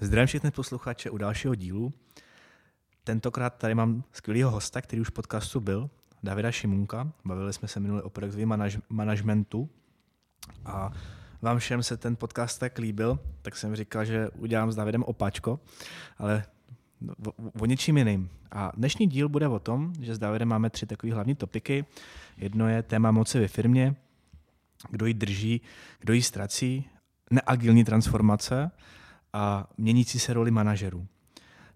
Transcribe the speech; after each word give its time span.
Zdravím 0.00 0.26
všechny 0.26 0.50
posluchače 0.50 1.10
u 1.10 1.18
dalšího 1.18 1.54
dílu. 1.54 1.92
Tentokrát 3.04 3.50
tady 3.50 3.74
mám 3.74 4.04
skvělého 4.12 4.50
hosta, 4.50 4.80
který 4.80 5.00
už 5.00 5.08
v 5.08 5.12
podcastu 5.12 5.60
byl, 5.60 5.90
Davida 6.22 6.52
Šimunka. 6.52 7.12
Bavili 7.24 7.52
jsme 7.52 7.68
se 7.68 7.80
minule 7.80 8.02
o 8.02 8.10
projektovém 8.10 8.48
manaž- 8.48 8.82
managementu 8.88 9.68
a 10.64 10.92
vám 11.42 11.58
všem 11.58 11.82
se 11.82 11.96
ten 11.96 12.16
podcast 12.16 12.60
tak 12.60 12.78
líbil, 12.78 13.18
tak 13.42 13.56
jsem 13.56 13.76
říkal, 13.76 14.04
že 14.04 14.28
udělám 14.28 14.72
s 14.72 14.76
Davidem 14.76 15.02
opačko, 15.02 15.60
ale 16.18 16.44
o, 17.26 17.32
o 17.60 17.66
něčím 17.66 17.96
jiným. 17.96 18.30
A 18.52 18.72
dnešní 18.76 19.06
díl 19.06 19.28
bude 19.28 19.48
o 19.48 19.58
tom, 19.58 19.92
že 20.00 20.14
s 20.14 20.18
Davidem 20.18 20.48
máme 20.48 20.70
tři 20.70 20.86
takové 20.86 21.12
hlavní 21.12 21.34
topiky. 21.34 21.84
Jedno 22.36 22.68
je 22.68 22.82
téma 22.82 23.10
moci 23.10 23.40
ve 23.40 23.48
firmě, 23.48 23.94
kdo 24.90 25.06
ji 25.06 25.14
drží, 25.14 25.60
kdo 26.00 26.12
ji 26.12 26.22
ztrací, 26.22 26.88
neagilní 27.30 27.84
transformace 27.84 28.70
a 29.34 29.66
měnící 29.78 30.18
se 30.18 30.34
roli 30.34 30.50
manažerů. 30.50 31.06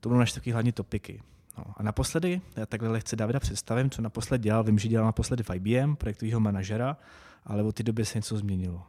To 0.00 0.08
budou 0.08 0.18
naše 0.18 0.34
takové 0.34 0.52
hlavní 0.52 0.72
topiky. 0.72 1.22
No 1.58 1.64
a 1.76 1.82
naposledy, 1.82 2.40
já 2.56 2.66
takhle 2.66 2.88
lehce 2.88 3.16
Davida 3.16 3.40
představím, 3.40 3.90
co 3.90 4.02
naposled 4.02 4.40
dělal. 4.40 4.64
Vím, 4.64 4.78
že 4.78 4.88
dělal 4.88 5.06
naposledy 5.06 5.42
v 5.42 5.50
IBM, 5.54 5.96
projektového 5.96 6.40
manažera, 6.40 6.96
ale 7.44 7.62
od 7.62 7.74
té 7.74 7.82
doby 7.82 8.04
se 8.04 8.18
něco 8.18 8.36
změnilo. 8.36 8.82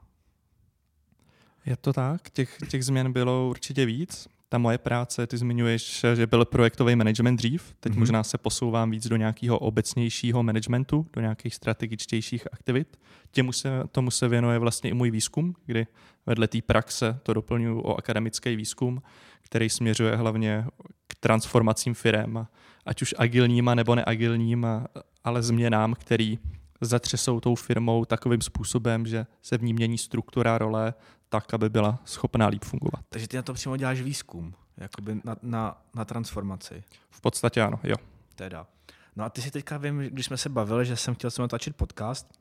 Je 1.65 1.77
to 1.77 1.93
tak, 1.93 2.29
těch, 2.29 2.57
těch 2.69 2.85
změn 2.85 3.13
bylo 3.13 3.49
určitě 3.49 3.85
víc. 3.85 4.27
Ta 4.51 4.57
moje 4.57 4.77
práce, 4.77 5.27
ty 5.27 5.37
zmiňuješ, 5.37 6.05
že 6.15 6.27
byl 6.27 6.45
projektový 6.45 6.95
management 6.95 7.35
dřív, 7.35 7.75
teď 7.79 7.93
mm-hmm. 7.93 7.99
možná 7.99 8.23
se 8.23 8.37
posouvám 8.37 8.91
víc 8.91 9.07
do 9.07 9.15
nějakého 9.15 9.59
obecnějšího 9.59 10.43
managementu, 10.43 11.07
do 11.13 11.21
nějakých 11.21 11.55
strategičtějších 11.55 12.47
aktivit. 12.51 12.99
Těmu 13.31 13.51
se, 13.51 13.69
tomu 13.91 14.11
se 14.11 14.27
věnuje 14.27 14.59
vlastně 14.59 14.89
i 14.89 14.93
můj 14.93 15.11
výzkum, 15.11 15.55
kdy 15.65 15.87
vedle 16.25 16.47
té 16.47 16.61
praxe 16.61 17.19
to 17.23 17.33
doplňuji 17.33 17.81
o 17.81 17.95
akademický 17.95 18.55
výzkum, 18.55 19.01
který 19.41 19.69
směřuje 19.69 20.15
hlavně 20.15 20.65
k 21.07 21.15
transformacím 21.15 21.93
firem, 21.93 22.47
ať 22.85 23.01
už 23.01 23.15
agilníma 23.17 23.75
nebo 23.75 23.95
neagilníma, 23.95 24.87
ale 25.23 25.43
změnám, 25.43 25.93
který 25.93 26.39
zatřesou 26.81 27.39
tou 27.39 27.55
firmou 27.55 28.05
takovým 28.05 28.41
způsobem, 28.41 29.05
že 29.05 29.25
se 29.41 29.57
v 29.57 29.63
ní 29.63 29.73
mění 29.73 29.97
struktura 29.97 30.57
role, 30.57 30.93
tak, 31.29 31.53
aby 31.53 31.69
byla 31.69 31.99
schopná 32.05 32.47
líp 32.47 32.63
fungovat. 32.63 33.01
Takže 33.09 33.27
ty 33.27 33.37
na 33.37 33.43
to 33.43 33.53
přímo 33.53 33.77
děláš 33.77 34.01
výzkum, 34.01 34.53
jakoby 34.77 35.21
na, 35.23 35.35
na, 35.41 35.81
na 35.95 36.05
transformaci. 36.05 36.83
V 37.09 37.21
podstatě 37.21 37.61
ano, 37.61 37.79
jo. 37.83 37.95
Teda. 38.35 38.67
No 39.15 39.23
a 39.23 39.29
ty 39.29 39.41
si 39.41 39.51
teďka 39.51 39.77
vím, 39.77 39.99
když 39.99 40.25
jsme 40.25 40.37
se 40.37 40.49
bavili, 40.49 40.85
že 40.85 40.95
jsem 40.95 41.15
chtěl 41.15 41.31
se 41.31 41.41
natáčet 41.41 41.75
podcast, 41.75 42.39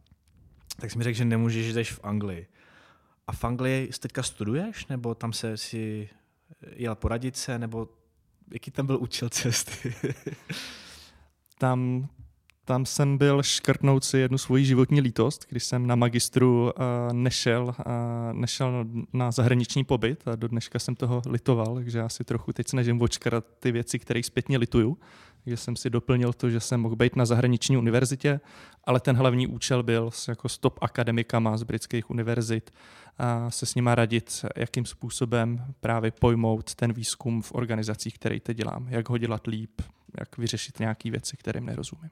tak 0.80 0.90
jsi 0.90 0.98
mi 0.98 1.04
řekl, 1.04 1.16
že 1.16 1.24
nemůžeš, 1.24 1.66
že 1.66 1.84
jsi 1.84 1.94
v 1.94 2.00
Anglii. 2.02 2.46
A 3.26 3.32
v 3.32 3.44
Anglii 3.44 3.90
teďka 4.00 4.22
studuješ, 4.22 4.86
nebo 4.86 5.14
tam 5.14 5.32
se 5.32 5.56
si 5.56 6.08
jel 6.72 6.94
poradit 6.94 7.36
se, 7.36 7.58
nebo 7.58 7.88
jaký 8.52 8.70
tam 8.70 8.86
byl 8.86 8.98
účel 9.00 9.28
cesty? 9.28 9.94
tam 11.58 12.08
tam 12.68 12.86
jsem 12.86 13.18
byl 13.18 13.42
škrtnout 13.42 14.04
si 14.04 14.18
jednu 14.18 14.38
svoji 14.38 14.64
životní 14.64 15.00
lítost, 15.00 15.46
když 15.48 15.64
jsem 15.64 15.86
na 15.86 15.94
magistru 15.94 16.62
uh, 16.62 17.12
nešel, 17.12 17.64
uh, 17.64 17.74
nešel 18.32 18.84
na 19.12 19.30
zahraniční 19.30 19.84
pobyt 19.84 20.28
a 20.28 20.36
do 20.36 20.48
dneška 20.48 20.78
jsem 20.78 20.94
toho 20.94 21.22
litoval, 21.26 21.74
takže 21.74 21.98
já 21.98 22.08
si 22.08 22.24
trochu 22.24 22.52
teď 22.52 22.68
snažím 22.68 23.02
očkrat 23.02 23.44
ty 23.60 23.72
věci, 23.72 23.98
které 23.98 24.22
zpětně 24.22 24.58
lituju. 24.58 24.98
Takže 25.44 25.56
jsem 25.56 25.76
si 25.76 25.90
doplnil 25.90 26.32
to, 26.32 26.50
že 26.50 26.60
jsem 26.60 26.80
mohl 26.80 26.96
být 26.96 27.16
na 27.16 27.26
zahraniční 27.26 27.76
univerzitě, 27.76 28.40
ale 28.84 29.00
ten 29.00 29.16
hlavní 29.16 29.46
účel 29.46 29.82
byl 29.82 30.10
s, 30.10 30.28
jako 30.28 30.48
stop 30.48 30.78
akademikama 30.80 31.56
z 31.56 31.62
britských 31.62 32.10
univerzit 32.10 32.70
a 33.18 33.50
se 33.50 33.66
s 33.66 33.74
nima 33.74 33.94
radit, 33.94 34.44
jakým 34.56 34.86
způsobem 34.86 35.64
právě 35.80 36.10
pojmout 36.10 36.74
ten 36.74 36.92
výzkum 36.92 37.42
v 37.42 37.52
organizacích, 37.52 38.14
který 38.14 38.40
teď 38.40 38.56
dělám, 38.56 38.86
jak 38.88 39.08
ho 39.08 39.18
dělat 39.18 39.46
líp, 39.46 39.82
jak 40.20 40.38
vyřešit 40.38 40.78
nějaké 40.78 41.10
věci, 41.10 41.36
kterým 41.36 41.66
nerozumím. 41.66 42.10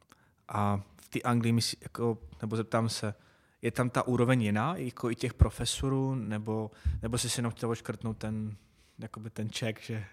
A 0.49 0.81
v 0.97 1.09
té 1.09 1.21
Anglii, 1.21 1.53
myslí, 1.53 1.79
jako, 1.83 2.19
nebo 2.43 2.57
zeptám 2.57 2.89
se, 2.89 3.15
je 3.62 3.71
tam 3.71 3.91
ta 3.91 4.03
úroveň 4.03 4.43
jiná, 4.43 4.77
jako 4.77 5.11
i 5.11 5.15
těch 5.15 5.34
profesorů, 5.34 6.15
nebo, 6.15 6.71
nebo 7.03 7.19
jsi 7.19 7.31
si 7.31 7.39
jenom 7.39 7.53
chtěl 7.53 7.71
oškrtnout 7.71 8.19
ten, 8.19 8.56
jakoby 8.99 9.31
ten 9.31 9.51
ček, 9.51 9.81
že... 9.83 10.05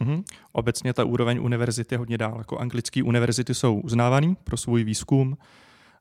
Mm-hmm. 0.00 0.24
Obecně 0.52 0.94
ta 0.94 1.04
úroveň 1.04 1.38
univerzity 1.38 1.94
je 1.94 1.98
hodně 1.98 2.18
dál. 2.18 2.38
Jako 2.38 2.58
anglické 2.58 3.02
univerzity 3.02 3.54
jsou 3.54 3.80
uznávaný 3.80 4.34
pro 4.34 4.56
svůj 4.56 4.84
výzkum 4.84 5.38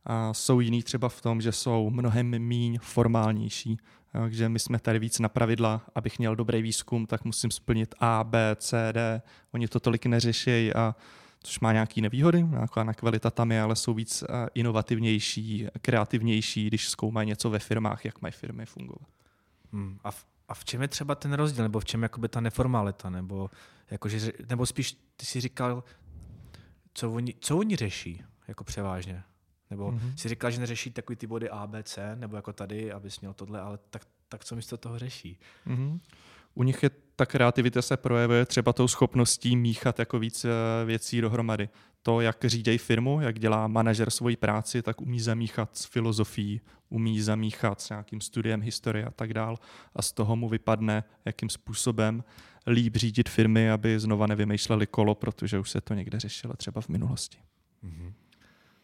a 0.05 0.33
jsou 0.33 0.59
jiný 0.59 0.83
třeba 0.83 1.09
v 1.09 1.21
tom, 1.21 1.41
že 1.41 1.51
jsou 1.51 1.89
mnohem 1.89 2.39
míň 2.39 2.79
formálnější. 2.81 3.77
Takže 4.11 4.49
my 4.49 4.59
jsme 4.59 4.79
tady 4.79 4.99
víc 4.99 5.19
na 5.19 5.29
pravidla, 5.29 5.81
abych 5.95 6.19
měl 6.19 6.35
dobrý 6.35 6.61
výzkum, 6.61 7.05
tak 7.05 7.25
musím 7.25 7.51
splnit 7.51 7.95
A, 7.99 8.23
B, 8.23 8.55
C, 8.59 8.93
D. 8.93 9.21
Oni 9.51 9.67
to 9.67 9.79
tolik 9.79 10.05
neřeší 10.05 10.73
a 10.73 10.95
což 11.43 11.59
má 11.59 11.73
nějaké 11.73 12.01
nevýhody, 12.01 12.43
nějaká 12.43 12.93
kvalita 12.93 13.31
tam 13.31 13.51
je, 13.51 13.61
ale 13.61 13.75
jsou 13.75 13.93
víc 13.93 14.23
eh, 14.23 14.47
inovativnější, 14.53 15.67
kreativnější, 15.81 16.67
když 16.67 16.89
zkoumají 16.89 17.27
něco 17.27 17.49
ve 17.49 17.59
firmách, 17.59 18.05
jak 18.05 18.21
mají 18.21 18.31
firmy 18.31 18.65
fungovat. 18.65 19.07
Hmm. 19.73 19.99
A, 20.03 20.11
v, 20.11 20.25
a 20.47 20.53
v 20.53 20.65
čem 20.65 20.81
je 20.81 20.87
třeba 20.87 21.15
ten 21.15 21.33
rozdíl, 21.33 21.63
nebo 21.63 21.79
v 21.79 21.85
čem 21.85 22.03
jakoby 22.03 22.29
ta 22.29 22.41
neformalita, 22.41 23.09
nebo, 23.09 23.49
jakože, 23.91 24.31
nebo 24.49 24.65
spíš 24.65 24.97
ty 25.15 25.25
si 25.25 25.41
říkal, 25.41 25.83
co 26.93 27.11
oni, 27.11 27.33
co 27.39 27.57
oni 27.57 27.75
řeší, 27.75 28.23
jako 28.47 28.63
převážně? 28.63 29.23
Nebo 29.69 29.91
mm-hmm. 29.91 30.13
si 30.15 30.29
říkal, 30.29 30.51
že 30.51 30.59
neřeší 30.59 30.91
takový 30.91 31.15
ty 31.15 31.27
body 31.27 31.49
A, 31.49 31.67
B, 31.67 31.83
C, 31.83 32.15
nebo 32.15 32.35
jako 32.35 32.53
tady, 32.53 32.91
abys 32.91 33.19
měl 33.19 33.33
tohle, 33.33 33.61
ale 33.61 33.79
tak, 33.89 34.01
tak 34.29 34.45
co 34.45 34.55
místo 34.55 34.77
toho 34.77 34.99
řeší? 34.99 35.39
Mm-hmm. 35.67 35.99
U 36.53 36.63
nich 36.63 36.83
je 36.83 36.89
ta 37.19 37.25
kreativita 37.25 37.81
se 37.81 37.97
projevuje 37.97 38.45
třeba 38.45 38.73
tou 38.73 38.87
schopností 38.87 39.55
míchat 39.55 39.99
jako 39.99 40.19
víc 40.19 40.45
eh, 40.45 40.49
věcí 40.85 41.21
dohromady. 41.21 41.69
To, 42.03 42.21
jak 42.21 42.45
řídějí 42.45 42.77
firmu, 42.77 43.21
jak 43.21 43.39
dělá 43.39 43.67
manažer 43.67 44.09
svoji 44.09 44.35
práci, 44.35 44.81
tak 44.81 45.01
umí 45.01 45.19
zamíchat 45.19 45.77
s 45.77 45.85
filozofií, 45.85 46.61
umí 46.89 47.21
zamíchat 47.21 47.81
s 47.81 47.89
nějakým 47.89 48.21
studiem 48.21 48.61
historie 48.61 49.05
a 49.05 49.11
tak 49.11 49.33
dál. 49.33 49.57
A 49.95 50.01
z 50.01 50.11
toho 50.11 50.35
mu 50.35 50.49
vypadne, 50.49 51.03
jakým 51.25 51.49
způsobem 51.49 52.23
líp 52.67 52.95
řídit 52.95 53.29
firmy, 53.29 53.71
aby 53.71 53.99
znova 53.99 54.27
nevymýšleli 54.27 54.87
kolo, 54.87 55.15
protože 55.15 55.59
už 55.59 55.69
se 55.69 55.81
to 55.81 55.93
někde 55.93 56.19
řešilo 56.19 56.53
třeba 56.53 56.81
v 56.81 56.89
minulosti. 56.89 57.37
Mm-hmm. 57.83 58.13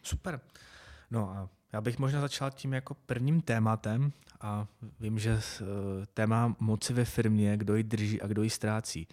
Super. 0.02 0.40
No 1.10 1.30
a 1.30 1.48
já 1.72 1.80
bych 1.80 1.98
možná 1.98 2.20
začal 2.20 2.50
tím 2.50 2.72
jako 2.72 2.94
prvním 2.94 3.40
tématem 3.40 4.12
a 4.40 4.66
vím, 5.00 5.18
že 5.18 5.30
eh, 5.30 5.64
téma 6.14 6.56
moci 6.60 6.92
ve 6.92 7.04
firmě, 7.04 7.56
kdo 7.56 7.76
ji 7.76 7.82
drží 7.82 8.22
a 8.22 8.26
kdo 8.26 8.42
ji 8.42 8.50
ztrácí. 8.50 9.08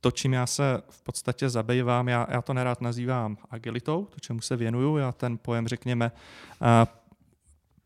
To, 0.00 0.10
čím 0.10 0.32
já 0.32 0.46
se 0.46 0.82
v 0.90 1.02
podstatě 1.02 1.48
zabývám, 1.48 2.08
já, 2.08 2.26
já 2.30 2.42
to 2.42 2.54
nerád 2.54 2.80
nazývám 2.80 3.36
agilitou, 3.50 4.04
to, 4.04 4.20
čemu 4.20 4.40
se 4.40 4.56
věnuju, 4.56 4.96
já 4.96 5.12
ten 5.12 5.38
pojem, 5.38 5.68
řekněme, 5.68 6.12
eh, 6.62 6.86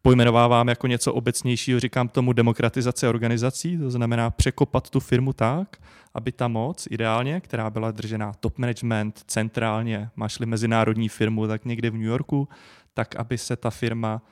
pojmenovávám 0.03 0.69
jako 0.69 0.87
něco 0.87 1.15
obecnějšího, 1.15 1.81
říkám 1.81 2.09
tomu 2.09 2.33
demokratizace 2.33 3.09
organizací, 3.09 3.79
to 3.79 3.91
znamená 3.91 4.31
překopat 4.31 4.91
tu 4.91 5.01
firmu 5.01 5.33
tak, 5.33 5.77
aby 6.15 6.33
ta 6.33 6.49
moc 6.49 6.89
ideálně, 6.91 7.41
která 7.41 7.71
byla 7.71 7.91
držená 7.91 8.33
top 8.41 8.59
management 8.59 9.23
centrálně, 9.27 10.11
máš-li 10.17 10.47
mezinárodní 10.47 11.09
firmu, 11.09 11.47
tak 11.47 11.65
někde 11.65 11.91
v 11.91 11.95
New 11.95 12.03
Yorku, 12.03 12.49
tak 12.95 13.17
aby 13.17 13.39
se 13.39 13.57
ta 13.57 13.71
firma 13.71 14.23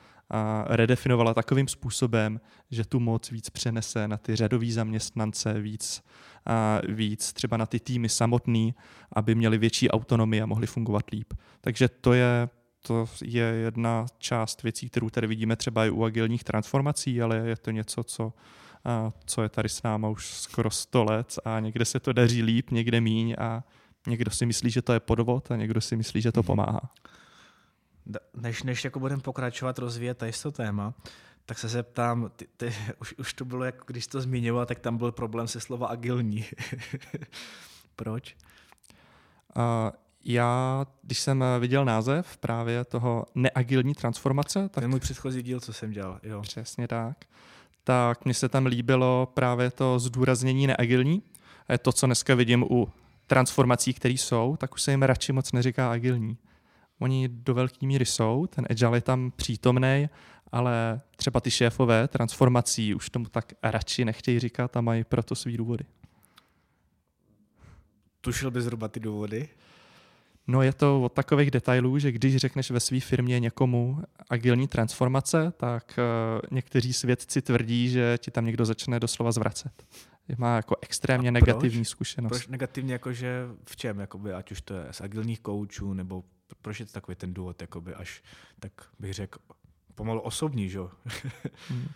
redefinovala 0.65 1.33
takovým 1.33 1.67
způsobem, 1.67 2.41
že 2.71 2.85
tu 2.85 2.99
moc 2.99 3.31
víc 3.31 3.49
přenese 3.49 4.07
na 4.07 4.17
ty 4.17 4.35
řadový 4.35 4.71
zaměstnance, 4.71 5.53
víc, 5.53 6.03
a 6.45 6.81
víc 6.87 7.33
třeba 7.33 7.57
na 7.57 7.65
ty 7.65 7.79
týmy 7.79 8.09
samotný, 8.09 8.75
aby 9.13 9.35
měli 9.35 9.57
větší 9.57 9.89
autonomii 9.89 10.41
a 10.41 10.45
mohli 10.45 10.67
fungovat 10.67 11.09
líp. 11.11 11.33
Takže 11.61 11.89
to 11.89 12.13
je, 12.13 12.49
to 12.81 13.05
je 13.23 13.43
jedna 13.43 14.05
část 14.17 14.63
věcí, 14.63 14.89
kterou 14.89 15.09
tady 15.09 15.27
vidíme 15.27 15.55
třeba 15.55 15.85
i 15.85 15.89
u 15.89 16.03
agilních 16.03 16.43
transformací, 16.43 17.21
ale 17.21 17.37
je 17.37 17.55
to 17.55 17.71
něco, 17.71 18.03
co, 18.03 18.33
a, 18.85 19.11
co 19.25 19.43
je 19.43 19.49
tady 19.49 19.69
s 19.69 19.83
náma 19.83 20.09
už 20.09 20.27
skoro 20.27 20.69
100 20.69 21.03
let 21.03 21.39
a 21.45 21.59
někde 21.59 21.85
se 21.85 21.99
to 21.99 22.13
daří 22.13 22.43
líp, 22.43 22.71
někde 22.71 23.01
míň 23.01 23.35
a 23.39 23.63
někdo 24.07 24.31
si 24.31 24.45
myslí, 24.45 24.69
že 24.69 24.81
to 24.81 24.93
je 24.93 24.99
podvod 24.99 25.51
a 25.51 25.55
někdo 25.55 25.81
si 25.81 25.95
myslí, 25.95 26.21
že 26.21 26.31
to 26.31 26.39
mhm. 26.39 26.47
pomáhá 26.47 26.81
než, 28.33 28.63
než 28.63 28.83
jako 28.83 28.99
budeme 28.99 29.21
pokračovat, 29.21 29.79
rozvíjet 29.79 30.17
tady 30.17 30.31
to 30.43 30.51
téma, 30.51 30.93
tak 31.45 31.59
se 31.59 31.67
zeptám, 31.67 32.31
ty, 32.35 32.47
ty, 32.57 32.73
už, 33.01 33.13
už 33.17 33.33
to 33.33 33.45
bylo, 33.45 33.63
jako 33.63 33.83
když 33.87 34.07
to 34.07 34.21
zmiňoval, 34.21 34.65
tak 34.65 34.79
tam 34.79 34.97
byl 34.97 35.11
problém 35.11 35.47
se 35.47 35.59
slova 35.59 35.87
agilní. 35.87 36.45
Proč? 37.95 38.35
Uh, 39.55 39.63
já, 40.25 40.85
když 41.01 41.19
jsem 41.19 41.43
viděl 41.59 41.85
název 41.85 42.37
právě 42.37 42.85
toho 42.85 43.25
neagilní 43.35 43.93
transformace, 43.93 44.61
tak... 44.61 44.71
To 44.71 44.81
je 44.81 44.87
můj 44.87 44.99
předchozí 44.99 45.43
díl, 45.43 45.59
co 45.59 45.73
jsem 45.73 45.91
dělal, 45.91 46.19
jo. 46.23 46.41
Přesně 46.41 46.87
tak. 46.87 47.17
Tak 47.83 48.25
mně 48.25 48.33
se 48.33 48.49
tam 48.49 48.65
líbilo 48.65 49.31
právě 49.33 49.71
to 49.71 49.99
zdůraznění 49.99 50.67
neagilní. 50.67 51.23
A 51.67 51.71
je 51.71 51.77
to, 51.77 51.91
co 51.91 52.05
dneska 52.05 52.35
vidím 52.35 52.63
u 52.63 52.89
transformací, 53.27 53.93
které 53.93 54.13
jsou, 54.13 54.57
tak 54.57 54.73
už 54.73 54.81
se 54.81 54.91
jim 54.91 55.03
radši 55.03 55.31
moc 55.31 55.51
neříká 55.51 55.91
agilní. 55.91 56.37
Oni 56.99 57.27
do 57.27 57.53
velké 57.53 57.85
míry 57.85 58.05
jsou, 58.05 58.47
ten 58.47 58.65
agile 58.69 58.97
je 58.97 59.01
tam 59.01 59.31
přítomný, 59.35 60.09
ale 60.51 61.01
třeba 61.15 61.39
ty 61.39 61.51
šéfové 61.51 62.07
transformací 62.07 62.95
už 62.95 63.09
tomu 63.09 63.25
tak 63.25 63.53
radši 63.63 64.05
nechtějí 64.05 64.39
říkat 64.39 64.77
a 64.77 64.81
mají 64.81 65.03
proto 65.03 65.35
svý 65.35 65.57
důvody. 65.57 65.85
tušil 68.21 68.51
by 68.51 68.61
zhruba 68.61 68.87
ty 68.87 68.99
důvody? 68.99 69.49
No 70.47 70.61
je 70.61 70.73
to 70.73 71.01
od 71.01 71.13
takových 71.13 71.51
detailů, 71.51 71.99
že 71.99 72.11
když 72.11 72.37
řekneš 72.37 72.71
ve 72.71 72.79
své 72.79 72.99
firmě 72.99 73.39
někomu 73.39 74.01
agilní 74.29 74.67
transformace, 74.67 75.53
tak 75.57 75.99
uh, 75.99 76.41
někteří 76.51 76.93
svědci 76.93 77.41
tvrdí, 77.41 77.89
že 77.89 78.17
ti 78.17 78.31
tam 78.31 78.45
někdo 78.45 78.65
začne 78.65 78.99
doslova 78.99 79.31
zvracet. 79.31 79.83
Má 80.37 80.55
jako 80.55 80.75
extrémně 80.81 81.31
negativní 81.31 81.85
zkušenost. 81.85 82.29
Proč 82.29 82.47
negativně, 82.47 82.93
jakože 82.93 83.47
v 83.65 83.75
čem, 83.75 83.99
jakoby, 83.99 84.33
ať 84.33 84.51
už 84.51 84.61
to 84.61 84.73
je 84.73 84.85
z 84.91 85.01
agilních 85.01 85.39
koučů, 85.39 85.93
nebo 85.93 86.23
proč 86.61 86.79
je 86.79 86.85
to 86.85 86.91
takový 86.91 87.15
ten 87.15 87.33
důvod, 87.33 87.61
jakoby 87.61 87.93
až, 87.93 88.23
tak 88.59 88.71
bych 88.99 89.13
řekl, 89.13 89.39
pomalu 89.95 90.21
osobní, 90.21 90.69
že? 90.69 90.79
hmm. 91.69 91.87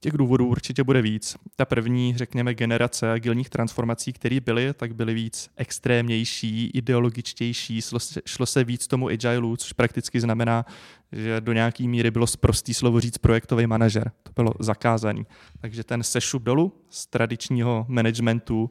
Těch 0.00 0.12
důvodů 0.12 0.46
určitě 0.46 0.84
bude 0.84 1.02
víc. 1.02 1.36
Ta 1.56 1.64
první, 1.64 2.16
řekněme, 2.16 2.54
generace 2.54 3.12
agilních 3.12 3.50
transformací, 3.50 4.12
které 4.12 4.40
byly, 4.40 4.74
tak 4.74 4.94
byly 4.94 5.14
víc 5.14 5.50
extrémnější, 5.56 6.70
ideologičtější, 6.74 7.82
šlo 7.82 8.00
se, 8.00 8.20
šlo 8.26 8.46
se 8.46 8.64
víc 8.64 8.86
tomu 8.86 9.08
agileu, 9.08 9.56
což 9.56 9.72
prakticky 9.72 10.20
znamená, 10.20 10.64
že 11.12 11.40
do 11.40 11.52
nějaké 11.52 11.84
míry 11.84 12.10
bylo 12.10 12.26
prostý 12.40 12.74
slovo 12.74 13.00
říct 13.00 13.18
projektový 13.18 13.66
manažer. 13.66 14.12
To 14.22 14.32
bylo 14.36 14.54
zakázané. 14.60 15.22
Takže 15.60 15.84
ten 15.84 16.02
sešup 16.02 16.42
dolů 16.42 16.72
z 16.88 17.06
tradičního 17.06 17.86
managementu 17.88 18.70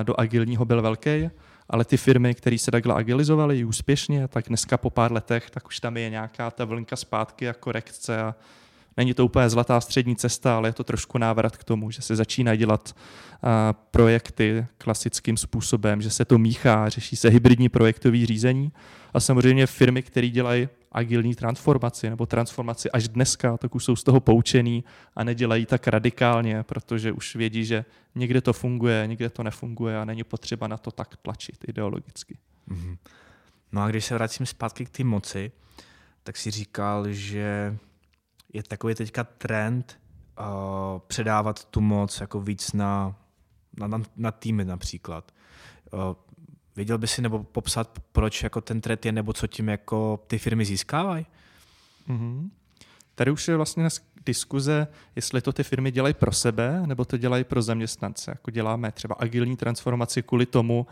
eh, 0.00 0.04
do 0.04 0.20
agilního 0.20 0.64
byl 0.64 0.82
velký 0.82 1.30
ale 1.70 1.84
ty 1.84 1.96
firmy, 1.96 2.34
které 2.34 2.58
se 2.58 2.70
takhle 2.70 2.94
agilizovaly 2.94 3.64
úspěšně, 3.64 4.28
tak 4.28 4.48
dneska 4.48 4.76
po 4.76 4.90
pár 4.90 5.12
letech, 5.12 5.50
tak 5.50 5.66
už 5.66 5.80
tam 5.80 5.96
je 5.96 6.10
nějaká 6.10 6.50
ta 6.50 6.64
vlnka 6.64 6.96
zpátky 6.96 7.48
a 7.48 7.52
korekce 7.52 8.20
a 8.20 8.34
Není 8.96 9.14
to 9.14 9.24
úplně 9.24 9.50
zlatá 9.50 9.80
střední 9.80 10.16
cesta, 10.16 10.56
ale 10.56 10.68
je 10.68 10.72
to 10.72 10.84
trošku 10.84 11.18
návrat 11.18 11.56
k 11.56 11.64
tomu, 11.64 11.90
že 11.90 12.02
se 12.02 12.16
začíná 12.16 12.56
dělat 12.56 12.94
projekty 13.90 14.66
klasickým 14.78 15.36
způsobem, 15.36 16.02
že 16.02 16.10
se 16.10 16.24
to 16.24 16.38
míchá, 16.38 16.88
řeší 16.88 17.16
se 17.16 17.28
hybridní 17.28 17.68
projektové 17.68 18.26
řízení. 18.26 18.72
A 19.14 19.20
samozřejmě 19.20 19.66
firmy, 19.66 20.02
které 20.02 20.28
dělají 20.28 20.68
agilní 20.92 21.34
transformaci 21.34 22.10
nebo 22.10 22.26
transformaci 22.26 22.90
až 22.90 23.08
dneska, 23.08 23.56
tak 23.56 23.74
už 23.74 23.84
jsou 23.84 23.96
z 23.96 24.04
toho 24.04 24.20
poučený 24.20 24.84
a 25.16 25.24
nedělají 25.24 25.66
tak 25.66 25.88
radikálně, 25.88 26.62
protože 26.62 27.12
už 27.12 27.36
vědí, 27.36 27.64
že 27.64 27.84
někde 28.14 28.40
to 28.40 28.52
funguje, 28.52 29.06
někde 29.06 29.30
to 29.30 29.42
nefunguje 29.42 29.98
a 29.98 30.04
není 30.04 30.24
potřeba 30.24 30.68
na 30.68 30.76
to 30.76 30.90
tak 30.90 31.16
tlačit 31.16 31.64
ideologicky. 31.68 32.38
Mm-hmm. 32.68 32.96
No 33.72 33.82
a 33.82 33.88
když 33.88 34.04
se 34.04 34.14
vracím 34.14 34.46
zpátky 34.46 34.84
k 34.84 34.90
té 34.90 35.04
moci, 35.04 35.52
tak 36.22 36.36
si 36.36 36.50
říkal, 36.50 37.12
že 37.12 37.78
je 38.52 38.62
takový 38.62 38.94
teďka 38.94 39.24
trend 39.24 40.00
uh, 40.38 40.44
předávat 41.06 41.64
tu 41.64 41.80
moc 41.80 42.20
jako 42.20 42.40
víc 42.40 42.72
na, 42.72 43.16
na, 43.78 43.86
na, 43.86 44.02
na 44.16 44.30
týmy 44.30 44.64
například. 44.64 45.32
Uh, 45.92 46.00
věděl 46.76 46.98
by 46.98 47.06
si 47.06 47.22
nebo 47.22 47.44
popsat, 47.44 47.98
proč 48.12 48.42
jako 48.42 48.60
ten 48.60 48.80
trend 48.80 49.06
je, 49.06 49.12
nebo 49.12 49.32
co 49.32 49.46
tím 49.46 49.68
jako 49.68 50.24
ty 50.26 50.38
firmy 50.38 50.64
získávají? 50.64 51.26
Mm-hmm. 52.08 52.50
Tady 53.14 53.30
už 53.30 53.48
je 53.48 53.56
vlastně 53.56 53.88
diskuze, 54.26 54.86
jestli 55.16 55.40
to 55.40 55.52
ty 55.52 55.62
firmy 55.62 55.90
dělají 55.90 56.14
pro 56.14 56.32
sebe, 56.32 56.82
nebo 56.86 57.04
to 57.04 57.16
dělají 57.16 57.44
pro 57.44 57.62
zaměstnance. 57.62 58.30
Jako 58.30 58.50
děláme 58.50 58.92
třeba 58.92 59.16
agilní 59.18 59.56
transformaci 59.56 60.22
kvůli 60.22 60.46
tomu, 60.46 60.86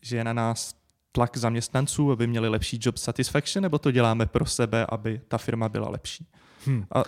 že 0.00 0.16
je 0.16 0.24
na 0.24 0.32
nás 0.32 0.74
tlak 1.12 1.36
zaměstnanců, 1.36 2.12
aby 2.12 2.26
měli 2.26 2.48
lepší 2.48 2.78
job 2.80 2.96
satisfaction, 2.96 3.62
nebo 3.62 3.78
to 3.78 3.90
děláme 3.90 4.26
pro 4.26 4.46
sebe, 4.46 4.86
aby 4.88 5.20
ta 5.28 5.38
firma 5.38 5.68
byla 5.68 5.88
lepší. 5.88 6.26
Hmm. 6.66 6.84
A 6.94 7.02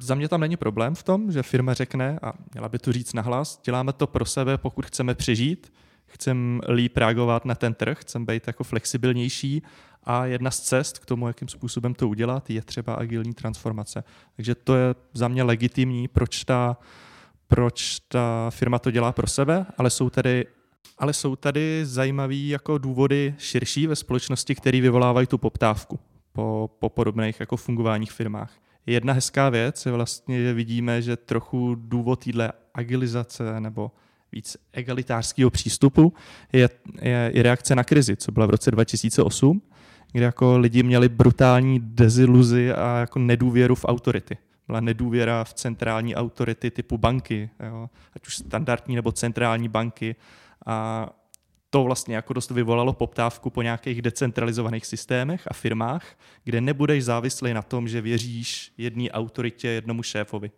za 0.00 0.14
mě 0.14 0.28
tam 0.28 0.40
není 0.40 0.56
problém 0.56 0.94
v 0.94 1.02
tom, 1.02 1.32
že 1.32 1.42
firma 1.42 1.74
řekne, 1.74 2.18
a 2.22 2.32
měla 2.52 2.68
by 2.68 2.78
to 2.78 2.92
říct 2.92 3.12
nahlas, 3.12 3.60
děláme 3.64 3.92
to 3.92 4.06
pro 4.06 4.24
sebe, 4.24 4.58
pokud 4.58 4.86
chceme 4.86 5.14
přežít, 5.14 5.72
chceme 6.12 6.60
líp 6.68 6.96
reagovat 6.96 7.44
na 7.44 7.54
ten 7.54 7.74
trh, 7.74 7.98
chceme 8.00 8.24
být 8.24 8.46
jako 8.46 8.64
flexibilnější 8.64 9.62
a 10.04 10.26
jedna 10.26 10.50
z 10.50 10.60
cest 10.60 10.98
k 10.98 11.06
tomu, 11.06 11.26
jakým 11.26 11.48
způsobem 11.48 11.94
to 11.94 12.08
udělat, 12.08 12.50
je 12.50 12.62
třeba 12.62 12.94
agilní 12.94 13.34
transformace. 13.34 14.04
Takže 14.36 14.54
to 14.54 14.74
je 14.74 14.94
za 15.14 15.28
mě 15.28 15.42
legitimní, 15.42 16.08
proč 16.08 16.44
ta, 16.44 16.76
proč 17.48 17.98
ta 18.08 18.50
firma 18.50 18.78
to 18.78 18.90
dělá 18.90 19.12
pro 19.12 19.26
sebe, 19.26 19.66
ale 19.78 19.90
jsou 19.90 20.10
tady 20.10 20.46
ale 20.98 21.12
jsou 21.12 21.36
tady 21.36 21.86
zajímavé 21.86 22.34
jako 22.34 22.78
důvody 22.78 23.34
širší 23.38 23.86
ve 23.86 23.96
společnosti, 23.96 24.54
které 24.54 24.80
vyvolávají 24.80 25.26
tu 25.26 25.38
poptávku 25.38 25.98
po, 26.32 26.70
po 26.78 26.88
podobných 26.88 27.40
jako 27.40 27.56
fungováních 27.56 28.12
firmách. 28.12 28.52
Jedna 28.86 29.12
hezká 29.12 29.48
věc 29.48 29.86
je 29.86 29.92
vlastně, 29.92 30.42
že 30.42 30.52
vidíme, 30.52 31.02
že 31.02 31.16
trochu 31.16 31.74
důvod 31.74 32.24
téhle 32.24 32.52
agilizace 32.74 33.60
nebo 33.60 33.90
víc 34.32 34.56
egalitářského 34.72 35.50
přístupu 35.50 36.12
je, 36.52 36.68
je 37.02 37.30
i 37.34 37.42
reakce 37.42 37.74
na 37.74 37.84
krizi, 37.84 38.16
co 38.16 38.32
byla 38.32 38.46
v 38.46 38.50
roce 38.50 38.70
2008, 38.70 39.62
kdy 40.12 40.24
jako 40.24 40.58
lidi 40.58 40.82
měli 40.82 41.08
brutální 41.08 41.80
deziluzi 41.80 42.72
a 42.72 42.98
jako 42.98 43.18
nedůvěru 43.18 43.74
v 43.74 43.84
autority. 43.84 44.36
Byla 44.66 44.80
nedůvěra 44.80 45.44
v 45.44 45.54
centrální 45.54 46.14
autority 46.14 46.70
typu 46.70 46.98
banky, 46.98 47.50
jo, 47.66 47.90
ať 48.16 48.26
už 48.26 48.36
standardní 48.36 48.96
nebo 48.96 49.12
centrální 49.12 49.68
banky. 49.68 50.16
A 50.66 51.08
to 51.70 51.84
vlastně 51.84 52.16
jako 52.16 52.32
dost 52.32 52.50
vyvolalo 52.50 52.92
poptávku 52.92 53.50
po 53.50 53.62
nějakých 53.62 54.02
decentralizovaných 54.02 54.86
systémech 54.86 55.42
a 55.46 55.54
firmách, 55.54 56.18
kde 56.44 56.60
nebudeš 56.60 57.04
závislý 57.04 57.54
na 57.54 57.62
tom, 57.62 57.88
že 57.88 58.00
věříš 58.00 58.72
jedné 58.78 59.10
autoritě, 59.10 59.68
jednomu 59.68 60.02
šéfovi. 60.02 60.50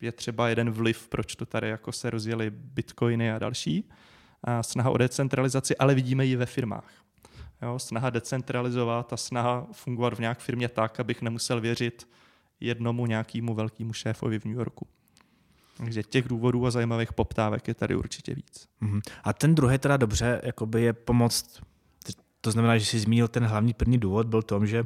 Je 0.00 0.12
třeba 0.12 0.48
jeden 0.48 0.70
vliv, 0.70 1.08
proč 1.08 1.36
to 1.36 1.46
tady 1.46 1.68
jako 1.68 1.92
se 1.92 2.10
rozjeli 2.10 2.50
bitcoiny 2.50 3.32
a 3.32 3.38
další. 3.38 3.88
A 4.42 4.62
snaha 4.62 4.90
o 4.90 4.96
decentralizaci, 4.96 5.76
ale 5.76 5.94
vidíme 5.94 6.24
ji 6.24 6.36
ve 6.36 6.46
firmách. 6.46 6.90
Jo, 7.62 7.78
snaha 7.78 8.10
decentralizovat 8.10 9.12
a 9.12 9.16
snaha 9.16 9.66
fungovat 9.72 10.14
v 10.14 10.18
nějak 10.18 10.38
firmě 10.38 10.68
tak, 10.68 11.00
abych 11.00 11.22
nemusel 11.22 11.60
věřit 11.60 12.08
jednomu 12.60 13.06
nějakému 13.06 13.54
velkému 13.54 13.92
šéfovi 13.92 14.38
v 14.38 14.44
New 14.44 14.56
Yorku. 14.56 14.86
Takže 15.76 16.02
těch 16.02 16.28
důvodů 16.28 16.66
a 16.66 16.70
zajímavých 16.70 17.12
poptávek 17.12 17.68
je 17.68 17.74
tady 17.74 17.96
určitě 17.96 18.34
víc. 18.34 18.68
Mm-hmm. 18.82 19.00
A 19.24 19.32
ten 19.32 19.54
druhý 19.54 19.78
teda 19.78 19.96
dobře 19.96 20.40
jakoby 20.44 20.82
je 20.82 20.92
pomoct, 20.92 21.60
to 22.40 22.50
znamená, 22.50 22.78
že 22.78 22.84
jsi 22.84 22.98
zmínil 22.98 23.28
ten 23.28 23.44
hlavní 23.44 23.74
první 23.74 23.98
důvod, 23.98 24.26
byl 24.26 24.42
tom, 24.42 24.66
že 24.66 24.84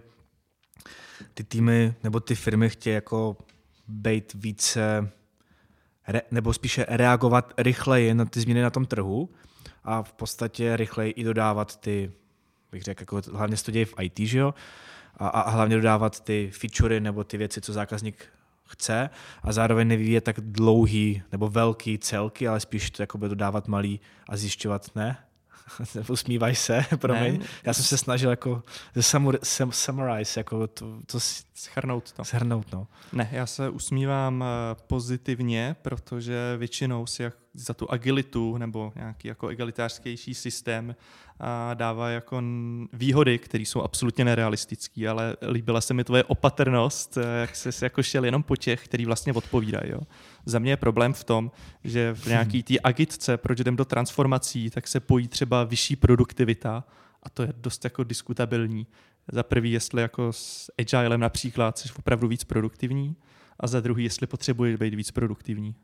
ty 1.34 1.44
týmy 1.44 1.94
nebo 2.04 2.20
ty 2.20 2.34
firmy 2.34 2.70
chtějí 2.70 2.94
jako 2.94 3.36
být 3.88 4.34
více, 4.34 5.10
re, 6.08 6.22
nebo 6.30 6.52
spíše 6.52 6.86
reagovat 6.88 7.54
rychleji 7.58 8.14
na 8.14 8.24
ty 8.24 8.40
změny 8.40 8.62
na 8.62 8.70
tom 8.70 8.86
trhu 8.86 9.30
a 9.84 10.02
v 10.02 10.12
podstatě 10.12 10.76
rychleji 10.76 11.10
i 11.12 11.24
dodávat 11.24 11.76
ty, 11.76 12.12
bych 12.72 12.82
řekl, 12.82 13.02
jako 13.02 13.20
hlavně 13.32 13.56
se 13.56 13.64
to 13.64 13.70
děje 13.70 13.86
v 13.86 13.94
IT, 14.00 14.18
že 14.18 14.38
jo? 14.38 14.54
A, 15.16 15.28
a 15.28 15.50
hlavně 15.50 15.76
dodávat 15.76 16.20
ty 16.20 16.50
featurey 16.52 17.00
nebo 17.00 17.24
ty 17.24 17.36
věci, 17.36 17.60
co 17.60 17.72
zákazník 17.72 18.26
chce 18.68 19.10
a 19.42 19.52
zároveň 19.52 19.88
nevyvíjet 19.88 20.24
tak 20.24 20.40
dlouhý 20.40 21.22
nebo 21.32 21.48
velký 21.48 21.98
celky, 21.98 22.48
ale 22.48 22.60
spíš 22.60 22.90
to 22.90 23.02
jakoby 23.02 23.28
dodávat 23.28 23.68
malý 23.68 24.00
a 24.28 24.36
zjišťovat, 24.36 24.96
ne? 24.96 25.16
Usmívaj 26.08 26.54
se, 26.54 26.84
promiň. 26.96 27.38
Ne. 27.38 27.46
Já 27.64 27.72
jsem 27.72 27.84
se 27.84 27.98
snažil 27.98 28.30
jako 28.30 28.62
summarize, 29.70 30.40
jako 30.40 30.66
to, 30.66 31.00
to 31.06 31.20
schrnout 31.54 32.12
to. 32.12 32.24
Schrnout, 32.24 32.72
no. 32.72 32.86
Ne, 33.12 33.28
já 33.32 33.46
se 33.46 33.70
usmívám 33.70 34.44
eh, 34.44 34.76
pozitivně, 34.86 35.76
protože 35.82 36.54
většinou 36.56 37.06
si 37.06 37.22
jak 37.22 37.34
za 37.54 37.74
tu 37.74 37.90
agilitu 37.90 38.58
nebo 38.58 38.92
nějaký 38.96 39.28
jako 39.28 39.48
egalitářskější 39.48 40.34
systém 40.34 40.96
a 41.40 41.74
dává 41.74 42.10
jako 42.10 42.42
výhody, 42.92 43.38
které 43.38 43.62
jsou 43.62 43.82
absolutně 43.82 44.24
nerealistické, 44.24 45.08
ale 45.08 45.36
líbila 45.50 45.80
se 45.80 45.94
mi 45.94 46.04
tvoje 46.04 46.24
opatrnost, 46.24 47.16
eh, 47.16 47.40
jak 47.40 47.56
se 47.56 47.86
jako 47.86 48.02
šel 48.02 48.24
jenom 48.24 48.42
po 48.42 48.56
těch, 48.56 48.84
který 48.84 49.04
vlastně 49.04 49.32
odpovídají. 49.32 49.90
Jo. 49.90 50.00
Za 50.46 50.58
mě 50.58 50.72
je 50.72 50.76
problém 50.76 51.12
v 51.12 51.24
tom, 51.24 51.50
že 51.84 52.14
v 52.14 52.26
nějaký 52.26 52.62
té 52.62 52.74
agitce, 52.84 53.36
proč 53.36 53.58
jdem 53.58 53.76
do 53.76 53.84
transformací, 53.84 54.70
tak 54.70 54.88
se 54.88 55.00
pojí 55.00 55.28
třeba 55.28 55.64
vyšší 55.64 55.96
produktivita 55.96 56.84
a 57.22 57.30
to 57.30 57.42
je 57.42 57.52
dost 57.56 57.84
jako 57.84 58.04
diskutabilní. 58.04 58.86
Za 59.32 59.42
prvý, 59.42 59.72
jestli 59.72 60.02
jako 60.02 60.32
s 60.32 60.70
agilem 60.78 61.20
například 61.20 61.78
jsi 61.78 61.88
opravdu 61.98 62.28
víc 62.28 62.44
produktivní 62.44 63.16
a 63.60 63.66
za 63.66 63.80
druhý, 63.80 64.04
jestli 64.04 64.26
potřebuješ 64.26 64.76
být 64.76 64.94
víc 64.94 65.10
produktivní. 65.10 65.74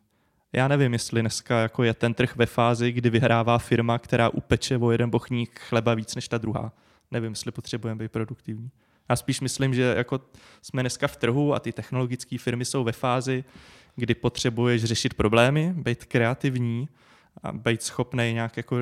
Já 0.54 0.68
nevím, 0.68 0.92
jestli 0.92 1.20
dneska 1.20 1.61
jako 1.61 1.82
je 1.82 1.94
ten 1.94 2.14
trh 2.14 2.37
ve 2.37 2.46
fázi, 2.46 2.92
kdy 2.92 3.11
vyhrává 3.11 3.58
firma, 3.58 3.99
která 3.99 4.28
upeče 4.28 4.78
o 4.78 4.90
jeden 4.90 5.11
bochník 5.11 5.61
chleba 5.61 5.94
víc 5.94 6.14
než 6.14 6.28
ta 6.28 6.38
druhá. 6.38 6.73
Nevím, 7.11 7.32
jestli 7.32 7.52
potřebujeme 7.52 7.99
být 7.99 8.12
produktivní. 8.12 8.70
Já 9.08 9.16
spíš 9.16 9.40
myslím, 9.40 9.75
že 9.75 9.94
jako 9.96 10.20
jsme 10.62 10.82
dneska 10.82 11.08
v 11.08 11.16
trhu 11.16 11.54
a 11.54 11.61
ty 11.61 11.73
technologické 11.73 12.38
firmy 12.38 12.64
jsou 12.64 12.84
ve 12.84 12.92
fázi, 12.92 13.44
kdy 13.96 14.14
potřebuješ 14.14 14.84
řešit 14.84 15.14
problémy, 15.14 15.75
být 15.76 16.04
kreativní 16.04 16.88
a 17.42 17.52
být 17.52 17.82
schopný 17.82 18.32
nějak 18.32 18.56
jako 18.56 18.76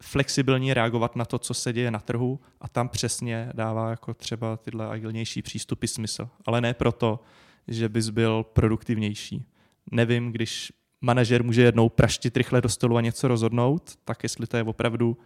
flexibilně 0.00 0.74
reagovat 0.74 1.16
na 1.16 1.24
to, 1.24 1.38
co 1.38 1.54
se 1.54 1.72
děje 1.72 1.90
na 1.90 2.00
trhu 2.00 2.40
a 2.60 2.68
tam 2.68 2.88
přesně 2.88 3.50
dává 3.54 3.90
jako 3.90 4.14
třeba 4.14 4.56
tyhle 4.56 4.88
agilnější 4.88 5.42
přístupy 5.42 5.86
smysl. 5.86 6.28
Ale 6.46 6.60
ne 6.60 6.74
proto, 6.74 7.20
že 7.68 7.88
bys 7.88 8.08
byl 8.08 8.42
produktivnější. 8.52 9.44
Nevím, 9.90 10.32
když 10.32 10.72
manažer 11.00 11.44
může 11.44 11.62
jednou 11.62 11.88
praštit 11.88 12.36
rychle 12.36 12.60
do 12.60 12.68
stolu 12.68 12.96
a 12.96 13.00
něco 13.00 13.28
rozhodnout, 13.28 13.98
tak 14.04 14.22
jestli 14.22 14.46
to 14.46 14.56
je 14.56 14.62
opravdu 14.62 15.16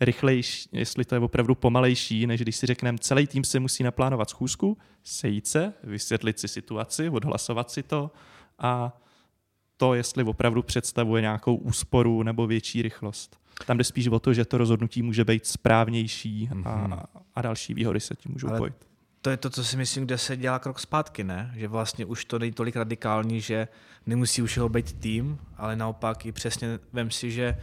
rychlejší, 0.00 0.68
jestli 0.72 1.04
to 1.04 1.14
je 1.14 1.20
opravdu 1.20 1.54
pomalejší, 1.54 2.26
než 2.26 2.40
když 2.40 2.56
si 2.56 2.66
řekneme, 2.66 2.98
celý 2.98 3.26
tým 3.26 3.44
se 3.44 3.60
musí 3.60 3.82
naplánovat 3.82 4.30
schůzku, 4.30 4.78
sejít 5.04 5.46
se, 5.46 5.72
vysvětlit 5.84 6.40
si 6.40 6.48
situaci, 6.48 7.08
odhlasovat 7.08 7.70
si 7.70 7.82
to 7.82 8.10
a 8.58 9.00
to, 9.76 9.94
jestli 9.94 10.24
opravdu 10.24 10.62
představuje 10.62 11.22
nějakou 11.22 11.54
úsporu 11.54 12.22
nebo 12.22 12.46
větší 12.46 12.82
rychlost. 12.82 13.40
Tam 13.66 13.78
jde 13.78 13.84
spíš 13.84 14.08
o 14.08 14.20
to, 14.20 14.32
že 14.32 14.44
to 14.44 14.58
rozhodnutí 14.58 15.02
může 15.02 15.24
být 15.24 15.46
správnější 15.46 16.48
a, 16.52 16.54
mhm. 16.54 17.00
a 17.34 17.42
další 17.42 17.74
výhody 17.74 18.00
se 18.00 18.14
tím 18.14 18.32
můžou 18.32 18.48
Ale 18.48 18.58
pojít. 18.58 18.89
To 19.22 19.30
je 19.30 19.36
to, 19.36 19.50
co 19.50 19.64
si 19.64 19.76
myslím, 19.76 20.04
kde 20.04 20.18
se 20.18 20.36
dělá 20.36 20.58
krok 20.58 20.80
zpátky, 20.80 21.24
ne? 21.24 21.52
Že 21.56 21.68
vlastně 21.68 22.04
už 22.04 22.24
to 22.24 22.38
není 22.38 22.52
tolik 22.52 22.76
radikální, 22.76 23.40
že 23.40 23.68
nemusí 24.06 24.42
už 24.42 24.58
ho 24.58 24.68
být 24.68 24.92
tým, 24.92 25.38
ale 25.56 25.76
naopak 25.76 26.26
i 26.26 26.32
přesně 26.32 26.78
vem 26.92 27.10
si, 27.10 27.30
že 27.30 27.58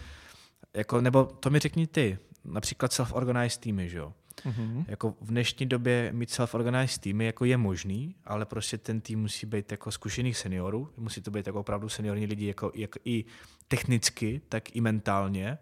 jako, 0.73 1.01
nebo 1.01 1.25
to 1.25 1.49
mi 1.49 1.59
řekni 1.59 1.87
ty, 1.87 2.17
například 2.45 2.91
self-organized 2.91 3.59
týmy, 3.59 3.89
že 3.89 3.97
jo? 3.97 4.13
Mm-hmm. 4.45 4.85
Jako 4.87 5.15
v 5.21 5.27
dnešní 5.27 5.65
době 5.65 6.09
mít 6.13 6.29
self-organized 6.29 6.99
týmy 6.99 7.25
jako 7.25 7.45
je 7.45 7.57
možný, 7.57 8.15
ale 8.25 8.45
prostě 8.45 8.77
ten 8.77 9.01
tým 9.01 9.21
musí 9.21 9.45
být 9.45 9.71
jako 9.71 9.91
zkušených 9.91 10.37
seniorů, 10.37 10.89
musí 10.97 11.21
to 11.21 11.31
být 11.31 11.47
jako 11.47 11.59
opravdu 11.59 11.89
seniorní 11.89 12.25
lidi 12.25 12.47
jako, 12.47 12.71
jako 12.75 12.99
i 13.05 13.25
technicky, 13.67 14.41
tak 14.49 14.75
i 14.75 14.81
mentálně, 14.81 15.57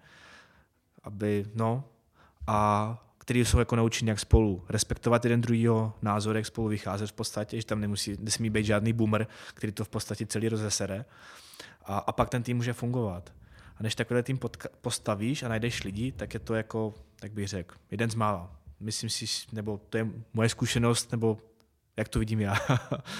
aby, 1.03 1.45
no, 1.55 1.83
a 2.47 3.01
který 3.17 3.45
jsou 3.45 3.59
jako 3.59 3.75
naučení, 3.75 4.09
jak 4.09 4.19
spolu 4.19 4.63
respektovat 4.69 5.25
jeden 5.25 5.41
druhýho 5.41 5.93
názor, 6.01 6.35
jak 6.35 6.45
spolu 6.45 6.67
vycházet 6.67 7.07
v 7.07 7.13
podstatě, 7.13 7.57
že 7.57 7.65
tam 7.65 7.81
nemusí, 7.81 8.17
nesmí 8.19 8.49
být 8.49 8.65
žádný 8.65 8.93
boomer, 8.93 9.27
který 9.53 9.73
to 9.73 9.85
v 9.85 9.89
podstatě 9.89 10.25
celý 10.25 10.49
rozesere. 10.49 11.05
A, 11.85 11.97
a 11.97 12.11
pak 12.11 12.29
ten 12.29 12.43
tým 12.43 12.57
může 12.57 12.73
fungovat. 12.73 13.33
A 13.77 13.83
než 13.83 13.95
takový 13.95 14.23
tým 14.23 14.39
postavíš 14.81 15.43
a 15.43 15.47
najdeš 15.47 15.83
lidi, 15.83 16.11
tak 16.11 16.33
je 16.33 16.39
to 16.39 16.55
jako, 16.55 16.93
tak 17.19 17.31
bych 17.31 17.47
řekl, 17.47 17.75
jeden 17.91 18.09
z 18.09 18.15
mála. 18.15 18.55
Myslím 18.79 19.09
si, 19.09 19.25
nebo 19.51 19.77
to 19.89 19.97
je 19.97 20.07
moje 20.33 20.49
zkušenost, 20.49 21.11
nebo 21.11 21.37
jak 21.97 22.07
to 22.07 22.19
vidím 22.19 22.41
já. 22.41 22.55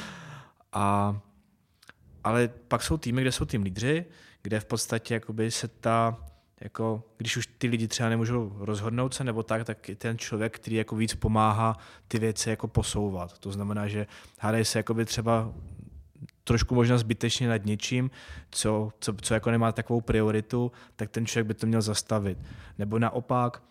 a, 0.73 1.19
ale 2.23 2.47
pak 2.47 2.83
jsou 2.83 2.97
týmy, 2.97 3.21
kde 3.21 3.31
jsou 3.31 3.45
tým 3.45 3.63
lídři, 3.63 4.05
kde 4.41 4.59
v 4.59 4.65
podstatě 4.65 5.13
jakoby 5.13 5.51
se 5.51 5.67
ta, 5.67 6.17
jako, 6.61 7.03
když 7.17 7.37
už 7.37 7.47
ty 7.57 7.67
lidi 7.67 7.87
třeba 7.87 8.09
nemůžou 8.09 8.53
rozhodnout 8.59 9.13
se 9.13 9.23
nebo 9.23 9.43
tak, 9.43 9.65
tak 9.65 9.89
ten 9.97 10.17
člověk, 10.17 10.55
který 10.55 10.75
jako 10.75 10.95
víc 10.95 11.15
pomáhá 11.15 11.77
ty 12.07 12.19
věci 12.19 12.49
jako 12.49 12.67
posouvat. 12.67 13.39
To 13.39 13.51
znamená, 13.51 13.87
že 13.87 14.07
hádají 14.39 14.65
se 14.65 14.79
jakoby 14.79 15.05
třeba 15.05 15.53
trošku 16.43 16.75
možná 16.75 16.97
zbytečně 16.97 17.49
nad 17.49 17.65
něčím, 17.65 18.11
co, 18.51 18.91
co, 18.99 19.13
co 19.21 19.33
jako 19.33 19.51
nemá 19.51 19.71
takovou 19.71 20.01
prioritu, 20.01 20.71
tak 20.95 21.09
ten 21.09 21.25
člověk 21.25 21.47
by 21.47 21.53
to 21.53 21.67
měl 21.67 21.81
zastavit. 21.81 22.37
Nebo 22.77 22.99
naopak, 22.99 23.63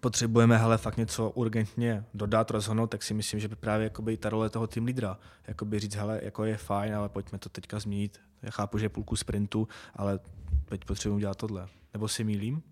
potřebujeme 0.00 0.58
hele, 0.58 0.78
fakt 0.78 0.96
něco 0.96 1.30
urgentně 1.30 2.04
dodat, 2.14 2.50
rozhodnout, 2.50 2.86
tak 2.86 3.02
si 3.02 3.14
myslím, 3.14 3.40
že 3.40 3.48
by 3.48 3.56
právě 3.56 3.84
jakoby 3.84 4.16
ta 4.16 4.28
role 4.28 4.50
toho 4.50 4.66
tým 4.66 4.84
lídra, 4.84 5.18
jakoby 5.46 5.78
říct, 5.78 5.94
hele, 5.94 6.20
jako 6.22 6.44
je 6.44 6.56
fajn, 6.56 6.94
ale 6.94 7.08
pojďme 7.08 7.38
to 7.38 7.48
teďka 7.48 7.78
změnit. 7.78 8.20
Já 8.42 8.50
chápu, 8.50 8.78
že 8.78 8.84
je 8.84 8.88
půlku 8.88 9.16
sprintu, 9.16 9.68
ale 9.96 10.20
teď 10.64 10.84
potřebujeme 10.84 11.20
dělat 11.20 11.38
tohle. 11.38 11.68
Nebo 11.92 12.08
si 12.08 12.24
mýlím? 12.24 12.62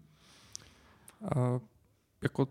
Uh, 1.20 1.60
jako 2.22 2.48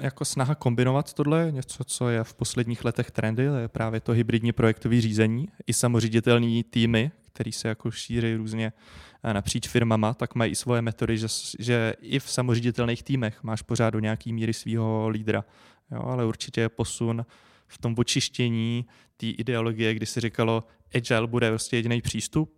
jako 0.00 0.24
snaha 0.24 0.54
kombinovat 0.54 1.12
tohle, 1.12 1.48
něco, 1.50 1.84
co 1.84 2.08
je 2.08 2.24
v 2.24 2.34
posledních 2.34 2.84
letech 2.84 3.10
trendy, 3.10 3.42
je 3.42 3.68
právě 3.68 4.00
to 4.00 4.12
hybridní 4.12 4.52
projektové 4.52 5.00
řízení, 5.00 5.48
i 5.66 5.72
samoředitelní 5.72 6.64
týmy, 6.64 7.10
který 7.32 7.52
se 7.52 7.68
jako 7.68 7.90
šíří 7.90 8.34
různě 8.34 8.72
eh, 9.22 9.34
napříč 9.34 9.68
firmama, 9.68 10.14
tak 10.14 10.34
mají 10.34 10.52
i 10.52 10.54
svoje 10.54 10.82
metody, 10.82 11.18
že, 11.18 11.26
že 11.58 11.94
i 12.00 12.18
v 12.18 12.30
samoředitelných 12.30 13.02
týmech 13.02 13.42
máš 13.42 13.62
pořád 13.62 13.90
do 13.90 14.00
nějaký 14.00 14.32
míry 14.32 14.54
svého 14.54 15.08
lídra. 15.08 15.44
Jo, 15.90 16.02
ale 16.02 16.24
určitě 16.24 16.60
je 16.60 16.68
posun 16.68 17.26
v 17.68 17.78
tom 17.78 17.94
očištění 17.98 18.86
té 19.16 19.26
ideologie, 19.26 19.94
kdy 19.94 20.06
se 20.06 20.20
říkalo, 20.20 20.64
agile 20.94 21.26
bude 21.26 21.50
prostě 21.50 21.76
jediný 21.76 22.00
přístup, 22.00 22.54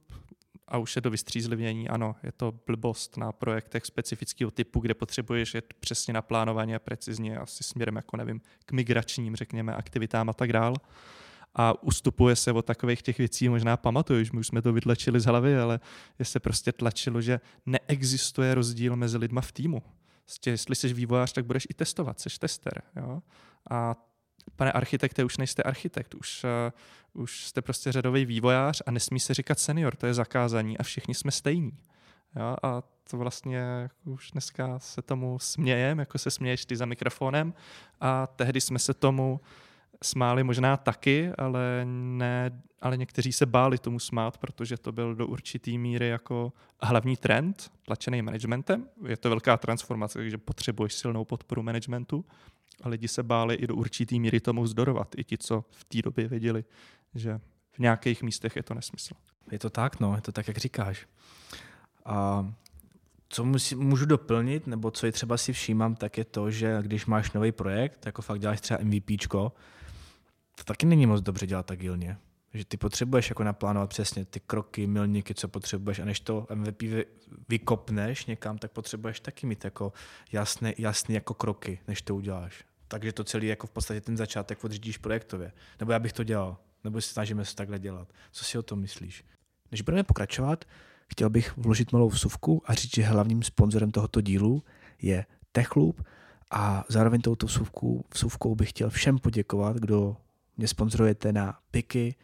a 0.73 0.79
už 0.79 0.97
je 0.97 1.03
to 1.03 1.11
vystřízlivění. 1.11 1.89
Ano, 1.89 2.17
je 2.23 2.33
to 2.33 2.53
blbost 2.67 3.17
na 3.17 3.33
projektech 3.33 3.87
specifického 3.87 4.51
typu, 4.51 4.81
kde 4.81 4.95
potřebuješ 4.95 5.55
jet 5.55 5.75
přesně 5.81 6.15
naplánovaně 6.15 6.79
precizně, 6.79 7.39
asi 7.39 7.65
směrem, 7.65 7.97
jako 7.97 8.17
nevím, 8.17 8.41
k 8.67 8.73
migračním, 8.73 9.37
řekněme, 9.37 9.75
aktivitám 9.75 10.31
a 10.31 10.33
tak 10.33 10.53
dál. 10.53 10.77
A 11.55 11.83
ustupuje 11.83 12.37
se 12.37 12.53
od 12.53 12.65
takových 12.65 13.03
těch 13.03 13.19
věcí, 13.19 13.49
možná 13.49 13.77
pamatuju, 13.77 14.25
že 14.25 14.31
my 14.33 14.39
už 14.39 14.47
jsme 14.47 14.63
to 14.63 14.73
vytlačili 14.73 15.21
z 15.21 15.25
hlavy, 15.25 15.59
ale 15.59 15.81
je 16.19 16.25
se 16.25 16.41
prostě 16.41 16.73
tlačilo, 16.73 17.21
že 17.21 17.41
neexistuje 17.67 18.55
rozdíl 18.55 18.97
mezi 18.97 19.19
lidma 19.19 19.41
v 19.41 19.53
týmu. 19.53 19.83
Prostě, 20.25 20.51
jestli 20.51 20.77
jsi 20.77 20.95
vývojář, 20.95 21.33
tak 21.33 21.47
budeš 21.47 21.67
i 21.71 21.75
testovat, 21.75 22.21
jsi 22.21 22.29
tester. 22.39 22.83
Jo? 22.97 23.23
A 23.71 23.97
pane 24.57 24.73
architekte, 24.73 25.25
už 25.25 25.37
nejste 25.37 25.63
architekt, 25.63 26.15
už, 26.15 26.45
uh, 27.15 27.23
už 27.23 27.47
jste 27.47 27.63
prostě 27.63 27.93
řadový 27.93 28.25
vývojář 28.25 28.83
a 28.87 28.91
nesmí 28.91 29.21
se 29.21 29.35
říkat 29.35 29.59
senior, 29.59 29.97
to 29.97 30.07
je 30.07 30.15
zakázaní 30.15 30.79
a 30.79 30.83
všichni 30.83 31.15
jsme 31.15 31.31
stejní. 31.31 31.79
Jo? 32.37 32.57
A 32.63 32.83
to 33.11 33.19
vlastně 33.19 33.57
jako 33.57 34.11
už 34.11 34.31
dneska 34.31 34.79
se 34.79 35.03
tomu 35.03 35.39
smějem, 35.39 35.99
jako 35.99 36.19
se 36.19 36.31
směješ 36.31 36.67
ty 36.67 36.77
za 36.77 36.87
mikrofonem 36.87 37.55
a 38.01 38.27
tehdy 38.27 38.61
jsme 38.61 38.79
se 38.79 38.95
tomu 38.95 39.41
smáli 40.03 40.45
možná 40.45 40.77
taky, 40.77 41.31
ale, 41.39 41.85
ne, 41.85 42.63
ale 42.81 42.97
někteří 42.97 43.33
se 43.33 43.47
báli 43.47 43.79
tomu 43.79 43.99
smát, 43.99 44.39
protože 44.39 44.77
to 44.77 44.93
byl 44.93 45.15
do 45.15 45.27
určitý 45.27 45.79
míry 45.79 46.09
jako 46.09 46.53
hlavní 46.83 47.17
trend, 47.17 47.71
tlačený 47.87 48.23
managementem. 48.23 48.89
Je 49.07 49.17
to 49.17 49.29
velká 49.29 49.57
transformace, 49.57 50.19
takže 50.19 50.39
potřebuješ 50.39 50.95
silnou 50.95 51.25
podporu 51.25 51.63
managementu 51.63 52.25
a 52.83 52.89
lidi 52.89 53.09
se 53.09 53.23
báli 53.23 53.55
i 53.55 53.67
do 53.67 53.75
určitý 53.75 54.21
míry 54.21 54.41
tomu 54.41 54.63
vzdorovat. 54.63 55.15
I 55.17 55.25
ti, 55.25 55.39
co 55.39 55.65
v 55.71 55.85
té 55.85 56.03
době 56.03 56.29
věděli, 56.29 56.65
že 57.15 57.41
v 57.73 57.79
nějakých 57.79 58.23
místech 58.23 58.57
je 58.57 58.63
to 58.63 58.75
nesmysl. 58.75 59.15
Je 59.51 59.59
to 59.59 59.71
tak, 59.71 60.01
no, 60.01 60.15
je 60.15 60.21
to 60.21 60.33
tak, 60.33 60.49
jak 60.49 60.57
říkáš. 60.57 61.07
A 62.05 62.47
co 63.29 63.45
musí, 63.45 63.75
můžu 63.75 64.07
doplnit, 64.07 64.67
nebo 64.67 64.91
co 64.91 65.07
je 65.07 65.13
třeba 65.13 65.37
si 65.37 65.53
všímám, 65.53 65.95
tak 65.95 66.19
je 66.19 66.25
to, 66.25 66.51
že 66.51 66.79
když 66.83 67.07
máš 67.07 67.33
nový 67.33 67.53
projekt, 67.53 68.07
jako 68.07 68.23
fakt 68.23 68.41
děláš 68.41 68.61
třeba 68.61 68.81
MVPčko, 68.83 69.53
to 70.55 70.65
taky 70.65 70.87
není 70.87 71.07
moc 71.07 71.21
dobře 71.21 71.47
dělat 71.47 71.71
agilně. 71.71 72.19
Že 72.55 72.65
ty 72.65 72.77
potřebuješ 72.77 73.29
jako 73.29 73.45
naplánovat 73.45 73.91
přesně 73.91 74.25
ty 74.25 74.41
kroky, 74.41 74.87
milníky, 74.87 75.35
co 75.35 75.49
potřebuješ 75.49 75.99
a 75.99 76.05
než 76.05 76.21
to 76.21 76.47
MVP 76.55 76.83
vykopneš 77.49 78.27
někam, 78.27 78.59
tak 78.59 78.73
potřebuješ 78.73 79.21
taky 79.21 79.47
mít 79.47 79.65
jako 79.65 79.93
jasné, 80.33 80.75
jasné 80.79 81.15
jako 81.15 81.35
kroky, 81.35 81.81
než 81.89 82.03
to 82.03 82.17
uděláš. 82.17 82.65
Takže 82.89 83.13
to 83.13 83.25
celý 83.25 83.47
jako 83.47 83.67
v 83.67 83.71
podstatě 83.71 84.01
ten 84.01 84.17
začátek 84.17 84.65
odřídíš 84.65 84.99
projektově. 84.99 85.53
Nebo 85.81 85.93
já 85.93 85.99
bych 85.99 86.13
to 86.13 86.25
dělal. 86.25 86.57
Nebo 86.85 87.01
si 87.01 87.09
snažíme 87.09 87.45
se 87.45 87.57
takhle 87.57 87.79
dělat. 87.79 88.13
Co 88.33 88.45
si 88.45 88.59
o 88.59 88.63
tom 88.63 88.81
myslíš? 88.81 89.25
Než 89.71 89.83
budeme 89.83 90.03
pokračovat, 90.03 90.65
chtěl 91.09 91.31
bych 91.31 91.57
vložit 91.57 91.93
malou 91.93 92.09
vsuvku 92.09 92.63
a 92.67 92.75
říct, 92.75 92.95
že 92.95 93.03
hlavním 93.03 93.43
sponzorem 93.43 93.91
tohoto 93.91 94.21
dílu 94.21 94.63
je 95.03 95.27
Techloop 95.53 96.03
a 96.51 96.85
zároveň 96.89 97.21
touto 97.21 97.47
vsuvkou, 97.47 98.05
vsuvkou 98.15 98.55
bych 98.55 98.71
chtěl 98.71 98.91
všem 98.91 99.19
poděkovat, 99.19 99.77
kdo 99.77 100.17
mě 100.57 100.69
sponzorujete 100.69 101.33
na 101.33 101.59
Piky. 101.71 102.15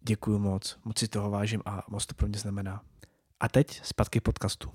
Děkuji 0.00 0.38
moc, 0.38 0.78
moc 0.84 0.98
si 0.98 1.08
toho 1.08 1.30
vážím 1.30 1.62
a 1.64 1.82
moc 1.88 2.06
to 2.06 2.14
pro 2.14 2.28
mě 2.28 2.38
znamená. 2.38 2.82
A 3.40 3.48
teď 3.48 3.80
zpátky 3.84 4.20
podcastu. 4.20 4.72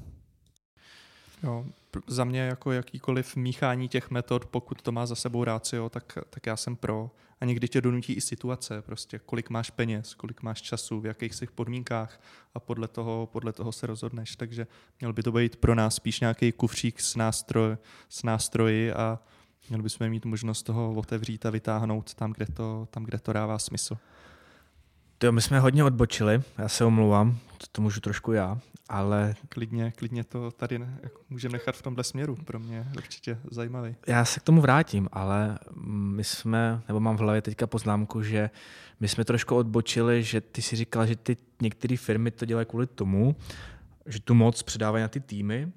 Jo, 1.43 1.65
za 2.07 2.23
mě 2.23 2.41
jako 2.41 2.71
jakýkoliv 2.71 3.35
míchání 3.35 3.87
těch 3.87 4.11
metod, 4.11 4.45
pokud 4.45 4.81
to 4.81 4.91
má 4.91 5.05
za 5.05 5.15
sebou 5.15 5.43
rácio, 5.43 5.89
tak, 5.89 6.17
tak 6.29 6.45
já 6.45 6.57
jsem 6.57 6.75
pro. 6.75 7.11
A 7.41 7.45
někdy 7.45 7.67
tě 7.67 7.81
donutí 7.81 8.13
i 8.13 8.21
situace, 8.21 8.81
prostě 8.81 9.19
kolik 9.19 9.49
máš 9.49 9.69
peněz, 9.69 10.13
kolik 10.13 10.41
máš 10.41 10.61
času, 10.61 10.99
v 10.99 11.05
jakých 11.05 11.35
jsi 11.35 11.47
podmínkách 11.47 12.21
a 12.53 12.59
podle 12.59 12.87
toho, 12.87 13.29
podle 13.31 13.53
toho 13.53 13.71
se 13.71 13.87
rozhodneš. 13.87 14.35
Takže 14.35 14.67
měl 14.99 15.13
by 15.13 15.23
to 15.23 15.31
být 15.31 15.55
pro 15.55 15.75
nás 15.75 15.95
spíš 15.95 16.19
nějaký 16.19 16.51
kufřík 16.51 16.99
s, 17.01 17.15
nástroj, 17.15 17.77
s 18.09 18.23
nástroji 18.23 18.93
a 18.93 19.19
měli 19.69 19.83
bychom 19.83 20.09
mít 20.09 20.25
možnost 20.25 20.63
toho 20.63 20.93
otevřít 20.93 21.45
a 21.45 21.49
vytáhnout 21.49 22.13
tam, 22.13 22.33
kde 22.33 22.45
to, 22.45 22.87
tam, 22.91 23.03
kde 23.03 23.19
to 23.19 23.33
dává 23.33 23.59
smysl. 23.59 23.97
To 25.17 25.31
my 25.31 25.41
jsme 25.41 25.59
hodně 25.59 25.83
odbočili, 25.83 26.41
já 26.57 26.69
se 26.69 26.85
omlouvám, 26.85 27.37
to, 27.57 27.65
to 27.71 27.81
můžu 27.81 27.99
trošku 27.99 28.31
já, 28.31 28.59
ale... 28.89 29.35
Klidně, 29.49 29.93
klidně 29.95 30.23
to 30.23 30.51
tady 30.51 30.79
ne, 30.79 30.99
jako 31.03 31.21
můžeme 31.29 31.51
nechat 31.51 31.75
v 31.75 31.81
tomhle 31.81 32.03
směru, 32.03 32.35
pro 32.35 32.59
mě 32.59 32.87
určitě 32.97 33.37
zajímavý. 33.51 33.95
Já 34.07 34.25
se 34.25 34.39
k 34.39 34.43
tomu 34.43 34.61
vrátím, 34.61 35.09
ale 35.11 35.59
my 35.85 36.23
jsme, 36.23 36.81
nebo 36.87 36.99
mám 36.99 37.17
v 37.17 37.19
hlavě 37.19 37.41
teďka 37.41 37.67
poznámku, 37.67 38.21
že 38.21 38.49
my 38.99 39.07
jsme 39.07 39.25
trošku 39.25 39.55
odbočili, 39.55 40.23
že 40.23 40.41
ty 40.41 40.61
si 40.61 40.75
říkal, 40.75 41.05
že 41.05 41.15
ty 41.15 41.37
některé 41.61 41.97
firmy 41.97 42.31
to 42.31 42.45
dělají 42.45 42.65
kvůli 42.65 42.87
tomu, 42.87 43.35
že 44.05 44.19
tu 44.19 44.33
moc 44.33 44.63
předávají 44.63 45.01
na 45.01 45.07
ty 45.07 45.19
týmy 45.19 45.71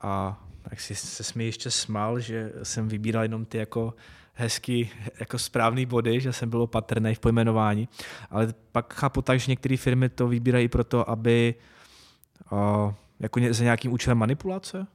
a 0.00 0.44
tak 0.62 0.80
si 0.80 0.94
se 0.94 1.32
mi 1.36 1.44
ještě 1.44 1.70
smál, 1.70 2.20
že 2.20 2.52
jsem 2.62 2.88
vybíral 2.88 3.22
jenom 3.22 3.44
ty 3.44 3.58
jako 3.58 3.94
hezky 4.38 4.90
jako 5.20 5.38
správný 5.38 5.86
body, 5.86 6.20
že 6.20 6.32
jsem 6.32 6.50
byl 6.50 6.62
opatrný 6.62 7.14
v 7.14 7.18
pojmenování, 7.18 7.88
ale 8.30 8.54
pak 8.72 8.94
chápu 8.94 9.22
tak, 9.22 9.40
že 9.40 9.50
některé 9.50 9.76
firmy 9.76 10.08
to 10.08 10.28
vybírají 10.28 10.68
proto, 10.68 11.10
aby 11.10 11.54
uh, 12.52 12.94
jako 13.20 13.40
za 13.50 13.64
nějakým 13.64 13.92
účelem 13.92 14.18
manipulace? 14.18 14.86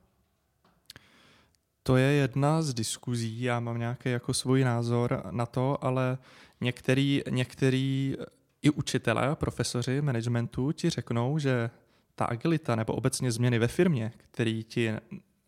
To 1.83 1.97
je 1.97 2.11
jedna 2.11 2.61
z 2.61 2.73
diskuzí, 2.73 3.41
já 3.41 3.59
mám 3.59 3.79
nějaký 3.79 4.09
jako 4.09 4.33
svůj 4.33 4.63
názor 4.63 5.23
na 5.31 5.45
to, 5.45 5.85
ale 5.85 6.17
některý, 6.61 7.21
některý 7.29 8.15
i 8.61 8.69
učitelé 8.69 9.35
profesoři 9.35 10.01
managementu 10.01 10.71
ti 10.71 10.89
řeknou, 10.89 11.39
že 11.39 11.69
ta 12.15 12.25
agilita 12.25 12.75
nebo 12.75 12.93
obecně 12.93 13.31
změny 13.31 13.59
ve 13.59 13.67
firmě, 13.67 14.11
který 14.31 14.63
ti 14.63 14.93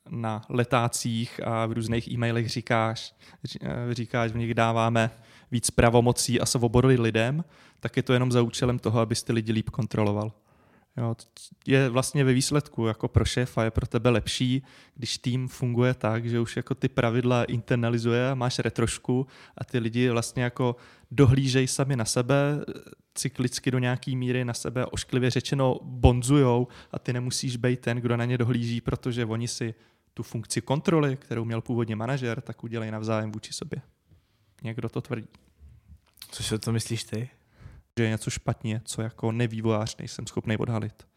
na 0.10 0.42
letácích 0.50 1.40
a 1.44 1.66
v 1.66 1.72
různých 1.72 2.12
e-mailech 2.12 2.50
říkáš, 2.50 3.16
říkáš, 3.92 4.32
v 4.32 4.38
nich 4.38 4.54
dáváme 4.54 5.12
víc 5.52 5.70
pravomocí 5.70 6.40
a 6.40 6.46
svobody 6.46 7.00
lidem, 7.00 7.44
tak 7.80 7.98
je 7.98 8.04
to 8.04 8.14
jenom 8.14 8.32
za 8.32 8.42
účelem 8.42 8.80
toho, 8.80 9.00
abyste 9.00 9.34
lidi 9.34 9.52
líp 9.52 9.70
kontroloval. 9.70 10.32
Jo, 10.98 11.16
je 11.68 11.90
vlastně 11.90 12.24
ve 12.24 12.34
výsledku 12.34 12.86
jako 12.86 13.08
pro 13.08 13.26
šéfa 13.26 13.64
je 13.64 13.72
pro 13.72 13.88
tebe 13.88 14.10
lepší, 14.10 14.64
když 14.96 15.18
tým 15.18 15.48
funguje 15.48 15.94
tak, 15.94 16.26
že 16.26 16.40
už 16.40 16.56
jako 16.56 16.76
ty 16.76 16.90
pravidla 16.90 17.44
internalizuje 17.44 18.36
máš 18.36 18.60
retrošku 18.60 19.28
a 19.58 19.64
ty 19.64 19.80
lidi 19.80 20.10
vlastně 20.10 20.44
jako 20.44 20.76
dohlížejí 21.12 21.68
sami 21.68 21.96
na 21.96 22.06
sebe, 22.06 22.66
cyklicky 23.16 23.72
do 23.72 23.80
nějaký 23.80 24.16
míry 24.16 24.46
na 24.46 24.54
sebe 24.54 24.86
ošklivě 24.86 25.30
řečeno 25.30 25.80
bonzujou 25.84 26.68
a 26.92 27.00
ty 27.00 27.14
nemusíš 27.14 27.58
být 27.58 27.80
ten, 27.80 27.98
kdo 27.98 28.18
na 28.18 28.26
ně 28.26 28.38
dohlíží, 28.38 28.82
protože 28.82 29.26
oni 29.26 29.48
si 29.48 29.76
tu 30.16 30.24
funkci 30.24 30.62
kontroly, 30.62 31.18
kterou 31.18 31.46
měl 31.46 31.62
původně 31.62 31.96
manažer, 31.96 32.42
tak 32.42 32.64
udělej 32.64 32.92
navzájem 32.92 33.32
vůči 33.32 33.54
sobě. 33.54 33.82
Někdo 34.64 34.90
to 34.90 35.02
tvrdí. 35.02 35.28
Co 36.32 36.44
si 36.44 36.56
o 36.56 36.60
to 36.60 36.72
myslíš 36.72 37.04
ty? 37.04 37.30
že 37.98 38.04
je 38.04 38.10
něco 38.10 38.30
špatně, 38.30 38.82
co 38.86 39.02
jako 39.02 39.32
nevývojář 39.32 39.98
nejsem 39.98 40.28
schopný 40.28 40.58
odhalit. 40.58 41.08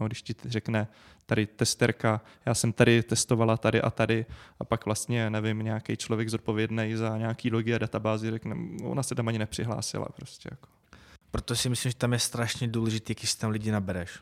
Jo, 0.00 0.06
když 0.06 0.22
ti 0.22 0.34
řekne 0.44 0.88
tady 1.26 1.46
testerka, 1.46 2.20
já 2.46 2.54
jsem 2.54 2.72
tady 2.72 3.02
testovala 3.02 3.56
tady 3.56 3.82
a 3.82 3.90
tady 3.90 4.26
a 4.60 4.64
pak 4.64 4.84
vlastně, 4.84 5.30
nevím, 5.30 5.58
nějaký 5.58 5.96
člověk 5.96 6.28
zodpovědný 6.28 6.94
za 6.94 7.18
nějaký 7.18 7.50
logi 7.50 7.74
a 7.74 7.78
databázi 7.78 8.30
řekne, 8.30 8.56
ona 8.82 9.02
se 9.02 9.14
tam 9.14 9.28
ani 9.28 9.38
nepřihlásila 9.38 10.06
prostě. 10.16 10.48
Jako. 10.52 10.68
Proto 11.30 11.56
si 11.56 11.68
myslím, 11.68 11.92
že 11.92 11.98
tam 11.98 12.12
je 12.12 12.18
strašně 12.18 12.68
důležité, 12.68 13.10
jaký 13.10 13.26
si 13.26 13.38
tam 13.38 13.50
lidi 13.50 13.70
nabereš. 13.70 14.18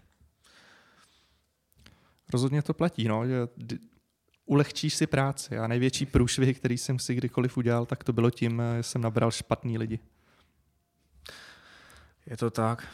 Rozhodně 2.32 2.62
to 2.62 2.74
platí, 2.74 3.08
no, 3.08 3.26
že 3.26 3.34
ulehčíš 4.46 4.94
si 4.94 5.06
práci 5.06 5.58
a 5.58 5.66
největší 5.66 6.06
průšvih, 6.06 6.58
který 6.58 6.78
jsem 6.78 6.98
si 6.98 7.14
kdykoliv 7.14 7.56
udělal, 7.56 7.86
tak 7.86 8.04
to 8.04 8.12
bylo 8.12 8.30
tím, 8.30 8.62
že 8.76 8.82
jsem 8.82 9.02
nabral 9.02 9.30
špatný 9.30 9.78
lidi. 9.78 9.98
Je 12.26 12.36
to 12.36 12.50
tak. 12.50 12.86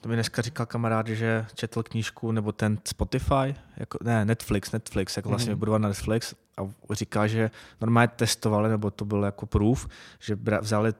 To 0.00 0.08
mi 0.08 0.14
dneska 0.14 0.42
říkal 0.42 0.66
kamarád, 0.66 1.08
že 1.08 1.46
četl 1.54 1.82
knížku 1.82 2.32
nebo 2.32 2.52
ten 2.52 2.78
Spotify, 2.84 3.54
jako, 3.76 3.98
ne, 4.02 4.24
Netflix, 4.24 4.72
Netflix, 4.72 5.16
jako 5.16 5.28
vlastně 5.28 5.50
mm-hmm. 5.50 5.54
vybudovat 5.54 5.78
Netflix 5.78 6.34
a 6.58 6.94
říká, 6.94 7.26
že 7.26 7.50
normálně 7.80 8.08
testovali, 8.08 8.68
nebo 8.68 8.90
to 8.90 9.04
byl 9.04 9.22
jako 9.22 9.46
proof, 9.46 9.88
že 10.18 10.38
vzali 10.60 10.94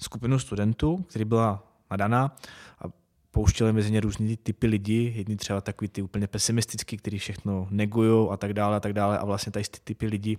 skupinu 0.00 0.38
studentů, 0.38 0.96
který 1.08 1.24
byla 1.24 1.62
nadaná 1.90 2.36
a 2.80 3.01
pouštěli 3.32 3.72
mezi 3.72 3.90
ně 3.90 4.00
různý 4.00 4.36
typy 4.36 4.66
lidí, 4.66 5.16
jedni 5.16 5.36
třeba 5.36 5.60
takový 5.60 5.88
ty 5.88 6.02
úplně 6.02 6.26
pesimistický, 6.26 6.96
kteří 6.96 7.18
všechno 7.18 7.68
negují 7.70 8.28
a 8.30 8.36
tak 8.36 8.52
dále 8.52 8.76
a 8.76 8.80
tak 8.80 8.92
dále 8.92 9.18
a 9.18 9.24
vlastně 9.24 9.52
tady 9.52 9.64
ty 9.64 9.80
typy 9.84 10.06
lidí 10.06 10.38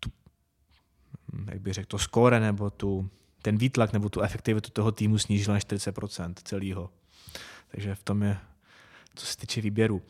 tu, 0.00 0.10
jak 1.50 1.60
bych 1.60 1.74
řekl, 1.74 1.86
to 1.86 1.98
skóre 1.98 2.40
nebo 2.40 2.70
tu 2.70 3.10
ten 3.42 3.56
výtlak 3.56 3.92
nebo 3.92 4.08
tu 4.08 4.20
efektivitu 4.20 4.70
toho 4.70 4.92
týmu 4.92 5.18
snížil 5.18 5.54
na 5.54 5.60
40% 5.60 6.34
celého. 6.44 6.90
Takže 7.70 7.94
v 7.94 8.02
tom 8.02 8.22
je, 8.22 8.38
co 9.14 9.26
se 9.26 9.36
týče 9.36 9.60
výběru. 9.60 10.02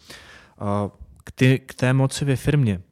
K, 1.25 1.33
ty, 1.33 1.59
k 1.59 1.75
té 1.75 1.93
moci 1.93 2.25
ve 2.25 2.37
firmě 2.37 2.83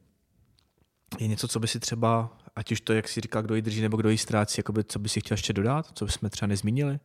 je 1.19 1.27
něco, 1.27 1.47
co 1.47 1.59
by 1.59 1.67
si 1.67 1.79
třeba, 1.79 2.37
ať 2.55 2.71
už 2.71 2.81
to, 2.81 2.93
jak 2.93 3.07
si 3.07 3.21
říkal, 3.21 3.41
kdo 3.41 3.55
ji 3.55 3.61
drží 3.61 3.81
nebo 3.81 3.97
kdo 3.97 4.09
ji 4.09 4.17
ztrácí, 4.17 4.59
jakoby, 4.59 4.83
co 4.83 4.99
by 4.99 5.09
si 5.09 5.19
chtěl 5.19 5.33
ještě 5.33 5.53
dodat, 5.53 5.91
co 5.93 6.05
bychom 6.05 6.29
třeba 6.29 6.47
nezmínili? 6.47 6.99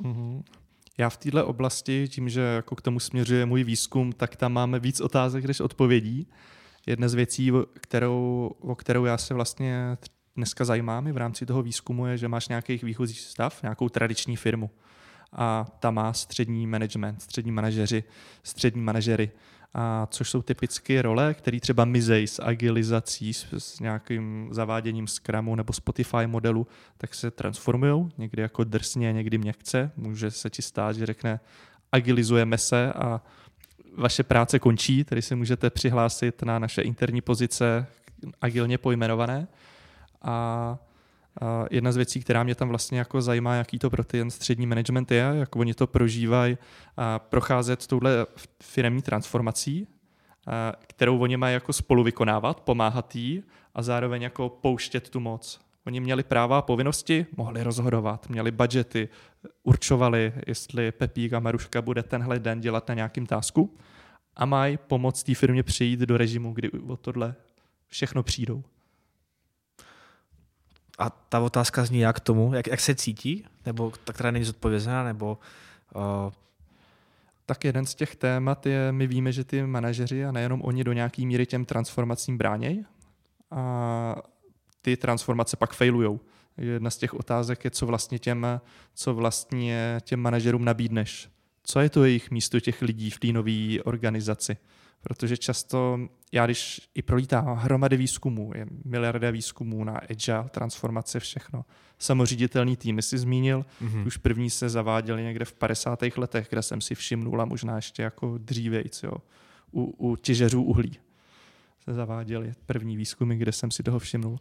Mm-hmm. 0.00 0.42
Já 0.98 1.10
v 1.10 1.16
této 1.16 1.46
oblasti, 1.46 2.08
tím, 2.08 2.28
že 2.28 2.40
jako 2.40 2.76
k 2.76 2.82
tomu 2.82 3.00
směřuje 3.00 3.46
můj 3.46 3.64
výzkum, 3.64 4.12
tak 4.12 4.36
tam 4.36 4.52
máme 4.52 4.78
víc 4.78 5.00
otázek 5.00 5.44
než 5.44 5.60
odpovědí. 5.60 6.26
Jedna 6.86 7.08
z 7.08 7.14
věcí, 7.14 7.52
kterou, 7.80 8.50
o 8.60 8.74
kterou 8.74 9.04
já 9.04 9.18
se 9.18 9.34
vlastně 9.34 9.96
dneska 10.36 10.64
zajímá 10.64 11.00
mi 11.00 11.12
v 11.12 11.16
rámci 11.16 11.46
toho 11.46 11.62
výzkumu 11.62 12.06
je, 12.06 12.18
že 12.18 12.28
máš 12.28 12.48
nějaký 12.48 12.80
výchozí 12.82 13.14
stav, 13.14 13.62
nějakou 13.62 13.88
tradiční 13.88 14.36
firmu 14.36 14.70
a 15.32 15.66
ta 15.80 15.90
má 15.90 16.12
střední 16.12 16.66
management, 16.66 17.22
střední 17.22 17.52
manažeři, 17.52 18.04
střední 18.42 18.82
manažery, 18.82 19.30
a 19.78 20.06
což 20.10 20.30
jsou 20.30 20.42
typické 20.42 21.02
role, 21.02 21.34
které 21.34 21.60
třeba 21.60 21.84
mizejí 21.84 22.26
s 22.26 22.42
agilizací, 22.42 23.34
s, 23.34 23.46
s 23.52 23.80
nějakým 23.80 24.48
zaváděním 24.50 25.06
Scrumu 25.06 25.54
nebo 25.54 25.72
Spotify 25.72 26.26
modelu, 26.26 26.66
tak 26.98 27.14
se 27.14 27.30
transformují, 27.30 28.08
někdy 28.18 28.42
jako 28.42 28.64
drsně, 28.64 29.12
někdy 29.12 29.38
měkce. 29.38 29.90
Může 29.96 30.30
se 30.30 30.50
ti 30.50 30.62
stát, 30.62 30.96
že 30.96 31.06
řekne, 31.06 31.40
agilizujeme 31.92 32.58
se 32.58 32.92
a 32.92 33.20
vaše 33.96 34.22
práce 34.22 34.58
končí, 34.58 35.04
tedy 35.04 35.22
se 35.22 35.36
můžete 35.36 35.70
přihlásit 35.70 36.42
na 36.42 36.58
naše 36.58 36.82
interní 36.82 37.20
pozice 37.20 37.86
agilně 38.42 38.78
pojmenované 38.78 39.48
a 40.22 40.78
jedna 41.70 41.92
z 41.92 41.96
věcí, 41.96 42.20
která 42.20 42.42
mě 42.42 42.54
tam 42.54 42.68
vlastně 42.68 42.98
jako 42.98 43.22
zajímá, 43.22 43.54
jaký 43.54 43.78
to 43.78 43.90
pro 43.90 44.04
ten 44.04 44.30
střední 44.30 44.66
management 44.66 45.10
je, 45.10 45.32
jak 45.32 45.56
oni 45.56 45.74
to 45.74 45.86
prožívají, 45.86 46.58
a 46.96 47.18
procházet 47.18 47.86
touhle 47.86 48.26
firmní 48.62 49.02
transformací, 49.02 49.86
kterou 50.86 51.18
oni 51.18 51.36
mají 51.36 51.54
jako 51.54 51.72
spolu 51.72 52.02
vykonávat, 52.02 52.60
pomáhat 52.60 53.16
jí 53.16 53.42
a 53.74 53.82
zároveň 53.82 54.22
jako 54.22 54.48
pouštět 54.48 55.10
tu 55.10 55.20
moc. 55.20 55.60
Oni 55.86 56.00
měli 56.00 56.22
práva 56.22 56.58
a 56.58 56.62
povinnosti, 56.62 57.26
mohli 57.36 57.62
rozhodovat, 57.62 58.28
měli 58.28 58.50
budgety, 58.50 59.08
určovali, 59.62 60.32
jestli 60.46 60.92
Pepík 60.92 61.32
a 61.32 61.40
Maruška 61.40 61.82
bude 61.82 62.02
tenhle 62.02 62.38
den 62.38 62.60
dělat 62.60 62.88
na 62.88 62.94
nějakým 62.94 63.26
tásku 63.26 63.76
a 64.36 64.46
mají 64.46 64.76
pomoct 64.76 65.22
té 65.22 65.34
firmě 65.34 65.62
přijít 65.62 66.00
do 66.00 66.16
režimu, 66.16 66.52
kdy 66.52 66.70
o 66.70 66.96
tohle 66.96 67.34
všechno 67.88 68.22
přijdou 68.22 68.64
a 70.98 71.10
ta 71.10 71.40
otázka 71.40 71.84
zní 71.84 71.98
jak 71.98 72.20
tomu, 72.20 72.54
jak, 72.54 72.66
jak 72.66 72.80
se 72.80 72.94
cítí, 72.94 73.44
nebo 73.66 73.92
ta, 74.04 74.12
která 74.12 74.30
není 74.30 74.44
zodpovězená, 74.44 75.04
nebo 75.04 75.38
uh... 75.94 76.32
tak 77.46 77.64
jeden 77.64 77.86
z 77.86 77.94
těch 77.94 78.16
témat 78.16 78.66
je, 78.66 78.92
my 78.92 79.06
víme, 79.06 79.32
že 79.32 79.44
ty 79.44 79.62
manažeři 79.62 80.24
a 80.24 80.32
nejenom 80.32 80.62
oni 80.62 80.84
do 80.84 80.92
nějaký 80.92 81.26
míry 81.26 81.46
těm 81.46 81.64
transformacím 81.64 82.38
bráněj 82.38 82.84
a 83.50 84.16
ty 84.82 84.96
transformace 84.96 85.56
pak 85.56 85.72
failujou. 85.72 86.20
Jedna 86.56 86.90
z 86.90 86.96
těch 86.96 87.14
otázek 87.14 87.64
je, 87.64 87.70
co 87.70 87.86
vlastně 87.86 88.18
těm, 88.18 88.60
co 88.94 89.14
vlastně 89.14 90.00
těm 90.04 90.20
manažerům 90.20 90.64
nabídneš. 90.64 91.28
Co 91.62 91.80
je 91.80 91.90
to 91.90 92.04
jejich 92.04 92.30
místo 92.30 92.60
těch 92.60 92.82
lidí 92.82 93.10
v 93.10 93.18
té 93.18 93.26
nové 93.26 93.82
organizaci? 93.84 94.56
Protože 95.08 95.36
často, 95.36 95.98
já 96.32 96.46
když 96.46 96.80
i 96.94 97.02
prolítám 97.02 97.56
hromady 97.56 97.96
výzkumů, 97.96 98.52
je 98.54 98.66
miliarda 98.84 99.30
výzkumů 99.30 99.84
na 99.84 100.00
agile, 100.10 100.48
transformace, 100.48 101.20
všechno. 101.20 101.64
Samoříditelný 101.98 102.76
tým, 102.76 103.02
si 103.02 103.18
zmínil, 103.18 103.64
mm-hmm. 103.82 104.06
už 104.06 104.16
první 104.16 104.50
se 104.50 104.68
zaváděli 104.68 105.22
někde 105.22 105.44
v 105.44 105.52
50. 105.52 105.98
letech, 106.16 106.46
kde 106.50 106.62
jsem 106.62 106.80
si 106.80 106.94
všimnul 106.94 107.42
a 107.42 107.44
možná 107.44 107.76
ještě 107.76 108.02
jako 108.02 108.38
dřívejc, 108.38 109.02
jo, 109.02 109.12
u, 109.72 109.82
u 109.82 110.16
těžeřů 110.16 110.62
uhlí 110.62 110.98
se 111.84 111.94
zaváděli 111.94 112.52
první 112.66 112.96
výzkumy, 112.96 113.36
kde 113.36 113.52
jsem 113.52 113.70
si 113.70 113.82
toho 113.82 113.98
všimnul 113.98 114.38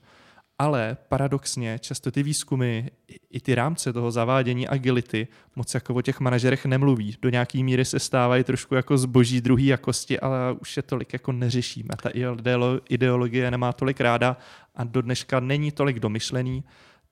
ale 0.59 0.97
paradoxně 1.09 1.79
často 1.79 2.11
ty 2.11 2.23
výzkumy 2.23 2.83
i 3.29 3.39
ty 3.39 3.55
rámce 3.55 3.93
toho 3.93 4.11
zavádění 4.11 4.67
agility 4.67 5.27
moc 5.55 5.73
jako 5.73 5.93
o 5.93 6.01
těch 6.01 6.19
manažerech 6.19 6.65
nemluví. 6.65 7.17
Do 7.21 7.29
nějaký 7.29 7.63
míry 7.63 7.85
se 7.85 7.99
stávají 7.99 8.43
trošku 8.43 8.75
jako 8.75 8.97
zboží 8.97 9.41
druhé 9.41 9.63
jakosti, 9.63 10.19
ale 10.19 10.37
už 10.61 10.77
je 10.77 10.83
tolik 10.83 11.13
jako 11.13 11.31
neřešíme. 11.31 11.89
Ta 12.01 12.09
ideologie 12.89 13.51
nemá 13.51 13.73
tolik 13.73 14.01
ráda 14.01 14.37
a 14.75 14.83
do 14.83 15.01
dneška 15.01 15.39
není 15.39 15.71
tolik 15.71 15.99
domyšlený, 15.99 16.63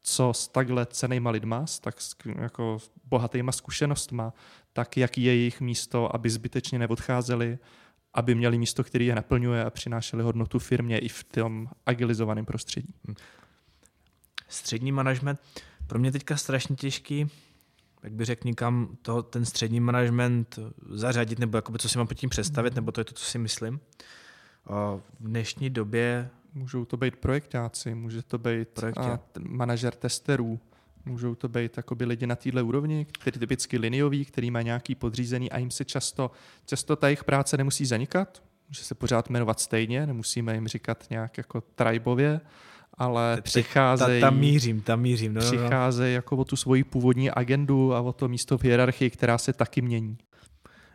co 0.02 0.34
s 0.34 0.48
takhle 0.48 0.86
cenýma 0.86 1.30
lidma, 1.32 1.66
s 1.66 1.80
tak 1.80 1.96
jako 2.42 2.78
bohatýma 3.06 3.52
zkušenostma, 3.52 4.34
tak 4.74 4.98
jaký 4.98 5.24
je 5.24 5.36
jejich 5.36 5.62
místo, 5.62 6.16
aby 6.16 6.30
zbytečně 6.30 6.80
neodcházeli, 6.80 7.58
aby 8.14 8.36
měli 8.36 8.58
místo, 8.58 8.84
který 8.84 9.06
je 9.06 9.16
naplňuje 9.16 9.66
a 9.66 9.70
přinášeli 9.70 10.24
hodnotu 10.24 10.60
firmě 10.60 11.00
i 11.00 11.08
v 11.08 11.24
tom 11.24 11.70
agilizovaném 11.86 12.46
prostředí. 12.46 12.94
Hm. 13.08 13.16
Střední 14.48 14.92
management, 14.92 15.40
pro 15.88 16.00
mě 16.00 16.12
teďka 16.12 16.38
strašně 16.38 16.76
těžký, 16.76 17.30
jak 18.04 18.14
by 18.14 18.26
řekl 18.26 18.48
někam 18.48 18.98
to, 19.02 19.24
ten 19.24 19.46
střední 19.46 19.80
management 19.80 20.60
zařadit, 20.90 21.40
nebo 21.40 21.58
jakoby, 21.58 21.80
co 21.80 21.90
si 21.90 21.98
mám 21.98 22.08
pod 22.08 22.14
tím 22.14 22.30
představit, 22.30 22.76
nebo 22.76 22.92
to 22.92 23.02
je 23.02 23.06
to, 23.06 23.14
co 23.14 23.26
si 23.26 23.38
myslím. 23.38 23.80
V 24.66 25.02
dnešní 25.20 25.70
době 25.70 26.30
můžou 26.54 26.86
to 26.86 26.98
být 26.98 27.16
projektáci, 27.16 27.96
může 27.96 28.22
to 28.22 28.38
být 28.38 28.80
manažer 29.40 29.96
testerů, 29.96 30.60
můžou 31.06 31.36
to 31.36 31.50
být 31.50 31.78
jakoby 31.78 32.06
lidi 32.06 32.28
na 32.28 32.36
této 32.36 32.66
úrovni, 32.66 33.06
kteří 33.12 33.40
typicky 33.40 33.78
linioví, 33.78 34.26
který 34.26 34.52
má 34.52 34.62
nějaký 34.62 34.96
podřízený 34.96 35.52
a 35.52 35.58
jim 35.58 35.72
se 35.72 35.86
často, 35.86 36.32
často 36.66 36.96
ta 36.96 37.08
jejich 37.08 37.24
práce 37.24 37.58
nemusí 37.58 37.86
zanikat, 37.86 38.44
může 38.70 38.84
se 38.84 38.96
pořád 38.96 39.30
jmenovat 39.30 39.60
stejně, 39.60 40.08
nemusíme 40.08 40.54
jim 40.54 40.68
říkat 40.68 41.04
nějak 41.10 41.38
jako 41.38 41.62
tribově, 41.62 42.42
ale 42.94 43.38
přicházejí... 43.42 44.22
Ta, 44.22 44.28
tam 44.28 44.40
mířím, 44.40 44.82
tam 44.82 45.02
mířím. 45.02 45.34
No, 45.34 45.42
přicházejí 45.42 46.12
no. 46.12 46.16
jako 46.16 46.38
o 46.38 46.46
tu 46.46 46.56
svoji 46.56 46.84
původní 46.84 47.32
agendu 47.32 47.94
a 47.94 48.02
o 48.02 48.14
to 48.14 48.28
místo 48.28 48.58
v 48.58 48.64
hierarchii, 48.64 49.10
která 49.10 49.38
se 49.38 49.54
taky 49.54 49.82
mění. 49.82 50.18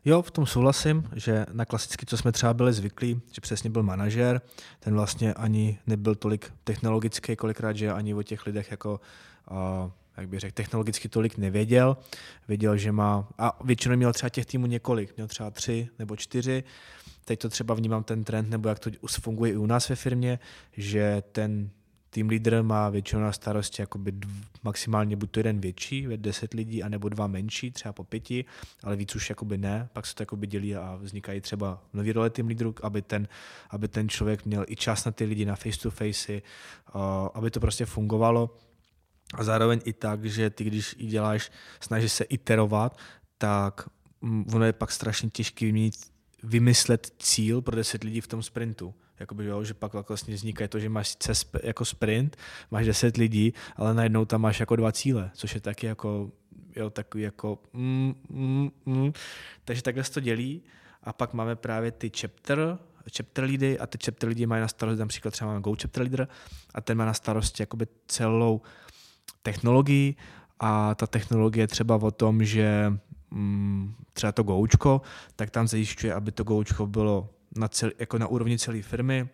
Jo, 0.04 0.22
v 0.22 0.30
tom 0.30 0.46
souhlasím, 0.46 1.04
že 1.16 1.46
na 1.52 1.64
klasicky, 1.64 2.06
co 2.06 2.16
jsme 2.16 2.32
třeba 2.32 2.54
byli 2.54 2.72
zvyklí, 2.72 3.20
že 3.32 3.40
přesně 3.40 3.70
byl 3.70 3.82
manažer, 3.82 4.40
ten 4.80 4.94
vlastně 4.94 5.34
ani 5.34 5.78
nebyl 5.86 6.14
tolik 6.14 6.52
technologický, 6.64 7.36
kolikrát, 7.36 7.76
že 7.76 7.92
ani 7.92 8.14
o 8.14 8.22
těch 8.22 8.46
lidech 8.46 8.70
jako, 8.70 9.00
jak 10.16 10.28
bych 10.28 10.40
řekl, 10.40 10.54
technologicky 10.54 11.08
tolik 11.08 11.38
nevěděl. 11.38 11.96
Věděl, 12.48 12.76
že 12.76 12.92
má, 12.92 13.28
a 13.38 13.58
většinou 13.64 13.96
měl 13.96 14.12
třeba 14.12 14.30
těch 14.30 14.46
týmů 14.46 14.66
několik, 14.66 15.16
měl 15.16 15.28
třeba 15.28 15.50
tři 15.50 15.88
nebo 15.98 16.16
čtyři. 16.16 16.64
Teď 17.24 17.40
to 17.40 17.48
třeba 17.48 17.74
vnímám 17.74 18.04
ten 18.04 18.24
trend, 18.24 18.50
nebo 18.50 18.68
jak 18.68 18.78
to 18.78 18.90
funguje 19.20 19.52
i 19.52 19.56
u 19.56 19.66
nás 19.66 19.88
ve 19.88 19.96
firmě, 19.96 20.38
že 20.72 21.22
ten 21.32 21.70
tým 22.10 22.28
lídr 22.28 22.62
má 22.62 22.88
většinou 22.88 23.22
na 23.22 23.32
starosti 23.32 23.82
jakoby 23.82 24.12
dv, 24.12 24.30
maximálně 24.62 25.16
buď 25.16 25.30
to 25.30 25.40
jeden 25.40 25.60
větší, 25.60 26.06
deset 26.16 26.54
lidí, 26.54 26.82
anebo 26.82 27.08
dva 27.08 27.26
menší, 27.26 27.70
třeba 27.70 27.92
po 27.92 28.04
pěti, 28.04 28.44
ale 28.82 28.96
víc 28.96 29.16
už 29.16 29.28
jakoby 29.28 29.58
ne, 29.58 29.88
pak 29.92 30.06
se 30.06 30.14
to 30.14 30.22
jakoby 30.22 30.46
dělí 30.46 30.76
a 30.76 30.98
vznikají 31.02 31.40
třeba 31.40 31.82
nový 31.92 32.12
role 32.12 32.30
tým 32.30 32.46
lídru, 32.46 32.74
aby 32.82 33.02
ten, 33.02 33.28
aby 33.70 33.88
ten 33.88 34.08
člověk 34.08 34.46
měl 34.46 34.64
i 34.68 34.76
čas 34.76 35.04
na 35.04 35.12
ty 35.12 35.24
lidi, 35.24 35.44
na 35.44 35.56
face 35.56 35.80
to 35.80 35.90
face, 35.90 36.42
aby 37.34 37.50
to 37.50 37.60
prostě 37.60 37.86
fungovalo. 37.86 38.56
A 39.34 39.44
zároveň 39.44 39.80
i 39.84 39.92
tak, 39.92 40.24
že 40.24 40.50
ty, 40.50 40.64
když 40.64 40.94
i 40.98 41.06
děláš, 41.06 41.50
snažíš 41.80 42.12
se 42.12 42.24
iterovat, 42.24 42.98
tak 43.38 43.88
mm, 44.20 44.44
ono 44.54 44.64
je 44.64 44.72
pak 44.72 44.92
strašně 44.92 45.30
těžké 45.30 45.90
vymyslet 46.42 47.12
cíl 47.18 47.62
pro 47.62 47.76
10 47.76 48.04
lidí 48.04 48.20
v 48.20 48.26
tom 48.26 48.42
sprintu 48.42 48.94
jakoby, 49.20 49.44
jo, 49.44 49.64
že 49.64 49.74
pak 49.74 50.08
vlastně 50.08 50.34
vzniká 50.34 50.68
to, 50.68 50.78
že 50.78 50.88
máš 50.88 51.08
sice 51.08 51.32
sp- 51.32 51.60
jako 51.62 51.84
sprint, 51.84 52.36
máš 52.70 52.86
10 52.86 53.16
lidí, 53.16 53.54
ale 53.76 53.94
najednou 53.94 54.24
tam 54.24 54.40
máš 54.40 54.60
jako 54.60 54.76
dva 54.76 54.92
cíle, 54.92 55.30
což 55.34 55.54
je 55.54 55.60
taky 55.60 55.86
jako, 55.86 56.30
jo, 56.76 56.90
takový 56.90 57.22
jako 57.22 57.58
mm, 57.72 58.14
mm, 58.28 58.70
mm. 58.86 59.12
takže 59.64 59.82
takhle 59.82 60.04
se 60.04 60.12
to 60.12 60.20
dělí 60.20 60.62
a 61.02 61.12
pak 61.12 61.34
máme 61.34 61.56
právě 61.56 61.92
ty 61.92 62.10
chapter, 62.20 62.78
chapter 63.16 63.44
leady 63.44 63.78
a 63.78 63.86
ty 63.86 63.98
chapter 64.04 64.28
lidi 64.28 64.46
mají 64.46 64.60
na 64.60 64.68
starosti, 64.68 65.00
například 65.00 65.30
třeba 65.30 65.48
máme 65.50 65.60
Go 65.60 65.76
chapter 65.82 66.02
leader 66.02 66.28
a 66.74 66.80
ten 66.80 66.98
má 66.98 67.04
na 67.04 67.14
starosti 67.14 67.62
jakoby 67.62 67.86
celou 68.06 68.60
technologii 69.42 70.16
a 70.60 70.94
ta 70.94 71.06
technologie 71.06 71.66
třeba 71.66 71.96
o 71.96 72.10
tom, 72.10 72.44
že 72.44 72.92
mm, 73.30 73.94
třeba 74.12 74.32
to 74.32 74.42
goučko, 74.42 75.00
tak 75.36 75.50
tam 75.50 75.68
zajišťuje, 75.68 76.14
aby 76.14 76.32
to 76.32 76.44
goučko 76.44 76.86
bylo 76.86 77.28
na, 77.56 77.68
cel, 77.68 77.90
jako 77.98 78.18
na 78.18 78.26
úrovni 78.26 78.58
celé 78.58 78.82
firmy, 78.82 79.28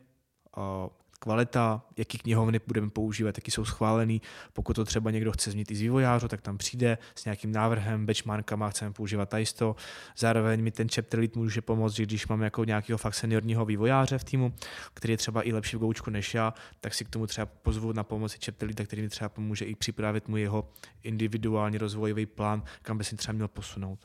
kvalita, 1.25 1.83
jaký 1.97 2.19
knihovny 2.19 2.61
budeme 2.67 2.91
používat, 2.91 3.39
jaký 3.39 3.51
jsou 3.51 3.65
schválený. 3.65 4.23
Pokud 4.53 4.75
to 4.75 4.85
třeba 4.85 5.11
někdo 5.11 5.33
chce 5.33 5.51
změnit 5.51 5.71
i 5.71 5.77
z 5.77 5.81
vývojářů, 5.81 6.29
tak 6.29 6.41
tam 6.41 6.59
přijde 6.59 6.99
s 7.15 7.25
nějakým 7.25 7.53
návrhem, 7.53 8.07
benchmarkama, 8.07 8.71
chceme 8.71 8.93
používat 8.93 9.29
tajisto. 9.29 9.77
Zároveň 10.19 10.63
mi 10.63 10.71
ten 10.71 10.89
chapter 10.89 11.21
lead 11.21 11.37
může 11.37 11.63
pomoct, 11.63 11.93
že 11.93 12.03
když 12.03 12.27
máme 12.27 12.45
jako 12.45 12.65
nějakého 12.65 12.99
fakt 12.99 13.15
seniorního 13.15 13.65
vývojáře 13.65 14.19
v 14.19 14.25
týmu, 14.25 14.55
který 14.95 15.13
je 15.13 15.17
třeba 15.17 15.49
i 15.49 15.53
lepší 15.53 15.77
v 15.77 15.81
goučku 15.81 16.11
než 16.11 16.35
já, 16.35 16.55
tak 16.81 16.95
si 16.95 17.05
k 17.05 17.09
tomu 17.09 17.27
třeba 17.27 17.47
pozvu 17.47 17.93
na 17.93 18.05
pomoci 18.05 18.39
chapter 18.45 18.69
lead, 18.69 18.87
který 18.87 19.03
mi 19.03 19.09
třeba 19.09 19.29
pomůže 19.29 19.65
i 19.65 19.75
připravit 19.75 20.29
mu 20.29 20.37
jeho 20.37 20.69
individuální 21.03 21.79
rozvojový 21.79 22.27
plán, 22.27 22.63
kam 22.83 22.99
by 22.99 23.05
si 23.05 23.17
třeba 23.17 23.33
měl 23.33 23.49
posunout. 23.49 23.99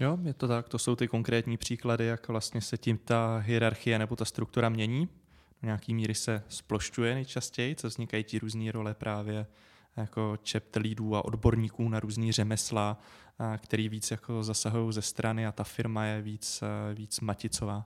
Jo, 0.00 0.18
je 0.22 0.34
to 0.34 0.48
tak. 0.48 0.68
To 0.68 0.78
jsou 0.78 0.96
ty 0.96 1.08
konkrétní 1.08 1.56
příklady, 1.56 2.04
jak 2.06 2.28
vlastně 2.28 2.60
se 2.60 2.78
tím 2.78 2.98
ta 2.98 3.38
hierarchie 3.38 3.98
nebo 3.98 4.16
ta 4.16 4.24
struktura 4.24 4.68
mění. 4.68 5.08
Nějaký 5.62 5.94
míry 5.94 6.14
se 6.14 6.42
splošťuje 6.48 7.14
nejčastěji, 7.14 7.74
co 7.74 7.88
vznikají 7.88 8.24
ti 8.24 8.38
různé 8.38 8.72
role 8.72 8.94
právě 8.94 9.46
jako 9.96 10.38
chapter 10.50 10.82
leadů 10.82 11.16
a 11.16 11.24
odborníků 11.24 11.88
na 11.88 12.00
různý 12.00 12.32
řemesla, 12.32 12.98
který 13.58 13.88
víc 13.88 14.10
jako 14.10 14.42
zasahují 14.42 14.92
ze 14.92 15.02
strany 15.02 15.46
a 15.46 15.52
ta 15.52 15.64
firma 15.64 16.04
je 16.04 16.22
víc, 16.22 16.62
víc 16.94 17.20
maticová. 17.20 17.84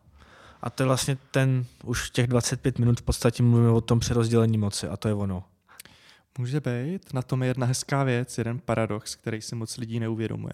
A 0.63 0.71
to 0.71 0.83
je 0.83 0.87
vlastně 0.87 1.17
ten, 1.31 1.67
už 1.85 2.11
těch 2.11 2.27
25 2.27 2.79
minut 2.79 3.01
v 3.01 3.03
podstatě 3.03 3.43
mluvíme 3.43 3.71
o 3.71 3.81
tom 3.81 4.01
přerozdělení 4.01 4.59
moci 4.59 4.89
a 4.89 4.97
to 4.97 5.09
je 5.09 5.15
ono. 5.15 5.45
Může 6.39 6.61
být. 6.61 7.15
Na 7.15 7.23
tom 7.23 7.43
je 7.43 7.49
jedna 7.49 7.67
hezká 7.67 8.05
věc, 8.05 8.39
jeden 8.39 8.59
paradox, 8.59 9.17
který 9.17 9.43
si 9.43 9.55
moc 9.55 9.77
lidí 9.77 10.01
neuvědomuje 10.01 10.53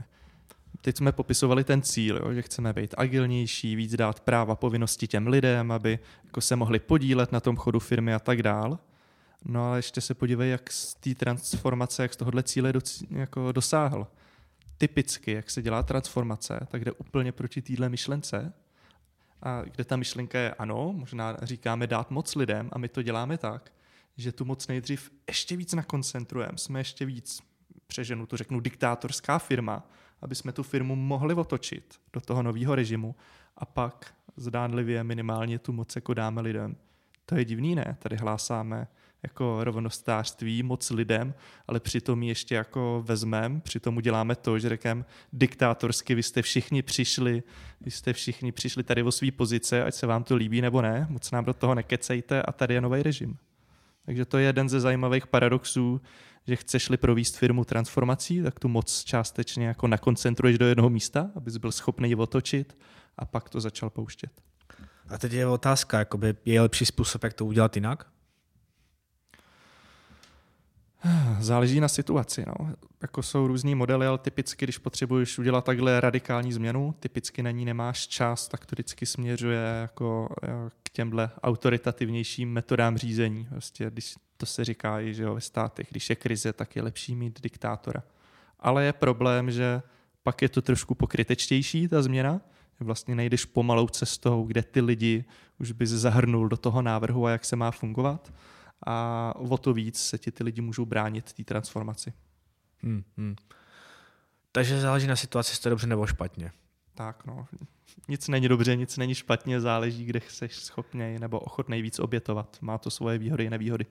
teď 0.80 0.96
jsme 0.96 1.12
popisovali 1.12 1.64
ten 1.64 1.82
cíl, 1.82 2.16
jo, 2.16 2.32
že 2.32 2.42
chceme 2.42 2.72
být 2.72 2.94
agilnější, 2.96 3.76
víc 3.76 3.96
dát 3.96 4.20
práva, 4.20 4.56
povinnosti 4.56 5.06
těm 5.06 5.26
lidem, 5.26 5.72
aby 5.72 5.98
jako 6.24 6.40
se 6.40 6.56
mohli 6.56 6.78
podílet 6.78 7.32
na 7.32 7.40
tom 7.40 7.56
chodu 7.56 7.80
firmy 7.80 8.14
a 8.14 8.18
tak 8.18 8.42
dál. 8.42 8.78
No 9.44 9.68
ale 9.68 9.78
ještě 9.78 10.00
se 10.00 10.14
podívej, 10.14 10.50
jak 10.50 10.72
z 10.72 10.94
té 10.94 11.14
transformace, 11.14 12.02
jak 12.02 12.14
z 12.14 12.16
tohohle 12.16 12.42
cíle 12.42 12.72
do, 12.72 12.80
jako 13.10 13.52
dosáhl. 13.52 14.06
Typicky, 14.78 15.32
jak 15.32 15.50
se 15.50 15.62
dělá 15.62 15.82
transformace, 15.82 16.66
tak 16.70 16.84
jde 16.84 16.92
úplně 16.92 17.32
proti 17.32 17.62
téhle 17.62 17.88
myšlence. 17.88 18.52
A 19.42 19.62
kde 19.62 19.84
ta 19.84 19.96
myšlenka 19.96 20.38
je 20.38 20.54
ano, 20.54 20.92
možná 20.92 21.36
říkáme 21.42 21.86
dát 21.86 22.10
moc 22.10 22.34
lidem 22.34 22.70
a 22.72 22.78
my 22.78 22.88
to 22.88 23.02
děláme 23.02 23.38
tak, 23.38 23.72
že 24.16 24.32
tu 24.32 24.44
moc 24.44 24.68
nejdřív 24.68 25.10
ještě 25.28 25.56
víc 25.56 25.74
nakoncentrujeme, 25.74 26.58
jsme 26.58 26.80
ještě 26.80 27.04
víc, 27.04 27.42
přeženu 27.86 28.26
to 28.26 28.36
řeknu, 28.36 28.60
diktátorská 28.60 29.38
firma, 29.38 29.90
aby 30.22 30.34
jsme 30.34 30.52
tu 30.52 30.62
firmu 30.62 30.96
mohli 30.96 31.34
otočit 31.34 32.00
do 32.12 32.20
toho 32.20 32.42
nového 32.42 32.74
režimu 32.74 33.14
a 33.56 33.64
pak 33.66 34.14
zdánlivě 34.36 35.04
minimálně 35.04 35.58
tu 35.58 35.72
moc 35.72 35.96
jako 35.96 36.14
dáme 36.14 36.40
lidem. 36.40 36.76
To 37.26 37.36
je 37.36 37.44
divný, 37.44 37.74
ne? 37.74 37.96
Tady 37.98 38.16
hlásáme 38.16 38.88
jako 39.22 39.64
rovnostářství 39.64 40.62
moc 40.62 40.90
lidem, 40.90 41.34
ale 41.66 41.80
přitom 41.80 42.22
ještě 42.22 42.54
jako 42.54 43.02
vezmem, 43.06 43.60
přitom 43.60 43.96
uděláme 43.96 44.36
to, 44.36 44.58
že 44.58 44.68
řekneme 44.68 45.04
diktátorsky, 45.32 46.14
vy 46.14 46.22
jste 46.22 46.42
všichni 46.42 46.82
přišli, 46.82 47.42
vy 47.80 47.90
jste 47.90 48.12
všichni 48.12 48.52
přišli 48.52 48.82
tady 48.82 49.02
o 49.02 49.12
své 49.12 49.30
pozice, 49.30 49.84
ať 49.84 49.94
se 49.94 50.06
vám 50.06 50.24
to 50.24 50.36
líbí 50.36 50.60
nebo 50.60 50.82
ne, 50.82 51.06
moc 51.10 51.30
nám 51.30 51.44
do 51.44 51.54
toho 51.54 51.74
nekecejte 51.74 52.42
a 52.42 52.52
tady 52.52 52.74
je 52.74 52.80
nový 52.80 53.02
režim. 53.02 53.36
Takže 54.06 54.24
to 54.24 54.38
je 54.38 54.46
jeden 54.46 54.68
ze 54.68 54.80
zajímavých 54.80 55.26
paradoxů, 55.26 56.00
že 56.50 56.56
chceš-li 56.56 56.96
províst 56.96 57.36
firmu 57.36 57.64
transformací, 57.64 58.42
tak 58.42 58.60
tu 58.60 58.68
moc 58.68 59.04
částečně 59.04 59.66
jako 59.66 59.86
nakoncentruješ 59.86 60.58
do 60.58 60.66
jednoho 60.66 60.90
místa, 60.90 61.30
abys 61.34 61.56
byl 61.56 61.72
schopný 61.72 62.08
ji 62.08 62.14
otočit 62.14 62.78
a 63.18 63.24
pak 63.24 63.48
to 63.48 63.60
začal 63.60 63.90
pouštět. 63.90 64.30
A 65.08 65.18
teď 65.18 65.32
je 65.32 65.46
otázka, 65.46 65.98
jakoby 65.98 66.34
je 66.44 66.60
lepší 66.60 66.86
způsob, 66.86 67.24
jak 67.24 67.32
to 67.32 67.46
udělat 67.46 67.76
jinak? 67.76 68.06
Záleží 71.40 71.80
na 71.80 71.88
situaci. 71.88 72.44
No. 72.46 72.74
Jako 73.02 73.22
jsou 73.22 73.46
různý 73.46 73.74
modely, 73.74 74.06
ale 74.06 74.18
typicky, 74.18 74.66
když 74.66 74.78
potřebuješ 74.78 75.38
udělat 75.38 75.64
takhle 75.64 76.00
radikální 76.00 76.52
změnu, 76.52 76.94
typicky 77.00 77.42
na 77.42 77.50
ní 77.50 77.64
nemáš 77.64 78.06
čas, 78.06 78.48
tak 78.48 78.66
to 78.66 78.74
vždycky 78.74 79.06
směřuje 79.06 79.60
jako 79.80 80.28
k 80.82 80.90
těmhle 80.90 81.30
autoritativnějším 81.42 82.52
metodám 82.52 82.98
řízení. 82.98 83.46
Prostě, 83.50 83.90
když 83.90 84.14
to 84.40 84.46
se 84.46 84.64
říká 84.64 85.00
i 85.00 85.14
že 85.14 85.22
jo, 85.22 85.34
ve 85.34 85.40
státech, 85.40 85.86
když 85.90 86.10
je 86.10 86.16
krize, 86.16 86.52
tak 86.52 86.76
je 86.76 86.82
lepší 86.82 87.16
mít 87.16 87.40
diktátora. 87.40 88.02
Ale 88.60 88.84
je 88.84 88.92
problém, 88.92 89.50
že 89.50 89.82
pak 90.22 90.42
je 90.42 90.48
to 90.48 90.62
trošku 90.62 90.94
pokrytečtější, 90.94 91.88
ta 91.88 92.02
změna, 92.02 92.40
vlastně 92.80 93.14
nejdeš 93.14 93.44
pomalou 93.44 93.88
cestou, 93.88 94.44
kde 94.44 94.62
ty 94.62 94.80
lidi 94.80 95.24
už 95.58 95.72
bys 95.72 95.90
zahrnul 95.90 96.48
do 96.48 96.56
toho 96.56 96.82
návrhu 96.82 97.26
a 97.26 97.30
jak 97.30 97.44
se 97.44 97.56
má 97.56 97.70
fungovat 97.70 98.32
a 98.86 99.34
o 99.36 99.58
to 99.58 99.72
víc 99.72 100.02
se 100.02 100.18
ti 100.18 100.30
ty 100.30 100.44
lidi 100.44 100.60
můžou 100.60 100.84
bránit 100.84 101.32
té 101.32 101.44
transformaci. 101.44 102.12
Hmm, 102.82 103.04
hmm. 103.16 103.36
Takže 104.52 104.80
záleží 104.80 105.06
na 105.06 105.16
situaci, 105.16 105.52
jestli 105.52 105.62
to 105.62 105.70
dobře 105.70 105.86
nebo 105.86 106.06
špatně. 106.06 106.52
Tak 106.94 107.26
no, 107.26 107.46
nic 108.08 108.28
není 108.28 108.48
dobře, 108.48 108.76
nic 108.76 108.96
není 108.96 109.14
špatně, 109.14 109.60
záleží, 109.60 110.04
kde 110.04 110.20
jsi 110.28 110.48
schopný 110.48 111.18
nebo 111.18 111.40
ochotný 111.40 111.82
víc 111.82 111.98
obětovat. 111.98 112.58
Má 112.60 112.78
to 112.78 112.90
svoje 112.90 113.18
výhody 113.18 113.44
i 113.44 113.50
nevýhody. 113.50 113.86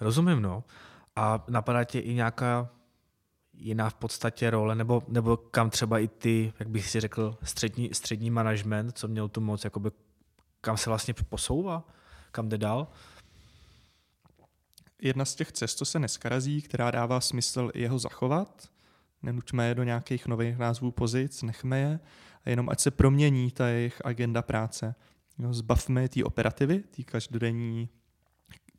Rozumím, 0.00 0.42
no. 0.42 0.64
A 1.16 1.44
napadá 1.48 1.84
tě 1.84 2.00
i 2.00 2.14
nějaká 2.14 2.68
jiná 3.52 3.90
v 3.90 3.94
podstatě 3.94 4.50
role, 4.50 4.74
nebo, 4.74 5.02
nebo 5.08 5.36
kam 5.36 5.70
třeba 5.70 5.98
i 5.98 6.08
ty, 6.08 6.52
jak 6.58 6.68
bych 6.68 6.88
si 6.88 7.00
řekl, 7.00 7.38
střední, 7.42 7.90
střední 7.92 8.30
management, 8.30 8.98
co 8.98 9.08
měl 9.08 9.28
tu 9.28 9.40
moc, 9.40 9.64
jakoby, 9.64 9.90
kam 10.60 10.76
se 10.76 10.90
vlastně 10.90 11.14
posouvá? 11.14 11.84
kam 12.32 12.48
jde 12.48 12.58
dál? 12.58 12.88
Jedna 15.02 15.24
z 15.24 15.34
těch 15.34 15.52
cest, 15.52 15.78
co 15.78 15.84
se 15.84 15.98
neskarazí, 15.98 16.62
která 16.62 16.90
dává 16.90 17.20
smysl 17.20 17.70
jeho 17.74 17.98
zachovat, 17.98 18.68
nenučme 19.22 19.68
je 19.68 19.74
do 19.74 19.82
nějakých 19.82 20.26
nových 20.26 20.58
názvů 20.58 20.90
pozic, 20.90 21.42
nechme 21.42 21.78
je, 21.78 22.00
a 22.44 22.50
jenom 22.50 22.68
ať 22.68 22.80
se 22.80 22.90
promění 22.90 23.50
ta 23.50 23.68
jejich 23.68 24.02
agenda 24.04 24.42
práce. 24.42 24.94
no, 25.38 25.54
zbavme 25.54 26.08
té 26.08 26.24
operativy, 26.24 26.78
té 26.78 27.02
každodenní 27.02 27.88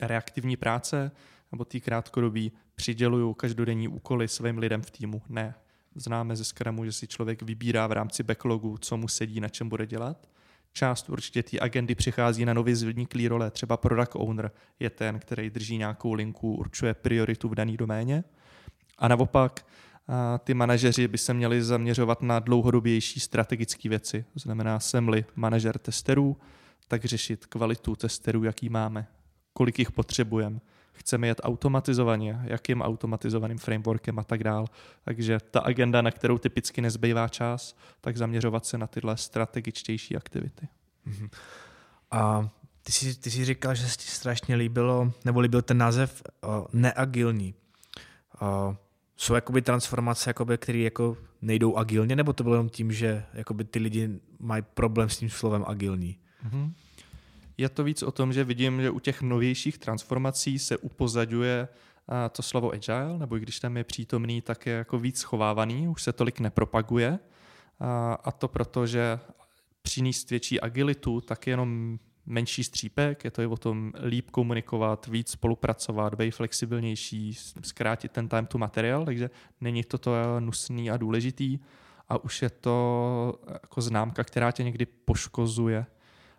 reaktivní 0.00 0.56
práce, 0.56 1.10
nebo 1.52 1.64
té 1.64 1.80
krátkodobí 1.80 2.52
přiděluju 2.74 3.34
každodenní 3.34 3.88
úkoly 3.88 4.28
svým 4.28 4.58
lidem 4.58 4.82
v 4.82 4.90
týmu. 4.90 5.22
Ne. 5.28 5.54
Známe 5.94 6.36
ze 6.36 6.44
Scrumu, 6.44 6.84
že 6.84 6.92
si 6.92 7.06
člověk 7.06 7.42
vybírá 7.42 7.86
v 7.86 7.92
rámci 7.92 8.22
backlogu, 8.22 8.78
co 8.78 8.96
mu 8.96 9.08
sedí, 9.08 9.40
na 9.40 9.48
čem 9.48 9.68
bude 9.68 9.86
dělat. 9.86 10.28
Část 10.72 11.08
určitě 11.08 11.42
té 11.42 11.60
agendy 11.60 11.94
přichází 11.94 12.44
na 12.44 12.54
nově 12.54 12.74
vzniklý 12.74 13.28
role. 13.28 13.50
Třeba 13.50 13.76
product 13.76 14.10
owner 14.14 14.50
je 14.80 14.90
ten, 14.90 15.18
který 15.18 15.50
drží 15.50 15.78
nějakou 15.78 16.12
linku, 16.12 16.54
určuje 16.54 16.94
prioritu 16.94 17.48
v 17.48 17.54
dané 17.54 17.76
doméně. 17.76 18.24
A 18.98 19.08
naopak 19.08 19.66
a 20.08 20.38
ty 20.38 20.54
manažeři 20.54 21.08
by 21.08 21.18
se 21.18 21.34
měli 21.34 21.62
zaměřovat 21.62 22.22
na 22.22 22.38
dlouhodobější 22.38 23.20
strategické 23.20 23.88
věci. 23.88 24.24
Znamená, 24.34 24.80
jsem-li 24.80 25.24
manažer 25.34 25.78
testerů, 25.78 26.36
tak 26.88 27.04
řešit 27.04 27.46
kvalitu 27.46 27.96
testerů, 27.96 28.44
jaký 28.44 28.68
máme, 28.68 29.06
kolik 29.54 29.78
jich 29.78 29.92
potřebujeme, 29.92 30.60
chceme 30.92 31.26
jet 31.26 31.40
automatizovaně, 31.44 32.40
jakým 32.44 32.82
automatizovaným 32.82 33.58
frameworkem 33.58 34.18
a 34.18 34.24
tak 34.24 34.44
dál. 34.44 34.66
Takže 35.04 35.38
ta 35.50 35.60
agenda, 35.60 36.02
na 36.02 36.10
kterou 36.10 36.38
typicky 36.38 36.80
nezbývá 36.80 37.28
čas, 37.28 37.76
tak 38.00 38.16
zaměřovat 38.16 38.66
se 38.66 38.78
na 38.78 38.86
tyhle 38.86 39.16
strategičtější 39.16 40.16
aktivity. 40.16 40.68
Mm-hmm. 41.06 41.28
A 42.10 42.50
ty 42.82 42.92
jsi, 42.92 43.14
ty 43.14 43.30
jsi 43.30 43.44
říkal, 43.44 43.74
že 43.74 43.88
se 43.88 43.96
ti 43.96 44.06
strašně 44.06 44.56
líbilo, 44.56 45.12
nebo 45.24 45.40
líbil 45.40 45.62
ten 45.62 45.78
název 45.78 46.22
uh, 46.22 46.50
neagilní. 46.72 47.54
Uh, 48.42 48.74
jsou 49.16 49.34
jakoby 49.34 49.62
transformace, 49.62 50.30
jakoby, 50.30 50.58
které 50.58 50.78
jako 50.78 51.16
nejdou 51.42 51.76
agilně, 51.76 52.16
nebo 52.16 52.32
to 52.32 52.42
bylo 52.42 52.54
jenom 52.54 52.68
tím, 52.68 52.92
že 52.92 53.24
jakoby 53.32 53.64
ty 53.64 53.78
lidi 53.78 54.20
mají 54.38 54.62
problém 54.74 55.08
s 55.08 55.18
tím 55.18 55.30
slovem 55.30 55.64
agilní? 55.66 56.18
Mm-hmm. 56.48 56.72
Je 57.58 57.68
to 57.68 57.84
víc 57.84 58.02
o 58.02 58.12
tom, 58.12 58.32
že 58.32 58.44
vidím, 58.44 58.80
že 58.82 58.90
u 58.90 59.00
těch 59.00 59.22
novějších 59.22 59.78
transformací 59.78 60.58
se 60.58 60.76
upozaduje 60.76 61.68
to 62.32 62.42
slovo 62.42 62.70
agile, 62.70 63.18
nebo 63.18 63.36
i 63.36 63.40
když 63.40 63.60
tam 63.60 63.76
je 63.76 63.84
přítomný, 63.84 64.40
tak 64.40 64.66
je 64.66 64.72
jako 64.72 64.98
víc 64.98 65.18
schovávaný, 65.18 65.88
už 65.88 66.02
se 66.02 66.12
tolik 66.12 66.40
nepropaguje. 66.40 67.18
A 68.24 68.32
to 68.32 68.48
proto, 68.48 68.86
že 68.86 69.18
přinést 69.82 70.30
větší 70.30 70.60
agilitu, 70.60 71.20
tak 71.20 71.46
je 71.46 71.50
jenom 71.52 71.98
menší 72.26 72.64
střípek, 72.64 73.24
je 73.24 73.30
to 73.30 73.42
i 73.42 73.46
o 73.46 73.56
tom 73.56 73.92
líp 74.04 74.30
komunikovat, 74.30 75.06
víc 75.06 75.30
spolupracovat, 75.30 76.14
být 76.14 76.30
flexibilnější, 76.30 77.34
zkrátit 77.62 78.12
ten 78.12 78.28
time 78.28 78.46
to 78.46 78.58
materiál, 78.58 79.04
takže 79.04 79.30
není 79.60 79.84
to 79.84 79.98
to 79.98 80.40
nusný 80.40 80.90
a 80.90 80.96
důležitý 80.96 81.58
a 82.08 82.24
už 82.24 82.42
je 82.42 82.50
to 82.50 83.38
jako 83.52 83.80
známka, 83.80 84.24
která 84.24 84.50
tě 84.50 84.62
někdy 84.62 84.86
poškozuje. 84.86 85.86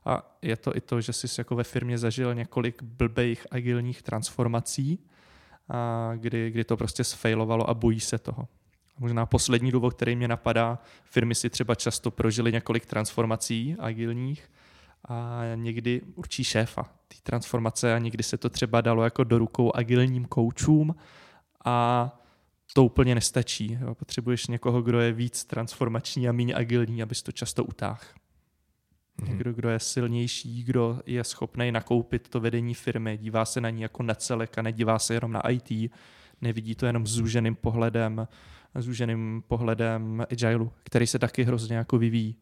A 0.05 0.37
je 0.41 0.57
to 0.57 0.77
i 0.77 0.81
to, 0.81 1.01
že 1.01 1.13
jsi 1.13 1.27
jako 1.37 1.55
ve 1.55 1.63
firmě 1.63 1.97
zažil 1.97 2.35
několik 2.35 2.83
blbých 2.83 3.47
agilních 3.51 4.01
transformací, 4.01 4.99
a 5.69 6.11
kdy, 6.15 6.51
kdy 6.51 6.63
to 6.63 6.77
prostě 6.77 7.03
sfailovalo 7.03 7.69
a 7.69 7.73
bojí 7.73 7.99
se 7.99 8.17
toho. 8.17 8.47
Možná 8.99 9.25
poslední 9.25 9.71
důvod, 9.71 9.93
který 9.93 10.15
mě 10.15 10.27
napadá, 10.27 10.79
firmy 11.03 11.35
si 11.35 11.49
třeba 11.49 11.75
často 11.75 12.11
prožily 12.11 12.51
několik 12.51 12.85
transformací 12.85 13.75
agilních 13.79 14.51
a 15.07 15.41
někdy 15.55 16.01
určí 16.15 16.43
šéfa 16.43 16.83
té 16.83 17.15
transformace 17.23 17.93
a 17.93 17.97
někdy 17.97 18.23
se 18.23 18.37
to 18.37 18.49
třeba 18.49 18.81
dalo 18.81 19.03
jako 19.03 19.23
do 19.23 19.37
rukou 19.37 19.75
agilním 19.75 20.25
koučům 20.25 20.95
a 21.65 22.19
to 22.73 22.83
úplně 22.83 23.15
nestačí. 23.15 23.77
Potřebuješ 23.93 24.47
někoho, 24.47 24.81
kdo 24.81 24.99
je 24.99 25.11
víc 25.11 25.45
transformační 25.45 26.29
a 26.29 26.31
méně 26.31 26.55
agilní, 26.55 27.03
abys 27.03 27.23
to 27.23 27.31
často 27.31 27.63
utáhl. 27.63 27.99
Mm-hmm. 29.19 29.29
Někdo, 29.29 29.53
kdo 29.53 29.69
je 29.69 29.79
silnější, 29.79 30.63
kdo 30.63 30.99
je 31.05 31.23
schopný 31.23 31.71
nakoupit 31.71 32.29
to 32.29 32.39
vedení 32.39 32.73
firmy, 32.73 33.17
dívá 33.17 33.45
se 33.45 33.61
na 33.61 33.69
ní 33.69 33.81
jako 33.81 34.03
na 34.03 34.15
celek 34.15 34.57
a 34.57 34.61
nedívá 34.61 34.99
se 34.99 35.13
jenom 35.13 35.31
na 35.31 35.49
IT, 35.49 35.91
nevidí 36.41 36.75
to 36.75 36.85
jenom 36.85 37.07
zúženým 37.07 37.55
pohledem, 37.55 38.27
zúženým 38.75 39.43
pohledem 39.47 40.25
Agile, 40.31 40.69
který 40.83 41.07
se 41.07 41.19
taky 41.19 41.43
hrozně 41.43 41.75
jako 41.75 41.97
vyvíjí 41.97 42.35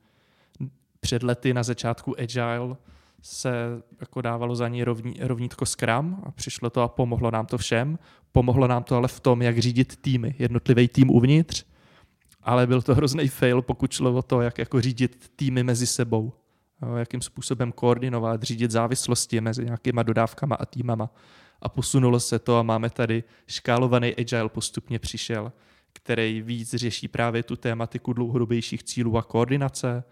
před 1.00 1.24
lety 1.24 1.54
na 1.54 1.64
začátku 1.64 2.20
Agile 2.20 2.76
se 3.22 3.52
jako 4.00 4.22
dávalo 4.22 4.56
za 4.56 4.68
ní 4.68 4.84
rovní, 4.84 5.16
rovnítko 5.20 5.66
Scrum 5.66 6.22
a 6.24 6.32
přišlo 6.32 6.70
to 6.70 6.82
a 6.82 6.88
pomohlo 6.88 7.32
nám 7.32 7.46
to 7.46 7.58
všem. 7.58 8.00
Pomohlo 8.32 8.68
nám 8.68 8.84
to 8.84 8.96
ale 8.96 9.08
v 9.08 9.20
tom, 9.20 9.42
jak 9.42 9.60
řídit 9.60 9.96
týmy, 9.96 10.36
jednotlivý 10.40 10.88
tým 10.88 11.10
uvnitř, 11.10 11.66
ale 12.42 12.68
byl 12.68 12.82
to 12.82 12.96
hrozný 12.96 13.28
fail, 13.28 13.62
pokud 13.62 13.92
šlo 13.92 14.14
o 14.14 14.22
to, 14.22 14.42
jak 14.42 14.58
jako 14.58 14.82
řídit 14.82 15.32
týmy 15.36 15.64
mezi 15.64 15.88
sebou, 15.88 16.34
jakým 16.98 17.22
způsobem 17.22 17.72
koordinovat, 17.72 18.44
řídit 18.44 18.72
závislosti 18.72 19.42
mezi 19.42 19.66
nějakýma 19.66 20.04
dodávkama 20.04 20.56
a 20.56 20.66
týmama. 20.66 21.10
A 21.62 21.70
posunulo 21.70 22.20
se 22.20 22.40
to 22.40 22.58
a 22.58 22.64
máme 22.64 22.90
tady 22.90 23.24
škálovaný 23.48 24.16
agile 24.16 24.50
postupně 24.50 25.00
přišel, 25.00 25.52
který 25.94 26.42
víc 26.42 26.74
řeší 26.74 27.08
právě 27.08 27.44
tu 27.44 27.56
tématiku 27.56 28.14
dlouhodobějších 28.14 28.84
cílů 28.84 29.18
a 29.18 29.24
koordinace, 29.24 30.04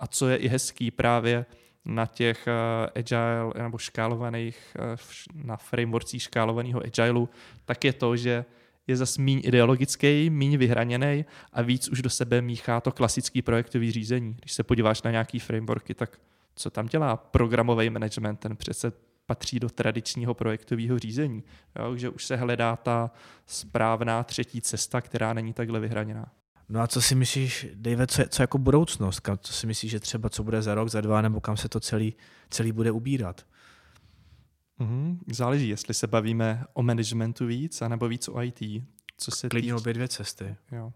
a 0.00 0.06
co 0.06 0.28
je 0.28 0.36
i 0.36 0.48
hezký 0.48 0.90
právě 0.90 1.46
na 1.84 2.06
těch 2.06 2.46
uh, 2.46 2.90
agile 2.94 3.62
nebo 3.62 3.78
škálovaných, 3.78 4.76
uh, 4.78 5.44
na 5.44 5.56
frameworkcích 5.56 6.22
škálovaného 6.22 6.80
agileu, 6.84 7.28
tak 7.64 7.84
je 7.84 7.92
to, 7.92 8.16
že 8.16 8.44
je 8.88 8.96
zase 8.96 9.22
méně 9.22 9.40
ideologický, 9.40 10.30
méně 10.30 10.58
vyhraněný 10.58 11.24
a 11.52 11.62
víc 11.62 11.88
už 11.88 12.02
do 12.02 12.10
sebe 12.10 12.42
míchá 12.42 12.80
to 12.80 12.92
klasický 12.92 13.42
projektový 13.42 13.92
řízení. 13.92 14.36
Když 14.40 14.52
se 14.52 14.62
podíváš 14.62 15.02
na 15.02 15.10
nějaký 15.10 15.38
frameworky, 15.38 15.94
tak 15.94 16.20
co 16.54 16.70
tam 16.70 16.86
dělá 16.86 17.16
programový 17.16 17.90
management, 17.90 18.36
ten 18.36 18.56
přece 18.56 18.92
patří 19.26 19.60
do 19.60 19.68
tradičního 19.68 20.34
projektového 20.34 20.98
řízení. 20.98 21.44
Jo, 21.78 21.96
že 21.96 22.08
už 22.08 22.24
se 22.24 22.36
hledá 22.36 22.76
ta 22.76 23.10
správná 23.46 24.22
třetí 24.22 24.60
cesta, 24.60 25.00
která 25.00 25.32
není 25.32 25.52
takhle 25.52 25.80
vyhraněná. 25.80 26.32
No 26.68 26.80
a 26.80 26.86
co 26.86 27.02
si 27.02 27.14
myslíš, 27.14 27.66
David, 27.74 28.10
co, 28.10 28.22
je, 28.22 28.28
co 28.28 28.42
jako 28.42 28.58
budoucnost? 28.58 29.28
Co 29.40 29.52
si 29.52 29.66
myslíš, 29.66 29.90
že 29.90 30.00
třeba 30.00 30.28
co 30.28 30.44
bude 30.44 30.62
za 30.62 30.74
rok, 30.74 30.88
za 30.88 31.00
dva, 31.00 31.22
nebo 31.22 31.40
kam 31.40 31.56
se 31.56 31.68
to 31.68 31.80
celý, 31.80 32.14
celý 32.50 32.72
bude 32.72 32.90
ubírat? 32.90 33.46
Mm-hmm. 34.80 35.18
Záleží, 35.32 35.68
jestli 35.68 35.94
se 35.94 36.06
bavíme 36.06 36.64
o 36.72 36.82
managementu 36.82 37.46
víc, 37.46 37.82
anebo 37.82 38.08
víc 38.08 38.28
o 38.28 38.42
IT. 38.42 38.84
Co 39.16 39.30
se 39.30 39.48
Klidně 39.48 39.74
obě 39.74 39.94
dvě 39.94 40.08
cesty. 40.08 40.56
Jo. 40.72 40.92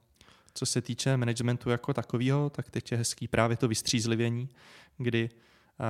Co 0.55 0.67
se 0.67 0.83
týče 0.83 1.17
managementu 1.17 1.71
jako 1.71 1.95
takového, 1.95 2.51
tak 2.51 2.71
teď 2.71 2.93
je 2.93 2.99
hezký 2.99 3.29
právě 3.29 3.57
to 3.57 3.69
vystřízlivění, 3.69 4.49
kdy 4.99 5.31
uh, 5.31 5.87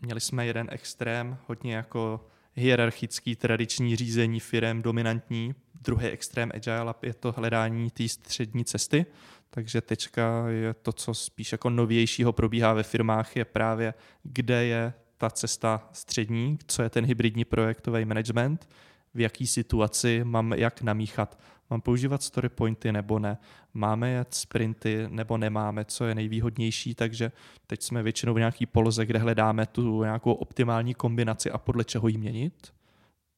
měli 0.00 0.20
jsme 0.20 0.46
jeden 0.46 0.68
extrém, 0.70 1.36
hodně 1.46 1.74
jako 1.74 2.28
hierarchický 2.54 3.36
tradiční 3.36 3.96
řízení 3.96 4.40
firem 4.40 4.82
dominantní, 4.82 5.54
druhý 5.80 6.06
extrém 6.06 6.50
agile 6.54 6.94
je 7.02 7.14
to 7.14 7.32
hledání 7.32 7.90
té 7.90 8.08
střední 8.08 8.64
cesty, 8.64 9.06
takže 9.50 9.80
tečka 9.80 10.48
je 10.48 10.74
to, 10.74 10.92
co 10.92 11.14
spíš 11.14 11.52
jako 11.52 11.70
novějšího 11.70 12.32
probíhá 12.32 12.72
ve 12.72 12.82
firmách, 12.82 13.36
je 13.36 13.44
právě, 13.44 13.94
kde 14.22 14.64
je 14.64 14.92
ta 15.18 15.30
cesta 15.30 15.88
střední, 15.92 16.58
co 16.66 16.82
je 16.82 16.90
ten 16.90 17.04
hybridní 17.04 17.44
projektový 17.44 18.04
management, 18.04 18.68
v 19.14 19.20
jaký 19.20 19.46
situaci 19.46 20.20
mám 20.24 20.52
jak 20.52 20.82
namíchat. 20.82 21.38
Mám 21.70 21.80
používat 21.80 22.22
story 22.22 22.48
pointy 22.48 22.92
nebo 22.92 23.18
ne? 23.18 23.38
Máme 23.74 24.10
jet 24.10 24.34
sprinty 24.34 25.06
nebo 25.08 25.38
nemáme? 25.38 25.84
Co 25.84 26.04
je 26.04 26.14
nejvýhodnější? 26.14 26.94
Takže 26.94 27.32
teď 27.66 27.82
jsme 27.82 28.02
většinou 28.02 28.34
v 28.34 28.38
nějaký 28.38 28.66
poloze, 28.66 29.06
kde 29.06 29.18
hledáme 29.18 29.66
tu 29.66 30.02
nějakou 30.02 30.32
optimální 30.32 30.94
kombinaci 30.94 31.50
a 31.50 31.58
podle 31.58 31.84
čeho 31.84 32.08
ji 32.08 32.18
měnit. 32.18 32.72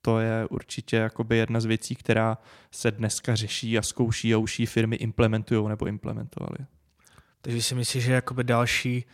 To 0.03 0.19
je 0.21 0.47
určitě 0.51 0.97
jakoby 0.97 1.37
jedna 1.37 1.61
z 1.61 1.65
věcí, 1.65 1.95
která 1.95 2.39
se 2.71 2.91
dneska 2.91 3.35
řeší 3.37 3.79
a 3.79 3.83
zkouší 3.83 4.35
a 4.35 4.39
už 4.39 4.63
firmy 4.67 4.97
implementují 4.97 5.69
nebo 5.69 5.87
implementovaly. 5.87 6.59
Takže 7.41 7.63
si 7.63 7.75
myslíš, 7.75 8.05
že 8.05 8.13
jakoby 8.13 8.45
další 8.45 9.05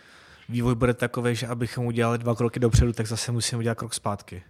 vývoj 0.49 0.75
bude 0.75 0.95
takový, 0.95 1.35
že 1.35 1.47
abychom 1.47 1.87
udělali 1.87 2.19
dva 2.19 2.35
kroky 2.35 2.61
dopředu, 2.61 2.93
tak 2.93 3.07
zase 3.07 3.33
musíme 3.33 3.59
udělat 3.59 3.79
krok 3.79 3.95
zpátky. 3.95 4.43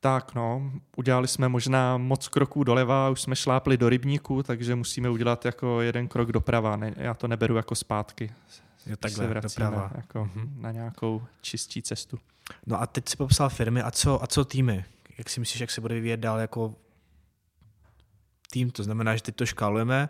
Tak 0.00 0.34
no, 0.34 0.72
udělali 0.96 1.28
jsme 1.28 1.48
možná 1.48 1.96
moc 1.96 2.28
kroků 2.28 2.64
doleva, 2.64 3.10
už 3.10 3.20
jsme 3.20 3.36
šlápli 3.36 3.76
do 3.76 3.88
rybníku, 3.88 4.42
takže 4.42 4.74
musíme 4.74 5.10
udělat 5.10 5.44
jako 5.44 5.80
jeden 5.80 6.08
krok 6.08 6.32
doprava. 6.32 6.76
Ne, 6.76 6.94
já 6.96 7.14
to 7.14 7.28
neberu 7.28 7.56
jako 7.56 7.74
zpátky. 7.74 8.32
Jo, 8.86 8.96
takhle, 8.96 9.24
se 9.24 9.28
vracíme 9.28 9.66
doprava. 9.66 9.90
Jako 9.96 10.24
mm-hmm. 10.24 10.60
na 10.60 10.72
nějakou 10.72 11.22
čistší 11.40 11.82
cestu. 11.82 12.18
No 12.66 12.82
a 12.82 12.86
teď 12.86 13.08
si 13.08 13.16
popsal 13.16 13.48
firmy, 13.48 13.82
a 13.82 13.90
co, 13.90 14.22
a 14.22 14.26
co 14.26 14.44
týmy? 14.44 14.84
Jak 15.18 15.30
si 15.30 15.40
myslíš, 15.40 15.60
jak 15.60 15.70
se 15.70 15.80
bude 15.80 15.94
vyvíjet 15.94 16.20
dál 16.20 16.38
jako 16.38 16.74
tým? 18.50 18.70
To 18.70 18.82
znamená, 18.82 19.16
že 19.16 19.22
teď 19.22 19.36
to 19.36 19.46
škálujeme, 19.46 20.08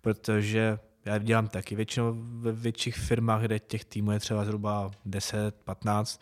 protože 0.00 0.78
já 1.06 1.18
dělám 1.18 1.48
taky 1.48 1.76
většinou 1.76 2.14
ve 2.18 2.52
větších 2.52 2.96
firmách, 2.96 3.42
kde 3.42 3.58
těch 3.58 3.84
týmů 3.84 4.10
je 4.10 4.20
třeba 4.20 4.44
zhruba 4.44 4.90
10, 5.04 5.54
15 5.64 6.20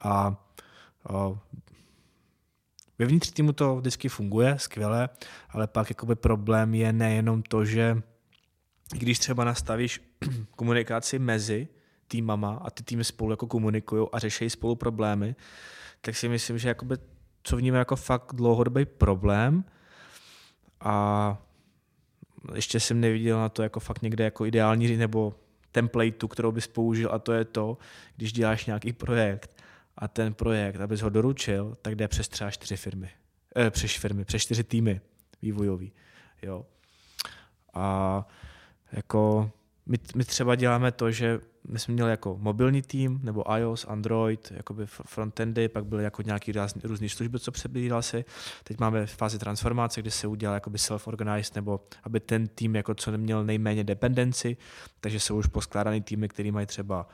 a, 0.00 0.36
a 1.08 1.38
Vevnitř 2.98 3.30
týmu 3.30 3.52
to 3.52 3.76
vždycky 3.76 4.08
funguje 4.08 4.58
skvěle, 4.58 5.08
ale 5.50 5.66
pak 5.66 5.90
jakoby 5.90 6.14
problém 6.14 6.74
je 6.74 6.92
nejenom 6.92 7.42
to, 7.42 7.64
že 7.64 8.02
když 8.92 9.18
třeba 9.18 9.44
nastavíš 9.44 10.00
komunikaci 10.56 11.18
mezi 11.18 11.68
týmama 12.08 12.60
a 12.64 12.70
ty 12.70 12.82
týmy 12.82 13.04
spolu 13.04 13.30
jako 13.30 13.46
komunikují 13.46 14.08
a 14.12 14.18
řeší 14.18 14.50
spolu 14.50 14.76
problémy, 14.76 15.36
tak 16.00 16.16
si 16.16 16.28
myslím, 16.28 16.58
že 16.58 16.68
jakoby, 16.68 16.96
co 17.42 17.56
vnímám 17.56 17.78
jako 17.78 17.96
fakt 17.96 18.34
dlouhodobý 18.34 18.84
problém 18.84 19.64
a 20.80 21.38
ještě 22.54 22.80
jsem 22.80 23.00
neviděl 23.00 23.38
na 23.38 23.48
to 23.48 23.62
jako 23.62 23.80
fakt 23.80 24.02
někde 24.02 24.24
jako 24.24 24.46
ideální 24.46 24.96
nebo 24.96 25.34
templateu, 25.72 26.28
kterou 26.28 26.52
bys 26.52 26.66
použil 26.66 27.12
a 27.12 27.18
to 27.18 27.32
je 27.32 27.44
to, 27.44 27.78
když 28.16 28.32
děláš 28.32 28.66
nějaký 28.66 28.92
projekt 28.92 29.62
a 29.98 30.08
ten 30.08 30.34
projekt, 30.34 30.80
abys 30.80 31.00
ho 31.00 31.10
doručil, 31.10 31.76
tak 31.82 31.94
jde 31.94 32.08
přes 32.08 32.28
třeba 32.28 32.50
čtyři 32.50 32.76
firmy. 32.76 33.10
Eh, 33.56 33.70
přes 33.70 33.92
firmy, 33.94 34.24
přes 34.24 34.42
čtyři 34.42 34.64
týmy 34.64 35.00
vývojový. 35.42 35.92
Jo. 36.42 36.66
A 37.74 38.28
jako 38.92 39.50
my, 39.86 39.98
my 40.14 40.24
třeba 40.24 40.54
děláme 40.54 40.92
to, 40.92 41.10
že 41.10 41.40
my 41.68 41.78
jsme 41.78 41.94
měli 41.94 42.10
jako 42.10 42.36
mobilní 42.40 42.82
tým, 42.82 43.20
nebo 43.22 43.56
iOS, 43.56 43.86
Android, 43.88 44.52
jakoby 44.56 44.86
frontendy, 44.86 45.68
pak 45.68 45.84
byly 45.84 46.04
jako 46.04 46.22
nějaký 46.22 46.52
různé 46.84 47.08
služby, 47.08 47.38
co 47.40 47.52
přebíral 47.52 48.02
si. 48.02 48.24
Teď 48.64 48.78
máme 48.78 49.06
fázi 49.06 49.38
transformace, 49.38 50.00
kde 50.00 50.10
se 50.10 50.26
udělal 50.26 50.54
jakoby 50.54 50.78
self-organized, 50.78 51.54
nebo 51.54 51.80
aby 52.02 52.20
ten 52.20 52.46
tým 52.46 52.76
jako 52.76 52.94
co 52.94 53.10
neměl 53.10 53.44
nejméně 53.44 53.84
dependenci, 53.84 54.56
takže 55.00 55.20
jsou 55.20 55.36
už 55.36 55.46
poskládaný 55.46 56.02
týmy, 56.02 56.28
který 56.28 56.52
mají 56.52 56.66
třeba 56.66 57.08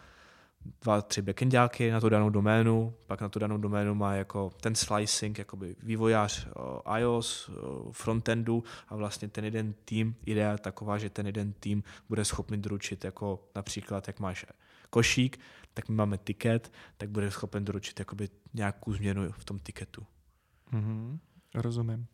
dva, 0.81 1.03
tři 1.03 1.23
backendáky 1.23 1.91
na 1.91 2.01
tu 2.01 2.09
danou 2.09 2.31
doménu, 2.31 2.95
pak 3.07 3.21
na 3.21 3.29
tu 3.29 3.39
danou 3.39 3.59
doménu 3.59 3.95
má 3.95 4.15
jako 4.15 4.51
ten 4.61 4.75
slicing, 4.75 5.39
jakoby 5.39 5.77
vývojář 5.83 6.47
uh, 6.47 6.97
iOS, 6.99 7.49
uh, 7.49 7.93
frontendu 7.93 8.65
a 8.89 8.97
vlastně 8.97 9.29
ten 9.29 9.45
jeden 9.45 9.75
tým, 9.85 10.17
idea 10.27 10.59
taková, 10.59 10.99
že 10.99 11.11
ten 11.11 11.27
jeden 11.27 11.53
tým 11.53 11.83
bude 12.09 12.25
schopný 12.25 12.59
doručit 12.59 13.05
jako 13.05 13.49
například, 13.55 14.07
jak 14.07 14.21
máš 14.21 14.47
košík, 14.91 15.41
tak 15.75 15.89
my 15.89 15.95
máme 15.95 16.19
tiket, 16.19 16.73
tak 16.97 17.11
bude 17.11 17.31
schopen 17.31 17.65
doručit 17.65 17.99
jakoby 17.99 18.29
nějakou 18.55 18.93
změnu 18.93 19.33
v 19.33 19.45
tom 19.45 19.59
tiketu. 19.59 20.07
Mm-hmm, 20.73 21.19
rozumím. 21.55 22.07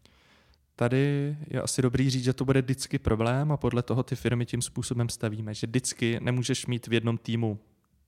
Tady 0.76 1.36
je 1.46 1.62
asi 1.62 1.82
dobrý 1.82 2.10
říct, 2.10 2.24
že 2.24 2.32
to 2.32 2.44
bude 2.44 2.62
vždycky 2.62 2.98
problém 2.98 3.52
a 3.52 3.56
podle 3.56 3.82
toho 3.82 4.02
ty 4.02 4.16
firmy 4.16 4.46
tím 4.46 4.62
způsobem 4.62 5.08
stavíme, 5.08 5.54
že 5.54 5.66
vždycky 5.66 6.20
nemůžeš 6.20 6.66
mít 6.66 6.86
v 6.86 6.92
jednom 6.92 7.18
týmu 7.18 7.58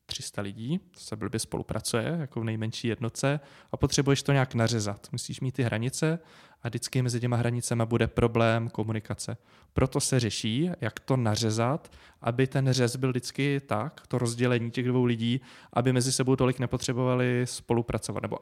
300 0.08 0.42
lidí, 0.42 0.78
to 0.78 1.00
se 1.00 1.16
blbě 1.16 1.40
spolupracuje, 1.40 2.16
jako 2.20 2.40
v 2.40 2.44
nejmenší 2.44 2.88
jednotce, 2.88 3.40
a 3.72 3.76
potřebuješ 3.76 4.22
to 4.22 4.32
nějak 4.32 4.54
nařezat. 4.54 5.08
Musíš 5.12 5.40
mít 5.40 5.52
ty 5.52 5.62
hranice 5.62 6.18
a 6.62 6.68
vždycky 6.68 7.02
mezi 7.02 7.20
těma 7.20 7.36
hranicemi 7.36 7.82
bude 7.86 8.06
problém 8.06 8.68
komunikace. 8.68 9.36
Proto 9.72 10.00
se 10.00 10.20
řeší, 10.20 10.70
jak 10.80 11.00
to 11.00 11.16
nařezat, 11.16 11.92
aby 12.20 12.46
ten 12.46 12.72
řez 12.72 12.96
byl 12.96 13.10
vždycky 13.10 13.60
tak, 13.66 14.06
to 14.06 14.18
rozdělení 14.18 14.70
těch 14.70 14.88
dvou 14.88 15.04
lidí, 15.04 15.40
aby 15.72 15.92
mezi 15.92 16.12
sebou 16.12 16.36
tolik 16.36 16.58
nepotřebovali 16.58 17.42
spolupracovat, 17.44 18.22
nebo 18.22 18.38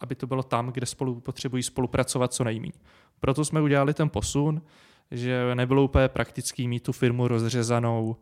aby 0.00 0.14
to 0.14 0.26
bylo 0.26 0.42
tam, 0.42 0.72
kde 0.72 0.86
spolu 0.86 1.20
potřebují 1.20 1.62
spolupracovat 1.62 2.32
co 2.32 2.44
nejméně. 2.44 2.72
Proto 3.20 3.44
jsme 3.44 3.60
udělali 3.60 3.94
ten 3.94 4.10
posun, 4.10 4.62
že 5.10 5.54
nebylo 5.54 5.84
úplně 5.84 6.08
praktický 6.08 6.68
mít 6.68 6.82
tu 6.82 6.92
firmu 6.92 7.28
rozřezanou 7.28 8.16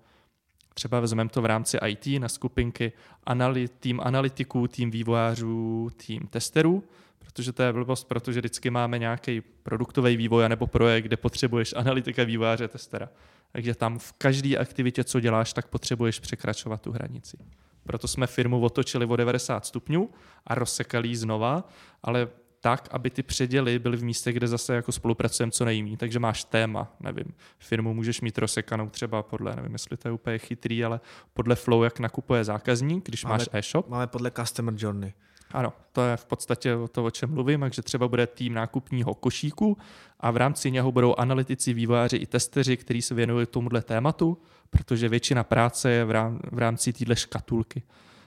třeba 0.78 1.00
vezmeme 1.00 1.30
to 1.30 1.42
v 1.42 1.46
rámci 1.46 1.78
IT 1.86 2.06
na 2.20 2.28
skupinky 2.28 2.92
anali- 3.26 3.68
tým 3.80 4.00
analytiků, 4.00 4.68
tým 4.68 4.90
vývojářů, 4.90 5.90
tým 6.06 6.26
testerů, 6.30 6.84
protože 7.18 7.52
to 7.52 7.62
je 7.62 7.72
blbost, 7.72 8.04
protože 8.04 8.40
vždycky 8.40 8.70
máme 8.70 8.98
nějaký 8.98 9.40
produktový 9.40 10.16
vývoj 10.16 10.48
nebo 10.48 10.66
projekt, 10.66 11.04
kde 11.04 11.16
potřebuješ 11.16 11.74
analytika, 11.76 12.24
vývojáře, 12.24 12.68
testera. 12.68 13.08
Takže 13.52 13.74
tam 13.74 13.98
v 13.98 14.12
každé 14.12 14.56
aktivitě, 14.56 15.04
co 15.04 15.20
děláš, 15.20 15.52
tak 15.52 15.66
potřebuješ 15.66 16.20
překračovat 16.20 16.82
tu 16.82 16.92
hranici. 16.92 17.36
Proto 17.84 18.08
jsme 18.08 18.26
firmu 18.26 18.60
otočili 18.60 19.06
o 19.06 19.16
90 19.16 19.66
stupňů 19.66 20.10
a 20.46 20.54
rozsekali 20.54 21.08
ji 21.08 21.16
znova, 21.16 21.68
ale 22.02 22.28
tak, 22.60 22.88
aby 22.90 23.10
ty 23.10 23.22
předěly 23.22 23.78
byly 23.78 23.96
v 23.96 24.04
místě, 24.04 24.32
kde 24.32 24.48
zase 24.48 24.74
jako 24.74 24.92
spolupracujeme 24.92 25.52
co 25.52 25.64
nejmí. 25.64 25.96
Takže 25.96 26.18
máš 26.18 26.44
téma, 26.44 26.96
nevím, 27.00 27.34
firmu 27.58 27.94
můžeš 27.94 28.20
mít 28.20 28.38
rozsekanou 28.38 28.88
třeba 28.88 29.22
podle, 29.22 29.56
nevím, 29.56 29.72
jestli 29.72 29.96
to 29.96 30.08
je 30.08 30.12
úplně 30.12 30.38
chytrý, 30.38 30.84
ale 30.84 31.00
podle 31.34 31.54
flow, 31.54 31.84
jak 31.84 32.00
nakupuje 32.00 32.44
zákazník, 32.44 33.06
když 33.06 33.24
máme, 33.24 33.34
máš 33.34 33.48
e-shop. 33.52 33.88
Máme 33.88 34.06
podle 34.06 34.30
customer 34.30 34.74
journey. 34.76 35.12
Ano, 35.52 35.72
to 35.92 36.04
je 36.04 36.16
v 36.16 36.24
podstatě 36.24 36.76
to, 36.92 37.04
o 37.04 37.10
čem 37.10 37.34
mluvím, 37.34 37.60
takže 37.60 37.82
třeba 37.82 38.08
bude 38.08 38.26
tým 38.26 38.54
nákupního 38.54 39.14
košíku 39.14 39.78
a 40.20 40.30
v 40.30 40.36
rámci 40.36 40.70
něho 40.70 40.92
budou 40.92 41.14
analytici, 41.14 41.72
vývojáři 41.72 42.16
i 42.16 42.26
testeři, 42.26 42.76
kteří 42.76 43.02
se 43.02 43.14
věnují 43.14 43.46
tomuhle 43.46 43.82
tématu, 43.82 44.38
protože 44.70 45.08
většina 45.08 45.44
práce 45.44 45.90
je 45.90 46.04
v 46.52 46.58
rámci 46.58 46.92
téhle 46.92 47.16
škatulky. 47.16 47.82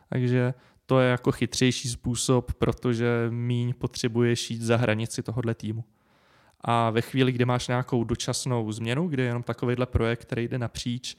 Takže 0.09 0.53
to 0.91 0.99
je 0.99 1.09
jako 1.09 1.31
chytřejší 1.31 1.89
způsob, 1.89 2.53
protože 2.53 3.27
míň 3.29 3.73
potřebuješ 3.73 4.51
jít 4.51 4.61
za 4.61 4.77
hranici 4.77 5.23
tohohle 5.23 5.55
týmu. 5.55 5.83
A 6.61 6.89
ve 6.89 7.01
chvíli, 7.01 7.31
kdy 7.31 7.45
máš 7.45 7.67
nějakou 7.67 8.03
dočasnou 8.03 8.71
změnu, 8.71 9.07
kdy 9.07 9.23
je 9.23 9.27
jenom 9.27 9.43
takovýhle 9.43 9.85
projekt, 9.85 10.21
který 10.21 10.47
jde 10.47 10.57
napříč, 10.57 11.17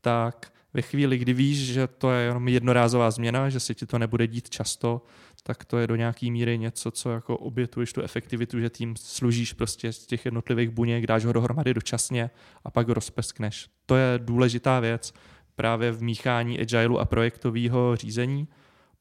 tak 0.00 0.52
ve 0.74 0.82
chvíli, 0.82 1.18
kdy 1.18 1.32
víš, 1.32 1.58
že 1.58 1.86
to 1.86 2.10
je 2.10 2.24
jenom 2.24 2.48
jednorázová 2.48 3.10
změna, 3.10 3.50
že 3.50 3.60
se 3.60 3.74
ti 3.74 3.86
to 3.86 3.98
nebude 3.98 4.26
dít 4.26 4.50
často, 4.50 5.02
tak 5.42 5.64
to 5.64 5.78
je 5.78 5.86
do 5.86 5.96
nějaký 5.96 6.30
míry 6.30 6.58
něco, 6.58 6.90
co 6.90 7.10
jako 7.10 7.36
obětuješ 7.36 7.92
tu 7.92 8.02
efektivitu, 8.02 8.60
že 8.60 8.70
tím 8.70 8.96
služíš 8.96 9.52
prostě 9.52 9.92
z 9.92 10.06
těch 10.06 10.24
jednotlivých 10.24 10.70
buněk, 10.70 11.06
dáš 11.06 11.24
ho 11.24 11.32
dohromady 11.32 11.74
dočasně 11.74 12.30
a 12.64 12.70
pak 12.70 12.88
ho 12.88 12.94
rozpeskneš. 12.94 13.68
To 13.86 13.96
je 13.96 14.18
důležitá 14.18 14.80
věc 14.80 15.14
právě 15.56 15.92
v 15.92 16.02
míchání 16.02 16.60
agileu 16.60 16.96
a 16.96 17.04
projektového 17.04 17.96
řízení, 17.96 18.48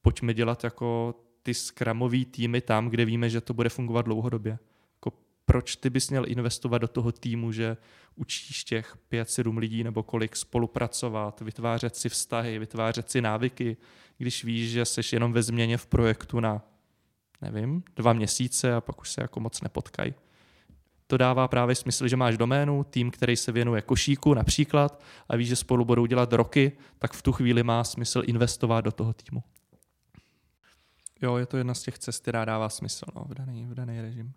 pojďme 0.04 0.34
dělat 0.34 0.64
jako 0.64 1.16
ty 1.44 1.54
skramový 1.54 2.26
týmy 2.26 2.62
tam, 2.62 2.90
kde 2.90 3.06
víme, 3.06 3.30
že 3.30 3.42
to 3.42 3.54
bude 3.54 3.70
fungovat 3.70 4.02
dlouhodobě. 4.02 4.60
Jako 4.96 5.18
proč 5.46 5.76
ty 5.76 5.90
bys 5.90 6.10
měl 6.10 6.24
investovat 6.28 6.78
do 6.78 6.88
toho 6.88 7.12
týmu, 7.12 7.52
že 7.52 7.78
učíš 8.16 8.64
těch 8.64 8.98
5-7 9.12 9.58
lidí 9.58 9.84
nebo 9.84 10.04
kolik 10.04 10.36
spolupracovat, 10.36 11.42
vytvářet 11.42 11.96
si 11.96 12.10
vztahy, 12.10 12.60
vytvářet 12.60 13.12
si 13.12 13.22
návyky, 13.22 13.78
když 14.18 14.44
víš, 14.44 14.72
že 14.72 14.86
jsi 14.86 15.02
jenom 15.12 15.34
ve 15.34 15.44
změně 15.44 15.78
v 15.78 15.86
projektu 15.86 16.40
na, 16.40 16.62
nevím, 17.42 17.84
dva 17.96 18.14
měsíce 18.14 18.76
a 18.76 18.82
pak 18.82 19.02
už 19.02 19.12
se 19.12 19.22
jako 19.22 19.40
moc 19.40 19.62
nepotkají. 19.62 20.14
To 21.08 21.18
dává 21.18 21.48
právě 21.48 21.76
smysl, 21.76 22.08
že 22.08 22.16
máš 22.16 22.38
doménu, 22.38 22.84
tým, 22.84 23.12
který 23.12 23.36
se 23.38 23.52
věnuje 23.52 23.82
košíku 23.82 24.34
například 24.34 25.04
a 25.30 25.36
víš, 25.36 25.48
že 25.48 25.56
spolu 25.56 25.86
budou 25.86 26.06
dělat 26.06 26.34
roky, 26.34 26.72
tak 27.00 27.14
v 27.14 27.22
tu 27.22 27.32
chvíli 27.32 27.64
má 27.64 27.84
smysl 27.84 28.24
investovat 28.26 28.82
do 28.82 28.92
toho 28.92 29.14
týmu. 29.14 29.44
Jo, 31.24 31.38
je 31.38 31.46
to 31.46 31.58
jedna 31.58 31.74
z 31.74 31.82
těch 31.82 32.00
cest, 32.00 32.22
která 32.22 32.46
dává 32.46 32.70
smysl 32.70 33.06
no, 33.16 33.26
v, 33.26 33.34
daný, 33.34 33.66
v 33.66 33.74
daný 33.74 34.02
režim. 34.02 34.34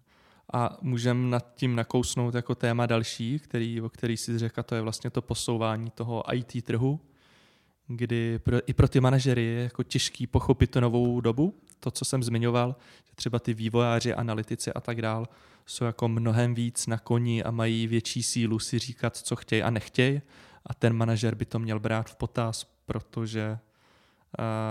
A 0.53 0.79
můžeme 0.83 1.31
nad 1.31 1.55
tím 1.55 1.77
nakousnout 1.77 2.35
jako 2.35 2.55
téma 2.55 2.87
další, 2.87 3.39
který, 3.39 3.81
o 3.81 3.89
který 3.89 4.17
si 4.17 4.39
řekl, 4.39 4.63
to 4.63 4.75
je 4.75 4.81
vlastně 4.81 5.11
to 5.11 5.23
posouvání 5.23 5.91
toho 5.91 6.35
IT 6.35 6.65
trhu, 6.65 7.01
kdy 7.87 8.39
pro, 8.39 8.59
i 8.67 8.73
pro 8.73 8.89
ty 8.89 9.01
manažery 9.01 9.45
je 9.45 9.63
jako 9.63 9.83
těžký 9.83 10.27
pochopit 10.27 10.71
tu 10.71 10.81
novou 10.81 11.21
dobu. 11.21 11.55
To, 11.81 11.91
co 11.91 12.05
jsem 12.05 12.23
zmiňoval, 12.23 12.77
že 13.05 13.15
třeba 13.15 13.39
ty 13.39 13.55
vývojáři, 13.55 14.15
analytici 14.15 14.73
a 14.73 14.81
tak 14.81 15.03
dál 15.03 15.29
jsou 15.67 15.85
jako 15.85 16.09
mnohem 16.09 16.55
víc 16.55 16.87
na 16.87 16.99
koni 16.99 17.43
a 17.43 17.51
mají 17.51 17.87
větší 17.87 18.23
sílu 18.23 18.59
si 18.59 18.79
říkat, 18.79 19.17
co 19.17 19.37
chtějí 19.37 19.63
a 19.63 19.71
nechtějí. 19.71 20.23
A 20.67 20.75
ten 20.75 20.93
manažer 20.93 21.35
by 21.35 21.45
to 21.45 21.59
měl 21.59 21.81
brát 21.81 22.11
v 22.11 22.17
potaz, 22.17 22.65
protože 22.87 23.59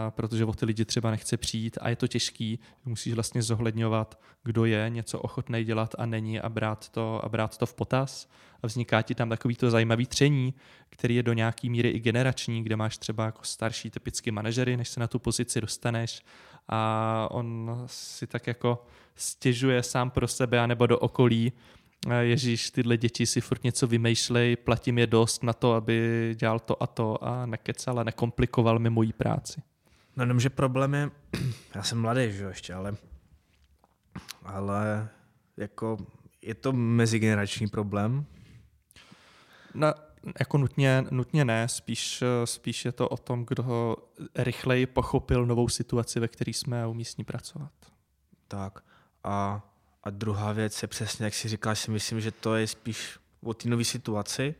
protože 0.09 0.45
o 0.45 0.53
ty 0.53 0.65
lidi 0.65 0.85
třeba 0.85 1.11
nechce 1.11 1.37
přijít 1.37 1.77
a 1.81 1.89
je 1.89 1.95
to 1.95 2.07
těžký. 2.07 2.59
Musíš 2.85 3.13
vlastně 3.13 3.41
zohledňovat, 3.41 4.19
kdo 4.43 4.65
je 4.65 4.85
něco 4.89 5.19
ochotný 5.19 5.63
dělat 5.63 5.95
a 5.97 6.05
není 6.05 6.39
a 6.39 6.49
brát 6.49 6.89
to, 6.89 7.25
a 7.25 7.29
brát 7.29 7.57
to 7.57 7.65
v 7.65 7.73
potaz. 7.73 8.29
A 8.63 8.67
vzniká 8.67 9.01
ti 9.01 9.15
tam 9.15 9.29
takový 9.29 9.55
to 9.55 9.69
zajímavý 9.69 10.05
tření, 10.05 10.53
který 10.89 11.15
je 11.15 11.23
do 11.23 11.33
nějaký 11.33 11.69
míry 11.69 11.89
i 11.89 11.99
generační, 11.99 12.63
kde 12.63 12.75
máš 12.75 12.97
třeba 12.97 13.25
jako 13.25 13.43
starší 13.43 13.89
typicky 13.89 14.31
manažery, 14.31 14.77
než 14.77 14.89
se 14.89 14.99
na 14.99 15.07
tu 15.07 15.19
pozici 15.19 15.61
dostaneš 15.61 16.21
a 16.67 17.27
on 17.31 17.71
si 17.85 18.27
tak 18.27 18.47
jako 18.47 18.85
stěžuje 19.15 19.83
sám 19.83 20.09
pro 20.09 20.27
sebe 20.27 20.59
anebo 20.59 20.87
do 20.87 20.99
okolí, 20.99 21.53
Ježíš, 22.11 22.71
tyhle 22.71 22.97
děti 22.97 23.25
si 23.25 23.41
furt 23.41 23.63
něco 23.63 23.87
vymýšlej, 23.87 24.55
platím 24.55 24.97
je 24.97 25.07
dost 25.07 25.43
na 25.43 25.53
to, 25.53 25.73
aby 25.73 26.35
dělal 26.39 26.59
to 26.59 26.83
a 26.83 26.87
to 26.87 27.23
a 27.23 27.45
nekecal 27.45 27.99
a 27.99 28.03
nekomplikoval 28.03 28.79
mi 28.79 28.89
moji 28.89 29.13
práci. 29.13 29.61
No 30.15 30.23
jenom, 30.23 30.39
že 30.39 30.49
problém 30.49 30.93
je, 30.93 31.11
já 31.75 31.83
jsem 31.83 32.01
mladý, 32.01 32.31
že 32.31 32.43
ještě, 32.43 32.73
ale, 32.73 32.95
ale 34.43 35.09
jako 35.57 35.97
je 36.41 36.55
to 36.55 36.73
mezigenerační 36.73 37.67
problém? 37.67 38.25
Na, 39.73 39.93
jako 40.39 40.57
nutně, 40.57 41.05
nutně 41.11 41.45
ne, 41.45 41.67
spíš, 41.67 42.23
spíš 42.45 42.85
je 42.85 42.91
to 42.91 43.09
o 43.09 43.17
tom, 43.17 43.45
kdo 43.45 43.95
rychleji 44.35 44.85
pochopil 44.85 45.45
novou 45.45 45.69
situaci, 45.69 46.19
ve 46.19 46.27
které 46.27 46.49
jsme 46.49 46.87
umístní 46.87 47.23
pracovat. 47.23 47.71
Tak 48.47 48.79
a 49.23 49.65
a 50.05 50.09
druhá 50.09 50.51
věc 50.51 50.81
je 50.81 50.87
přesně, 50.87 51.25
jak 51.25 51.33
si 51.33 51.49
říkáš, 51.49 51.79
si 51.79 51.91
myslím, 51.91 52.21
že 52.21 52.31
to 52.31 52.55
je 52.55 52.67
spíš 52.67 53.19
o 53.43 53.53
té 53.53 53.69
nové 53.69 53.83
situaci, 53.83 54.55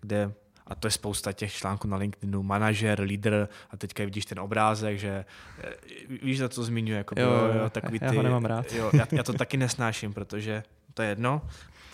kde 0.00 0.32
a 0.66 0.74
to 0.74 0.86
je 0.86 0.90
spousta 0.90 1.32
těch 1.32 1.52
článků 1.52 1.88
na 1.88 1.96
LinkedInu, 1.96 2.42
manažer, 2.42 3.00
lídr 3.00 3.48
a 3.70 3.76
teďka 3.76 4.04
vidíš 4.04 4.26
ten 4.26 4.40
obrázek, 4.40 4.98
že 4.98 5.24
eh, 5.58 5.74
víš, 6.22 6.38
za 6.38 6.48
co 6.48 6.64
zmiňuje, 6.64 6.98
jako 6.98 7.14
Jo, 7.18 7.30
jo, 7.30 7.60
jo, 7.62 7.70
takový 7.70 7.98
já 8.02 8.10
ty, 8.10 8.16
ho 8.16 8.22
nemám 8.22 8.44
rád. 8.44 8.72
Jo, 8.72 8.90
já, 8.94 9.06
já, 9.12 9.22
to 9.22 9.32
taky 9.32 9.56
nesnáším, 9.56 10.14
protože 10.14 10.62
to 10.94 11.02
je 11.02 11.08
jedno, 11.08 11.42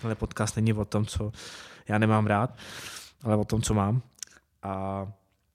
tenhle 0.01 0.15
podcast 0.15 0.57
není 0.57 0.73
o 0.73 0.85
tom, 0.85 1.07
co 1.07 1.33
já 1.89 1.99
nemám 1.99 2.27
rád, 2.27 2.59
ale 3.23 3.37
o 3.37 3.45
tom, 3.45 3.63
co 3.63 3.75
mám. 3.75 4.03
A 4.63 5.07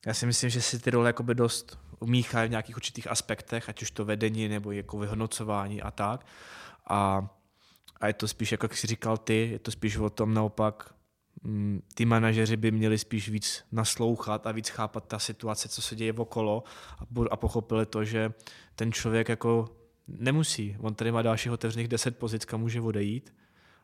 já 0.05 0.13
si 0.13 0.25
myslím, 0.25 0.49
že 0.49 0.61
si 0.61 0.79
ty 0.79 0.91
role 0.91 1.09
jakoby 1.09 1.35
dost 1.35 1.79
umíchají 1.99 2.47
v 2.47 2.51
nějakých 2.51 2.75
určitých 2.75 3.07
aspektech, 3.07 3.69
ať 3.69 3.81
už 3.81 3.91
to 3.91 4.05
vedení 4.05 4.47
nebo 4.47 4.71
jako 4.71 4.97
vyhodnocování 4.97 5.81
a 5.81 5.91
tak. 5.91 6.25
A, 6.87 7.29
a 7.99 8.07
je 8.07 8.13
to 8.13 8.27
spíš, 8.27 8.51
jako 8.51 8.65
jak 8.65 8.77
jsi 8.77 8.87
říkal 8.87 9.17
ty, 9.17 9.49
je 9.51 9.59
to 9.59 9.71
spíš 9.71 9.97
o 9.97 10.09
tom 10.09 10.33
naopak, 10.33 10.95
mm, 11.43 11.81
ty 11.93 12.05
manažeři 12.05 12.57
by 12.57 12.71
měli 12.71 12.97
spíš 12.97 13.29
víc 13.29 13.63
naslouchat 13.71 14.47
a 14.47 14.51
víc 14.51 14.69
chápat 14.69 15.07
ta 15.07 15.19
situace, 15.19 15.69
co 15.69 15.81
se 15.81 15.95
děje 15.95 16.13
okolo 16.13 16.63
a, 17.31 17.35
pochopili 17.37 17.85
to, 17.85 18.03
že 18.03 18.33
ten 18.75 18.91
člověk 18.91 19.29
jako 19.29 19.69
nemusí. 20.07 20.77
On 20.79 20.95
tady 20.95 21.11
má 21.11 21.21
dalších 21.21 21.51
otevřených 21.51 21.87
10 21.87 22.17
pozic, 22.17 22.45
kam 22.45 22.59
může 22.59 22.81
odejít 22.81 23.33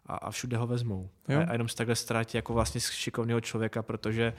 a, 0.05 0.15
a 0.15 0.31
všude 0.31 0.57
ho 0.57 0.67
vezmou. 0.67 1.09
Jo. 1.27 1.39
A, 1.39 1.43
a 1.43 1.51
jenom 1.51 1.67
se 1.67 1.75
takhle 1.75 1.95
ztratí 1.95 2.37
jako 2.37 2.53
vlastně 2.53 2.81
šikovného 2.81 3.41
člověka, 3.41 3.83
protože 3.83 4.33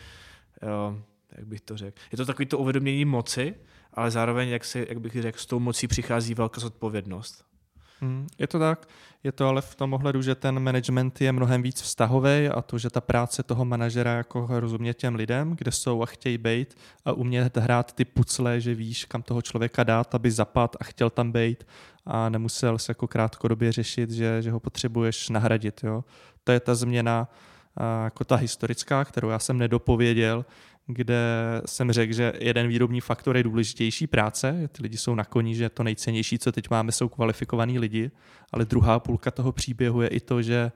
jo, 0.62 1.02
jak 1.32 1.46
bych 1.46 1.60
to 1.60 1.76
řekl. 1.76 2.00
Je 2.12 2.16
to 2.16 2.26
takový 2.26 2.46
to 2.46 2.58
uvědomění 2.58 3.04
moci, 3.04 3.54
ale 3.94 4.10
zároveň, 4.10 4.48
jak, 4.48 4.64
si, 4.64 4.86
jak 4.88 5.00
bych 5.00 5.22
řekl, 5.22 5.38
s 5.38 5.46
tou 5.46 5.58
mocí 5.58 5.88
přichází 5.88 6.34
velká 6.34 6.60
zodpovědnost. 6.60 7.49
Hmm, 8.00 8.26
je 8.38 8.46
to 8.46 8.58
tak, 8.58 8.88
je 9.24 9.32
to 9.32 9.48
ale 9.48 9.60
v 9.60 9.74
tom 9.74 9.94
ohledu, 9.94 10.22
že 10.22 10.34
ten 10.34 10.60
management 10.60 11.20
je 11.20 11.32
mnohem 11.32 11.62
víc 11.62 11.82
vztahový 11.82 12.48
a 12.48 12.62
to, 12.62 12.78
že 12.78 12.90
ta 12.90 13.00
práce 13.00 13.42
toho 13.42 13.64
manažera 13.64 14.12
jako 14.12 14.46
rozumět 14.50 14.94
těm 14.94 15.14
lidem, 15.14 15.56
kde 15.56 15.72
jsou 15.72 16.02
a 16.02 16.06
chtějí 16.06 16.38
být 16.38 16.76
a 17.04 17.12
umět 17.12 17.56
hrát 17.56 17.92
ty 17.92 18.04
pucle, 18.04 18.60
že 18.60 18.74
víš, 18.74 19.04
kam 19.04 19.22
toho 19.22 19.42
člověka 19.42 19.84
dát, 19.84 20.14
aby 20.14 20.30
zapad 20.30 20.76
a 20.80 20.84
chtěl 20.84 21.10
tam 21.10 21.32
být 21.32 21.66
a 22.06 22.28
nemusel 22.28 22.78
se 22.78 22.90
jako 22.90 23.08
krátkodobě 23.08 23.72
řešit, 23.72 24.10
že, 24.10 24.42
že 24.42 24.50
ho 24.50 24.60
potřebuješ 24.60 25.28
nahradit. 25.28 25.80
Jo. 25.84 26.04
To 26.44 26.52
je 26.52 26.60
ta 26.60 26.74
změna 26.74 27.28
jako 28.04 28.24
ta 28.24 28.36
historická, 28.36 29.04
kterou 29.04 29.28
já 29.28 29.38
jsem 29.38 29.58
nedopověděl, 29.58 30.44
kde 30.86 31.16
jsem 31.66 31.92
řekl, 31.92 32.12
že 32.12 32.32
jeden 32.40 32.68
výrobní 32.68 33.00
faktor 33.00 33.36
je 33.36 33.42
důležitější 33.42 34.06
práce, 34.06 34.68
ty 34.72 34.82
lidi 34.82 34.96
jsou 34.96 35.14
na 35.14 35.24
koni, 35.24 35.54
že 35.54 35.68
to 35.68 35.82
nejcennější, 35.82 36.38
co 36.38 36.52
teď 36.52 36.70
máme, 36.70 36.92
jsou 36.92 37.08
kvalifikovaní 37.08 37.78
lidi, 37.78 38.10
ale 38.52 38.64
druhá 38.64 39.00
půlka 39.00 39.30
toho 39.30 39.52
příběhu 39.52 40.02
je 40.02 40.08
i 40.08 40.20
to, 40.20 40.42
že 40.42 40.72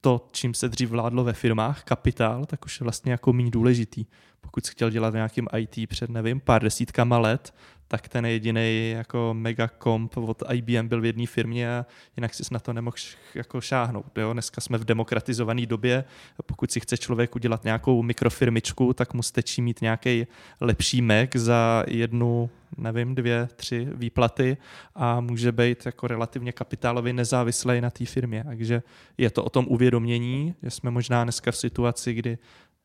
to, 0.00 0.28
čím 0.32 0.54
se 0.54 0.68
dřív 0.68 0.90
vládlo 0.90 1.24
ve 1.24 1.32
firmách, 1.32 1.84
kapitál, 1.84 2.44
tak 2.44 2.64
už 2.64 2.80
je 2.80 2.84
vlastně 2.84 3.12
jako 3.12 3.32
méně 3.32 3.50
důležitý. 3.50 4.06
Pokud 4.40 4.66
jsi 4.66 4.72
chtěl 4.72 4.90
dělat 4.90 5.10
v 5.10 5.14
nějakým 5.14 5.48
IT 5.56 5.88
před, 5.88 6.10
nevím, 6.10 6.40
pár 6.40 6.62
desítkama 6.62 7.18
let, 7.18 7.54
tak 7.88 8.08
ten 8.08 8.26
jediný 8.26 8.90
jako 8.90 9.34
mega 9.34 9.68
komp 9.68 10.16
od 10.16 10.42
IBM 10.52 10.88
byl 10.88 11.00
v 11.00 11.04
jedné 11.04 11.26
firmě 11.26 11.78
a 11.78 11.86
jinak 12.16 12.34
si 12.34 12.42
na 12.50 12.58
to 12.58 12.72
nemohl 12.72 12.96
jako 13.34 13.60
šáhnout. 13.60 14.18
Jo? 14.18 14.32
Dneska 14.32 14.60
jsme 14.60 14.78
v 14.78 14.84
demokratizované 14.84 15.66
době, 15.66 16.04
pokud 16.46 16.72
si 16.72 16.80
chce 16.80 16.96
člověk 16.96 17.36
udělat 17.36 17.64
nějakou 17.64 18.02
mikrofirmičku, 18.02 18.92
tak 18.92 19.14
mu 19.14 19.22
stačí 19.22 19.62
mít 19.62 19.80
nějaký 19.80 20.26
lepší 20.60 21.02
Mac 21.02 21.30
za 21.34 21.84
jednu, 21.86 22.50
nevím, 22.76 23.14
dvě, 23.14 23.48
tři 23.56 23.88
výplaty 23.92 24.56
a 24.94 25.20
může 25.20 25.52
být 25.52 25.86
jako 25.86 26.06
relativně 26.06 26.52
kapitálově 26.52 27.12
nezávislý 27.12 27.80
na 27.80 27.90
té 27.90 28.06
firmě. 28.06 28.44
Takže 28.46 28.82
je 29.18 29.30
to 29.30 29.44
o 29.44 29.50
tom 29.50 29.66
uvědomění, 29.68 30.54
že 30.62 30.70
jsme 30.70 30.90
možná 30.90 31.24
dneska 31.24 31.50
v 31.50 31.56
situaci, 31.56 32.14
kdy 32.14 32.38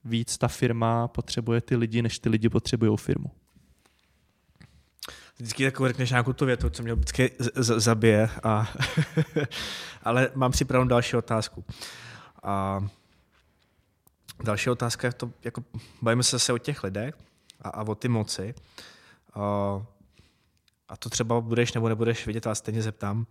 víc 0.06 0.38
ta 0.38 0.48
firma 0.48 1.08
potřebuje 1.08 1.62
ty 1.62 1.76
lidi, 1.76 2.02
než 2.02 2.20
ty 2.20 2.30
lidi 2.30 2.50
potřebují 2.50 2.98
firmu. 2.98 3.32
Vždycky 5.38 5.66
takovou 5.66 5.88
řekneš 5.88 6.10
nějakou 6.10 6.34
tu 6.34 6.46
větu, 6.46 6.70
co 6.70 6.84
mě 6.84 6.94
vždycky 6.94 7.32
z- 7.40 7.80
zabije. 7.80 8.30
A 8.44 8.74
ale 10.04 10.30
mám 10.36 10.52
připravenou 10.52 10.90
další 10.90 11.16
otázku. 11.16 11.66
A 12.44 12.86
další 14.44 14.70
otázka 14.70 15.08
je 15.08 15.14
to, 15.14 15.32
jako 15.44 15.64
bavíme 16.02 16.24
se 16.24 16.36
zase 16.36 16.54
o 16.54 16.58
těch 16.58 16.84
lidech 16.84 17.16
a, 17.62 17.70
a 17.70 17.84
o 17.84 17.96
ty 17.96 18.08
moci. 18.08 18.54
A, 18.54 18.56
a 20.88 20.98
to 21.00 21.10
třeba 21.10 21.42
budeš 21.42 21.74
nebo 21.74 21.90
nebudeš 21.90 22.28
vidět, 22.28 22.48
ale 22.48 22.56
stejně 22.56 22.82
zeptám. 22.82 23.26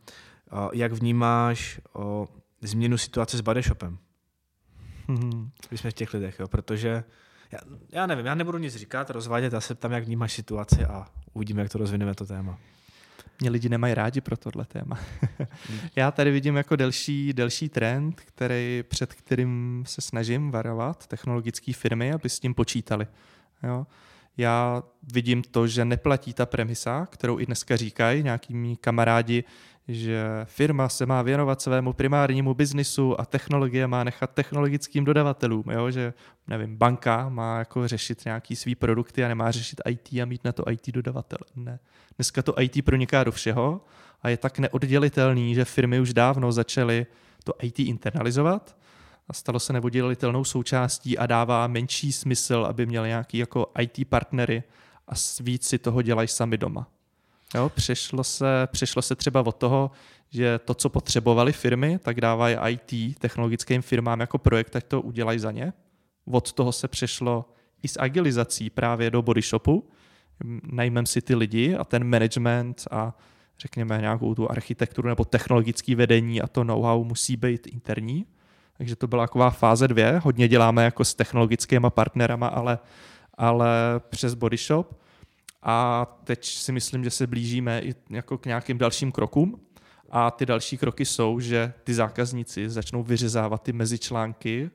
Jak 0.72 0.92
vnímáš 0.92 1.80
o, 1.92 2.28
změnu 2.60 2.98
situace 2.98 3.36
s 3.36 3.40
Bodyshopem? 3.40 3.98
Hmm. 5.08 5.50
Když 5.68 5.80
jsme 5.80 5.90
v 5.90 5.94
těch 5.94 6.14
lidech, 6.14 6.38
jo? 6.38 6.48
protože 6.48 7.04
já, 7.52 7.58
já 7.92 8.06
nevím, 8.06 8.26
já 8.26 8.34
nebudu 8.34 8.58
nic 8.58 8.76
říkat, 8.76 9.10
rozvádět, 9.10 9.52
já 9.52 9.60
se 9.60 9.74
ptám, 9.74 9.92
jak 9.92 10.04
vnímáš 10.04 10.32
situaci 10.32 10.84
a 10.84 11.06
uvidíme, 11.32 11.62
jak 11.62 11.72
to 11.72 11.78
rozvineme 11.78 12.14
to 12.14 12.26
téma. 12.26 12.58
Mě 13.40 13.50
lidi 13.50 13.68
nemají 13.68 13.94
rádi 13.94 14.20
pro 14.20 14.36
tohle 14.36 14.64
téma. 14.64 14.98
Já 15.96 16.10
tady 16.10 16.30
vidím 16.30 16.56
jako 16.56 16.76
delší, 16.76 17.32
delší 17.32 17.68
trend, 17.68 18.20
který, 18.20 18.84
před 18.88 19.14
kterým 19.14 19.84
se 19.86 20.00
snažím 20.00 20.50
varovat 20.50 21.06
technologické 21.06 21.72
firmy, 21.72 22.12
aby 22.12 22.28
s 22.28 22.40
tím 22.40 22.54
počítali. 22.54 23.06
Jo? 23.62 23.86
Já 24.36 24.82
vidím 25.12 25.42
to, 25.42 25.66
že 25.66 25.84
neplatí 25.84 26.32
ta 26.32 26.46
premisa, 26.46 27.06
kterou 27.10 27.40
i 27.40 27.46
dneska 27.46 27.76
říkají 27.76 28.22
nějaký 28.22 28.54
mý 28.54 28.76
kamarádi, 28.76 29.44
že 29.88 30.24
firma 30.44 30.88
se 30.88 31.06
má 31.06 31.22
věnovat 31.22 31.62
svému 31.62 31.92
primárnímu 31.92 32.54
biznisu 32.54 33.20
a 33.20 33.24
technologie 33.24 33.86
má 33.86 34.04
nechat 34.04 34.30
technologickým 34.30 35.04
dodavatelům, 35.04 35.64
jo? 35.70 35.90
že 35.90 36.14
nevím, 36.48 36.76
banka 36.76 37.28
má 37.28 37.58
jako 37.58 37.88
řešit 37.88 38.24
nějaký 38.24 38.56
svý 38.56 38.74
produkty 38.74 39.24
a 39.24 39.28
nemá 39.28 39.50
řešit 39.50 39.80
IT 39.88 40.12
a 40.22 40.24
mít 40.24 40.44
na 40.44 40.52
to 40.52 40.70
IT 40.70 40.90
dodavatele. 40.90 41.40
Ne. 41.56 41.78
Dneska 42.16 42.42
to 42.42 42.62
IT 42.62 42.84
proniká 42.84 43.24
do 43.24 43.32
všeho 43.32 43.84
a 44.22 44.28
je 44.28 44.36
tak 44.36 44.58
neoddělitelný, 44.58 45.54
že 45.54 45.64
firmy 45.64 46.00
už 46.00 46.14
dávno 46.14 46.52
začaly 46.52 47.06
to 47.44 47.54
IT 47.62 47.78
internalizovat 47.78 48.76
a 49.32 49.34
stalo 49.34 49.60
se 49.60 49.72
neoddělitelnou 49.72 50.44
součástí 50.44 51.18
a 51.18 51.26
dává 51.26 51.66
menší 51.66 52.12
smysl, 52.12 52.66
aby 52.68 52.86
měli 52.86 53.08
nějaký 53.08 53.38
jako 53.38 53.72
IT 53.80 54.08
partnery 54.08 54.62
a 55.08 55.12
víc 55.40 55.68
si 55.68 55.78
toho 55.78 56.02
dělají 56.02 56.28
sami 56.28 56.58
doma. 56.58 56.88
Jo, 57.54 57.68
přešlo, 57.68 58.24
se, 58.24 58.46
přešlo 58.66 59.02
se 59.02 59.16
třeba 59.16 59.46
od 59.46 59.56
toho, 59.56 59.90
že 60.30 60.58
to, 60.58 60.74
co 60.74 60.88
potřebovali 60.88 61.52
firmy, 61.52 61.98
tak 61.98 62.20
dávají 62.20 62.56
IT 62.68 63.18
technologickým 63.18 63.82
firmám 63.82 64.20
jako 64.20 64.38
projekt, 64.38 64.76
ať 64.76 64.84
to 64.84 65.00
udělají 65.00 65.38
za 65.38 65.50
ně. 65.50 65.72
Od 66.24 66.52
toho 66.52 66.72
se 66.72 66.88
přešlo 66.88 67.44
i 67.82 67.88
s 67.88 68.00
agilizací 68.00 68.70
právě 68.70 69.10
do 69.10 69.22
body 69.22 69.42
shopu. 69.42 69.88
Najmem 70.72 71.06
si 71.06 71.22
ty 71.22 71.34
lidi 71.34 71.76
a 71.76 71.84
ten 71.84 72.04
management 72.04 72.84
a 72.90 73.16
řekněme 73.58 73.98
nějakou 74.00 74.34
tu 74.34 74.50
architekturu 74.50 75.08
nebo 75.08 75.24
technologické 75.24 75.96
vedení 75.96 76.42
a 76.42 76.46
to 76.46 76.64
know-how 76.64 77.04
musí 77.04 77.36
být 77.36 77.66
interní. 77.66 78.26
Takže 78.82 78.96
to 78.96 79.06
byla 79.06 79.22
taková 79.22 79.50
fáze 79.50 79.88
dvě. 79.88 80.20
Hodně 80.24 80.48
děláme 80.48 80.84
jako 80.84 81.04
s 81.04 81.14
technologickými 81.14 81.86
partnerama, 81.90 82.46
ale, 82.46 82.78
ale 83.34 83.68
přes 84.08 84.34
body 84.34 84.56
shop. 84.56 85.00
A 85.62 86.06
teď 86.24 86.44
si 86.44 86.72
myslím, 86.72 87.04
že 87.04 87.10
se 87.10 87.26
blížíme 87.26 87.80
i 87.80 87.94
jako 88.10 88.38
k 88.38 88.46
nějakým 88.46 88.78
dalším 88.78 89.12
krokům. 89.12 89.60
A 90.10 90.30
ty 90.30 90.46
další 90.46 90.78
kroky 90.78 91.04
jsou, 91.04 91.40
že 91.40 91.72
ty 91.84 91.94
zákazníci 91.94 92.70
začnou 92.70 93.02
vyřezávat 93.02 93.62
ty 93.62 93.72
mezičlánky 93.72 94.70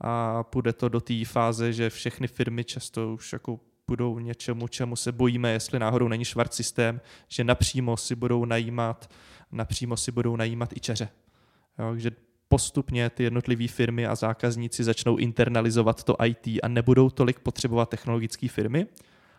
a 0.00 0.42
půjde 0.42 0.72
to 0.72 0.88
do 0.88 1.00
té 1.00 1.24
fáze, 1.24 1.72
že 1.72 1.90
všechny 1.90 2.28
firmy 2.28 2.64
často 2.64 3.14
už 3.14 3.32
jako 3.32 3.60
budou 3.86 4.18
něčemu, 4.18 4.68
čemu 4.68 4.96
se 4.96 5.12
bojíme, 5.12 5.52
jestli 5.52 5.78
náhodou 5.78 6.08
není 6.08 6.24
švart 6.24 6.54
systém, 6.54 7.00
že 7.28 7.44
napřímo 7.44 7.96
si 7.96 8.14
budou 8.14 8.44
najímat, 8.44 9.10
napřímo 9.52 9.96
si 9.96 10.12
budou 10.12 10.36
najímat 10.36 10.76
i 10.76 10.80
čeře. 10.80 11.08
Jo, 11.78 11.90
takže 11.90 12.10
postupně 12.52 13.10
ty 13.10 13.22
jednotlivé 13.22 13.68
firmy 13.68 14.06
a 14.06 14.14
zákazníci 14.14 14.84
začnou 14.84 15.16
internalizovat 15.16 16.04
to 16.04 16.16
IT 16.24 16.46
a 16.62 16.68
nebudou 16.68 17.10
tolik 17.10 17.38
potřebovat 17.40 17.88
technologické 17.88 18.48
firmy, 18.48 18.86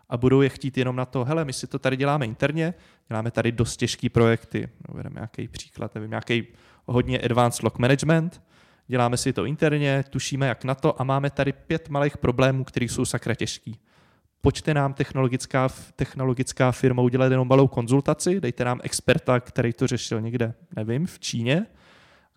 a 0.09 0.17
budou 0.17 0.41
je 0.41 0.49
chtít 0.49 0.77
jenom 0.77 0.95
na 0.95 1.05
to, 1.05 1.25
hele, 1.25 1.45
my 1.45 1.53
si 1.53 1.67
to 1.67 1.79
tady 1.79 1.97
děláme 1.97 2.25
interně, 2.25 2.73
děláme 3.07 3.31
tady 3.31 3.51
dost 3.51 3.77
těžký 3.77 4.09
projekty, 4.09 4.69
uvedeme 4.89 5.13
nějaký 5.13 5.47
příklad, 5.47 5.95
nevím, 5.95 6.09
nějaký 6.09 6.47
hodně 6.85 7.19
advanced 7.19 7.63
log 7.63 7.77
management, 7.77 8.41
děláme 8.87 9.17
si 9.17 9.33
to 9.33 9.45
interně, 9.45 10.03
tušíme 10.09 10.47
jak 10.47 10.63
na 10.63 10.75
to 10.75 11.01
a 11.01 11.03
máme 11.03 11.29
tady 11.29 11.53
pět 11.53 11.89
malých 11.89 12.17
problémů, 12.17 12.63
které 12.63 12.85
jsou 12.85 13.05
sakra 13.05 13.35
těžký. 13.35 13.79
Pojďte 14.41 14.73
nám 14.73 14.93
technologická, 14.93 15.69
technologická 15.95 16.71
firma 16.71 17.01
udělat 17.01 17.31
jenom 17.31 17.47
malou 17.47 17.67
konzultaci, 17.67 18.41
dejte 18.41 18.65
nám 18.65 18.79
experta, 18.83 19.39
který 19.39 19.73
to 19.73 19.87
řešil 19.87 20.21
někde, 20.21 20.53
nevím, 20.75 21.05
v 21.05 21.19
Číně, 21.19 21.65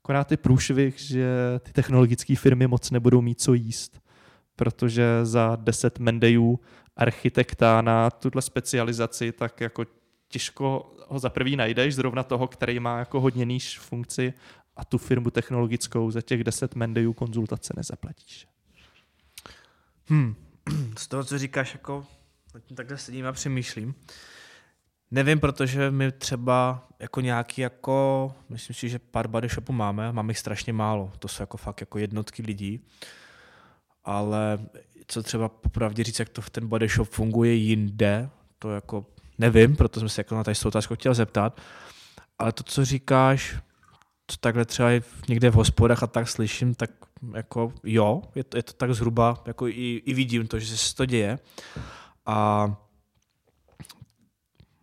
akorát 0.06 0.30
je 0.30 0.36
průšvih, 0.36 0.98
že 0.98 1.26
ty 1.62 1.72
technologické 1.72 2.36
firmy 2.36 2.66
moc 2.66 2.90
nebudou 2.90 3.20
mít 3.20 3.40
co 3.40 3.54
jíst, 3.54 4.00
protože 4.56 5.04
za 5.22 5.56
10 5.56 5.98
mendejů 5.98 6.60
architekta 6.96 7.82
na 7.82 8.10
tuhle 8.10 8.42
specializaci, 8.42 9.32
tak 9.32 9.60
jako 9.60 9.84
těžko 10.28 10.94
ho 11.08 11.18
za 11.18 11.30
prvý 11.30 11.56
najdeš, 11.56 11.94
zrovna 11.94 12.22
toho, 12.22 12.48
který 12.48 12.80
má 12.80 12.98
jako 12.98 13.20
hodně 13.20 13.44
níž 13.44 13.78
funkci 13.78 14.34
a 14.76 14.84
tu 14.84 14.98
firmu 14.98 15.30
technologickou 15.30 16.10
za 16.10 16.20
těch 16.20 16.44
10 16.44 16.74
mendejů 16.74 17.12
konzultace 17.12 17.74
nezaplatíš. 17.76 18.46
Hmm. 20.06 20.34
Z 20.98 21.06
toho, 21.06 21.24
co 21.24 21.38
říkáš, 21.38 21.72
jako 21.74 22.06
takhle 22.74 22.98
sedím 22.98 23.26
a 23.26 23.32
přemýšlím. 23.32 23.94
Nevím, 25.10 25.40
protože 25.40 25.90
my 25.90 26.12
třeba 26.12 26.82
jako 26.98 27.20
nějaký 27.20 27.60
jako, 27.60 28.34
myslím 28.48 28.74
si, 28.74 28.88
že 28.88 28.98
pár 28.98 29.28
body 29.28 29.48
shopů 29.48 29.72
máme, 29.72 30.12
máme 30.12 30.30
jich 30.30 30.38
strašně 30.38 30.72
málo, 30.72 31.12
to 31.18 31.28
jsou 31.28 31.42
jako 31.42 31.56
fakt 31.56 31.80
jako 31.80 31.98
jednotky 31.98 32.42
lidí, 32.42 32.80
ale 34.04 34.58
co 35.06 35.22
třeba 35.22 35.48
popravdě 35.48 36.04
říct, 36.04 36.18
jak 36.18 36.28
to 36.28 36.40
v 36.40 36.50
ten 36.50 36.68
body 36.68 36.88
shop 36.88 37.08
funguje 37.08 37.54
jinde, 37.54 38.30
to 38.58 38.70
jako 38.70 39.06
nevím, 39.38 39.76
proto 39.76 40.00
jsem 40.00 40.08
se 40.08 40.20
jako 40.20 40.34
na 40.34 40.44
tady 40.44 40.56
otázku 40.66 40.94
chtěl 40.94 41.14
zeptat, 41.14 41.60
ale 42.38 42.52
to, 42.52 42.62
co 42.62 42.84
říkáš, 42.84 43.56
co 44.26 44.36
takhle 44.36 44.64
třeba 44.64 44.88
někde 45.28 45.50
v 45.50 45.54
hospodách 45.54 46.02
a 46.02 46.06
tak 46.06 46.28
slyším, 46.28 46.74
tak 46.74 46.90
jako 47.34 47.72
jo, 47.84 48.22
je 48.34 48.44
to, 48.44 48.56
je 48.56 48.62
to 48.62 48.72
tak 48.72 48.94
zhruba, 48.94 49.42
jako 49.46 49.68
i, 49.68 50.02
i 50.04 50.14
vidím 50.14 50.46
to, 50.46 50.58
že 50.58 50.76
se 50.76 50.94
to 50.94 51.06
děje. 51.06 51.38
A 52.26 52.66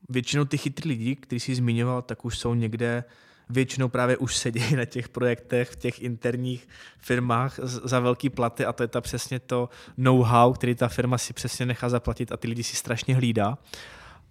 většinou 0.10 0.46
ty 0.46 0.58
chytrý 0.58 0.90
lidi, 0.90 1.16
který 1.16 1.40
jsi 1.40 1.56
zmiňoval, 1.56 2.02
tak 2.02 2.26
už 2.26 2.38
jsou 2.40 2.54
někde, 2.54 3.04
většinou 3.50 3.90
právě 3.90 4.18
už 4.18 4.36
sedějí 4.36 4.76
na 4.76 4.86
těch 4.86 5.10
projektech, 5.10 5.70
v 5.70 5.76
těch 5.76 6.02
interních 6.02 6.68
firmách 6.98 7.60
za 7.64 8.00
velký 8.00 8.30
platy 8.30 8.66
a 8.66 8.74
to 8.74 8.84
je 8.84 8.88
ta 8.88 9.02
přesně 9.02 9.40
to 9.40 9.70
know-how, 9.98 10.54
který 10.54 10.76
ta 10.76 10.88
firma 10.88 11.18
si 11.18 11.34
přesně 11.34 11.66
nechá 11.66 11.90
zaplatit 11.90 12.32
a 12.32 12.38
ty 12.38 12.48
lidi 12.48 12.64
si 12.64 12.76
strašně 12.76 13.16
hlídá. 13.16 13.58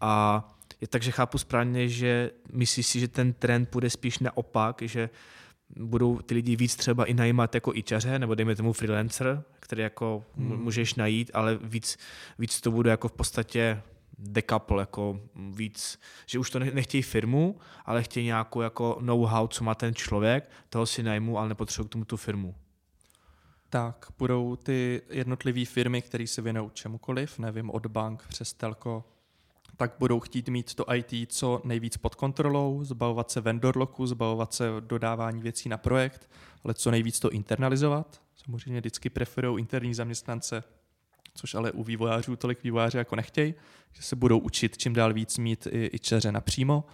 A 0.01 0.45
je 0.81 0.89
takže 0.89 1.11
chápu 1.11 1.39
správně, 1.39 1.89
že 1.89 2.31
myslíš 2.53 2.87
si, 2.87 3.01
že 3.01 3.09
ten 3.09 3.33
trend 3.33 3.68
bude 3.73 3.91
spíš 3.91 4.18
naopak, 4.18 4.83
že 4.83 5.11
budou 5.77 6.18
ty 6.18 6.35
lidi 6.35 6.57
víc 6.57 6.77
třeba 6.77 7.05
i 7.05 7.14
najímat 7.14 7.55
jako 7.55 7.75
ičaře, 7.75 8.18
nebo 8.18 8.35
dejme 8.35 8.57
tomu 8.57 8.73
freelancer, 8.73 9.43
který 9.61 9.83
jako 9.83 10.25
hmm. 10.37 10.62
můžeš 10.62 10.95
najít, 10.95 11.31
ale 11.35 11.59
víc, 11.62 11.99
víc 12.39 12.61
to 12.61 12.70
bude 12.70 12.91
jako 12.91 13.09
v 13.09 13.12
podstatě 13.12 13.83
decouple, 14.23 14.83
jako 14.83 15.20
víc, 15.35 16.01
že 16.27 16.39
už 16.39 16.51
to 16.51 16.59
nechtějí 16.59 17.03
firmu, 17.03 17.59
ale 17.85 18.03
chtějí 18.03 18.27
nějakou 18.27 18.61
jako 18.61 18.99
know-how, 19.01 19.49
co 19.49 19.64
má 19.64 19.75
ten 19.75 19.95
člověk, 19.95 20.51
toho 20.68 20.87
si 20.87 21.03
najmu, 21.03 21.39
ale 21.39 21.49
nepotřebují 21.49 21.89
k 21.89 21.93
tomu 21.93 22.05
tu 22.05 22.16
firmu. 22.16 22.55
Tak, 23.70 24.07
budou 24.18 24.57
ty 24.57 25.03
jednotlivé 25.11 25.64
firmy, 25.64 26.03
které 26.03 26.27
se 26.27 26.43
věnují 26.43 26.70
čemukoliv, 26.75 27.39
nevím, 27.39 27.70
od 27.70 27.87
bank 27.87 28.27
přes 28.29 28.53
telko, 28.53 29.05
tak 29.77 29.95
budou 29.99 30.20
chtít 30.20 30.49
mít 30.49 30.75
to 30.75 30.95
IT 30.95 31.33
co 31.33 31.61
nejvíc 31.64 31.97
pod 31.97 32.14
kontrolou, 32.14 32.85
zbavovat 32.85 33.31
se 33.31 33.41
vendor 33.41 33.77
locku, 33.77 34.07
zbavovat 34.07 34.55
se 34.55 34.68
dodávání 34.81 35.43
věcí 35.43 35.68
na 35.68 35.77
projekt, 35.77 36.31
ale 36.64 36.75
co 36.75 36.91
nejvíc 36.91 37.20
to 37.20 37.31
internalizovat. 37.31 38.23
Samozřejmě 38.37 38.81
vždycky 38.81 39.11
preferují 39.11 39.59
interní 39.59 39.95
zaměstnance, 39.95 40.64
což 41.35 41.55
ale 41.55 41.72
u 41.72 41.83
vývojářů 41.83 42.37
tolik 42.37 42.62
vývojáři 42.62 42.99
jako 42.99 43.16
nechtějí, 43.16 43.55
že 43.93 44.03
se 44.03 44.16
budou 44.16 44.39
učit 44.39 44.78
čím 44.78 44.93
dál 44.93 45.12
víc 45.12 45.39
mít 45.39 45.66
i, 45.70 45.91
i 45.93 45.99
čeře 45.99 46.33
napřímo. 46.33 46.85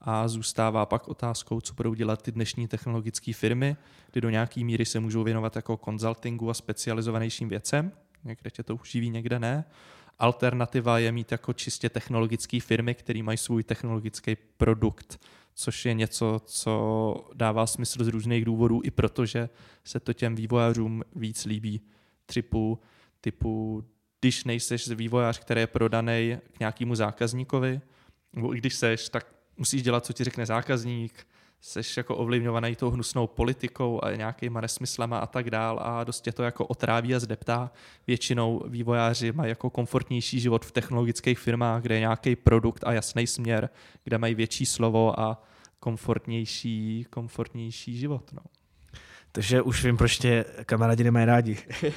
A 0.00 0.28
zůstává 0.28 0.86
pak 0.86 1.08
otázkou, 1.08 1.60
co 1.60 1.74
budou 1.74 1.94
dělat 1.94 2.22
ty 2.22 2.32
dnešní 2.32 2.68
technologické 2.68 3.32
firmy, 3.32 3.76
kdy 4.12 4.20
do 4.20 4.30
nějaké 4.30 4.64
míry 4.64 4.84
se 4.84 5.00
můžou 5.00 5.22
věnovat 5.24 5.56
jako 5.56 5.76
konzultingu 5.76 6.50
a 6.50 6.54
specializovanějším 6.54 7.48
věcem, 7.48 7.92
někde 8.24 8.50
tě 8.50 8.62
to 8.62 8.74
uživí, 8.74 9.10
někde 9.10 9.38
ne. 9.38 9.64
Alternativa 10.18 10.98
je 10.98 11.12
mít 11.12 11.32
jako 11.32 11.52
čistě 11.52 11.88
technologické 11.88 12.60
firmy, 12.60 12.94
které 12.94 13.22
mají 13.22 13.38
svůj 13.38 13.62
technologický 13.62 14.36
produkt, 14.56 15.20
což 15.54 15.84
je 15.84 15.94
něco, 15.94 16.40
co 16.44 17.14
dává 17.34 17.66
smysl 17.66 18.04
z 18.04 18.08
různých 18.08 18.44
důvodů, 18.44 18.80
i 18.84 18.90
protože 18.90 19.48
se 19.84 20.00
to 20.00 20.12
těm 20.12 20.34
vývojářům 20.34 21.02
víc 21.16 21.44
líbí. 21.44 21.80
Tripu, 22.26 22.78
typu, 23.22 23.84
když 24.20 24.44
nejseš 24.44 24.88
vývojář, 24.88 25.38
který 25.38 25.60
je 25.60 25.66
prodaný 25.66 26.38
k 26.52 26.60
nějakému 26.60 26.94
zákazníkovi, 26.94 27.80
nebo 28.32 28.54
i 28.54 28.58
když 28.58 28.74
seš, 28.74 29.08
tak 29.08 29.26
musíš 29.56 29.82
dělat, 29.82 30.06
co 30.06 30.12
ti 30.12 30.24
řekne 30.24 30.46
zákazník, 30.46 31.26
seš 31.60 31.96
jako 31.96 32.16
ovlivňovaný 32.16 32.76
tou 32.76 32.90
hnusnou 32.90 33.26
politikou 33.26 34.00
a 34.04 34.16
nějakýma 34.16 34.60
nesmyslama 34.60 35.18
a 35.18 35.26
tak 35.26 35.50
dál 35.50 35.78
a 35.82 36.04
dost 36.04 36.20
tě 36.20 36.32
to 36.32 36.42
jako 36.42 36.66
otráví 36.66 37.14
a 37.14 37.20
zdeptá. 37.20 37.70
Většinou 38.06 38.62
vývojáři 38.68 39.32
mají 39.32 39.48
jako 39.48 39.70
komfortnější 39.70 40.40
život 40.40 40.64
v 40.64 40.72
technologických 40.72 41.38
firmách, 41.38 41.82
kde 41.82 41.94
je 41.94 42.00
nějaký 42.00 42.36
produkt 42.36 42.84
a 42.86 42.92
jasný 42.92 43.26
směr, 43.26 43.68
kde 44.04 44.18
mají 44.18 44.34
větší 44.34 44.66
slovo 44.66 45.20
a 45.20 45.42
komfortnější, 45.80 47.06
komfortnější 47.10 47.98
život. 47.98 48.32
No. 48.32 48.42
Takže 49.32 49.62
už 49.62 49.84
vím, 49.84 49.96
proč 49.96 50.18
tě 50.18 50.44
kamarádi 50.64 51.04
nemají 51.04 51.26
rádi. 51.26 51.58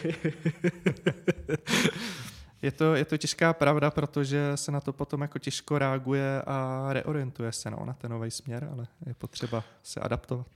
je 2.62 2.72
to, 2.72 2.96
je 2.96 3.06
to 3.06 3.18
těžká 3.18 3.54
pravda, 3.54 3.92
protože 3.92 4.52
se 4.56 4.72
na 4.72 4.82
to 4.82 4.94
potom 4.94 5.22
jako 5.22 5.40
těžko 5.40 5.78
reaguje 5.78 6.42
a 6.42 6.88
reorientuje 6.90 7.52
se 7.52 7.72
no, 7.72 7.86
na 7.86 7.94
ten 7.94 8.12
nový 8.12 8.32
směr, 8.32 8.70
ale 8.72 8.88
je 9.06 9.14
potřeba 9.14 9.64
se 9.84 10.00
adaptovat. 10.00 10.48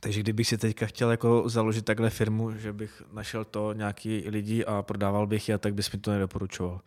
Takže 0.00 0.20
kdybych 0.20 0.48
si 0.48 0.58
teďka 0.58 0.86
chtěl 0.86 1.10
jako 1.10 1.48
založit 1.48 1.84
takhle 1.84 2.10
firmu, 2.10 2.52
že 2.52 2.72
bych 2.72 3.02
našel 3.12 3.44
to 3.44 3.72
nějaký 3.72 4.24
lidi 4.28 4.64
a 4.64 4.82
prodával 4.82 5.26
bych 5.26 5.48
je, 5.48 5.58
tak 5.58 5.74
bys 5.74 5.92
mi 5.92 5.98
to 5.98 6.10
nedoporučoval 6.10 6.80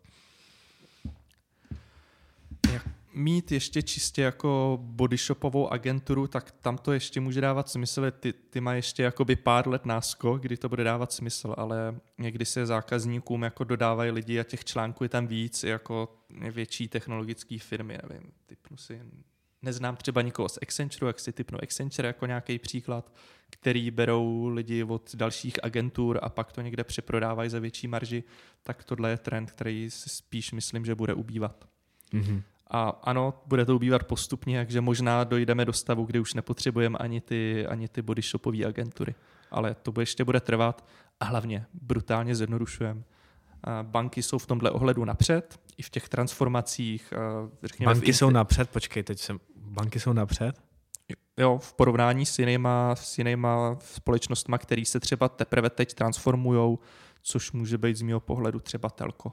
mít 3.14 3.51
ještě 3.51 3.82
čistě 3.82 4.22
jako 4.22 4.80
bodyshopovou 4.82 5.68
agenturu, 5.68 6.28
tak 6.28 6.51
tam 6.51 6.78
to 6.78 6.93
ještě 6.93 7.20
může 7.20 7.41
dávat 7.41 7.70
smysl. 7.70 8.11
Ty, 8.11 8.34
ty 8.34 8.61
má 8.61 8.74
ještě 8.74 9.03
jakoby 9.03 9.36
pár 9.36 9.68
let 9.68 9.86
náskok, 9.86 10.41
kdy 10.41 10.57
to 10.57 10.70
bude 10.70 10.84
dávat 10.84 11.11
smysl, 11.11 11.55
ale 11.57 11.95
někdy 12.18 12.45
se 12.45 12.66
zákazníkům 12.66 13.43
jako 13.43 13.64
dodávají 13.64 14.11
lidi 14.11 14.39
a 14.39 14.43
těch 14.43 14.66
článků 14.66 15.03
je 15.03 15.09
tam 15.09 15.28
víc, 15.28 15.64
jako 15.64 16.16
větší 16.51 16.88
technologické 16.88 17.59
firmy, 17.59 17.97
nevím, 18.09 18.32
typnu 18.45 18.78
si, 18.78 19.01
neznám 19.61 19.95
třeba 19.95 20.22
nikoho 20.22 20.49
z 20.49 20.59
Accenture, 20.61 21.09
jak 21.09 21.20
si 21.20 21.32
typnu 21.32 21.57
Accenture 21.64 22.07
jako 22.07 22.26
nějaký 22.26 22.59
příklad, 22.59 23.14
který 23.49 23.91
berou 23.91 24.47
lidi 24.47 24.84
od 24.84 25.16
dalších 25.16 25.64
agentur 25.64 26.20
a 26.22 26.30
pak 26.30 26.51
to 26.51 26.61
někde 26.61 26.84
přeprodávají 26.84 27.49
za 27.49 27.59
větší 27.59 27.88
marži, 27.88 28.24
tak 28.64 28.84
tohle 28.84 29.09
je 29.09 29.18
trend, 29.18 29.51
který 29.51 29.91
si 29.91 30.09
spíš 30.09 30.51
myslím, 30.51 30.86
že 30.86 30.95
bude 30.95 31.14
ubývat. 31.14 31.68
Mm-hmm. 32.14 32.41
A 32.76 32.89
ano, 33.03 33.34
bude 33.45 33.65
to 33.65 33.76
ubývat 33.76 34.03
postupně, 34.03 34.59
takže 34.59 34.82
možná 34.82 35.24
dojdeme 35.24 35.65
do 35.65 35.74
stavu, 35.74 36.05
kdy 36.05 36.19
už 36.19 36.34
nepotřebujeme 36.34 36.97
ani 36.97 37.21
ty, 37.21 37.67
ani 37.67 37.88
ty 37.88 38.01
bodyshopové 38.01 38.65
agentury. 38.65 39.15
Ale 39.51 39.76
to 39.76 39.99
ještě 39.99 40.24
bude 40.24 40.39
trvat 40.39 40.86
a 41.19 41.26
hlavně 41.26 41.65
brutálně 41.74 42.36
zjednodušujeme. 42.36 43.03
Banky 43.82 44.24
jsou 44.24 44.38
v 44.38 44.47
tomhle 44.47 44.71
ohledu 44.71 45.05
napřed, 45.05 45.59
i 45.78 45.84
v 45.84 45.89
těch 45.89 46.09
transformacích. 46.09 47.13
Řekněme, 47.63 47.93
banky 47.93 48.11
v 48.11 48.17
jsou 48.17 48.30
napřed, 48.30 48.69
počkej, 48.69 49.03
teď 49.03 49.19
jsem, 49.19 49.39
banky 49.55 49.99
jsou 49.99 50.13
napřed? 50.13 50.61
Jo, 51.38 51.57
v 51.57 51.74
porovnání 51.74 52.26
s 52.26 52.39
jinýma, 52.39 52.95
s 52.95 53.17
jinýma 53.17 53.78
společnostmi, 53.80 54.55
které 54.59 54.86
se 54.86 54.99
třeba 54.99 55.30
teprve 55.30 55.69
teď 55.69 55.93
transformují, 55.93 56.78
což 57.21 57.51
může 57.51 57.78
být 57.78 57.95
z 57.95 58.01
mého 58.01 58.19
pohledu 58.19 58.59
třeba 58.59 58.89
telko. 58.89 59.32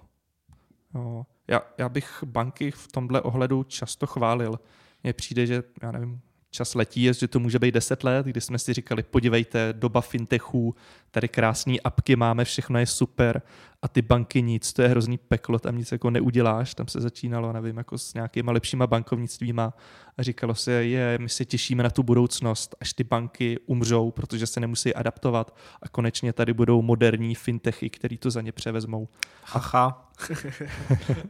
Já, 1.48 1.62
já 1.78 1.88
bych 1.88 2.24
banky 2.24 2.70
v 2.70 2.92
tomhle 2.92 3.22
ohledu 3.22 3.64
často 3.64 4.06
chválil. 4.06 4.60
Mně 5.02 5.12
přijde, 5.12 5.46
že 5.46 5.62
já 5.82 5.92
nevím, 5.92 6.20
čas 6.50 6.74
letí, 6.74 7.02
je, 7.02 7.14
že 7.14 7.28
to 7.28 7.38
může 7.38 7.58
být 7.58 7.74
10 7.74 8.04
let, 8.04 8.26
kdy 8.26 8.40
jsme 8.40 8.58
si 8.58 8.72
říkali, 8.72 9.02
podívejte, 9.02 9.72
doba 9.72 10.00
fintechů, 10.00 10.74
tady 11.10 11.28
krásné 11.28 11.74
apky 11.84 12.16
máme, 12.16 12.44
všechno 12.44 12.78
je 12.78 12.86
super 12.86 13.42
a 13.82 13.88
ty 13.88 14.02
banky 14.02 14.42
nic, 14.42 14.72
to 14.72 14.82
je 14.82 14.88
hrozný 14.88 15.18
peklo, 15.18 15.58
tam 15.58 15.78
nic 15.78 15.92
jako 15.92 16.10
neuděláš, 16.10 16.74
tam 16.74 16.88
se 16.88 17.00
začínalo, 17.00 17.52
nevím, 17.52 17.76
jako 17.76 17.98
s 17.98 18.14
nějakýma 18.14 18.52
lepšíma 18.52 18.86
bankovnictvíma 18.86 19.74
a 20.18 20.22
říkalo 20.22 20.54
se, 20.54 20.72
je, 20.72 21.18
my 21.18 21.28
se 21.28 21.44
těšíme 21.44 21.82
na 21.82 21.90
tu 21.90 22.02
budoucnost, 22.02 22.74
až 22.80 22.92
ty 22.92 23.04
banky 23.04 23.58
umřou, 23.66 24.10
protože 24.10 24.46
se 24.46 24.60
nemusí 24.60 24.94
adaptovat 24.94 25.56
a 25.82 25.88
konečně 25.88 26.32
tady 26.32 26.52
budou 26.52 26.82
moderní 26.82 27.34
fintechy, 27.34 27.90
který 27.90 28.18
to 28.18 28.30
za 28.30 28.40
ně 28.40 28.52
převezmou. 28.52 29.08
Haha. 29.44 30.10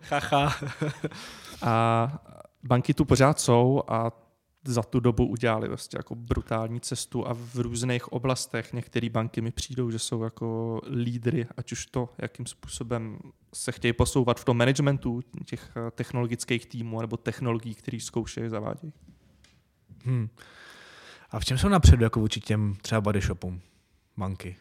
Haha. 0.11 0.55
a 1.63 2.23
banky 2.63 2.95
tu 2.95 3.05
pořád 3.05 3.41
jsou 3.41 3.83
a 3.89 4.11
za 4.65 4.83
tu 4.83 5.01
dobu 5.01 5.27
udělali 5.27 5.69
vlastně 5.69 5.97
jako 5.97 6.15
brutální 6.15 6.81
cestu 6.81 7.29
a 7.29 7.35
v 7.35 7.55
různých 7.55 8.13
oblastech 8.13 8.73
některé 8.73 9.09
banky 9.09 9.41
mi 9.41 9.51
přijdou, 9.51 9.91
že 9.91 9.99
jsou 9.99 10.23
jako 10.23 10.81
lídry, 10.91 11.47
ať 11.57 11.73
už 11.73 11.87
to, 11.87 12.09
jakým 12.19 12.47
způsobem 12.47 13.19
se 13.55 13.73
chtějí 13.73 13.93
posouvat 13.93 14.41
v 14.41 14.45
tom 14.45 14.57
managementu 14.57 15.21
těch 15.45 15.71
eh, 15.77 15.91
technologických 15.91 16.67
týmů 16.67 17.01
nebo 17.01 17.17
technologií, 17.17 17.75
které 17.75 18.01
zkoušejí 18.01 18.49
zavádějí. 18.49 18.93
Hmm. 20.05 20.29
A 21.31 21.41
v 21.41 21.45
čem 21.45 21.59
jsou 21.59 21.69
napředu 21.69 22.05
jako 22.05 22.21
vůči 22.21 22.41
těm 22.41 22.75
třeba 22.83 23.01
body 23.01 23.21
shopům 23.21 23.61
banky? 24.17 24.57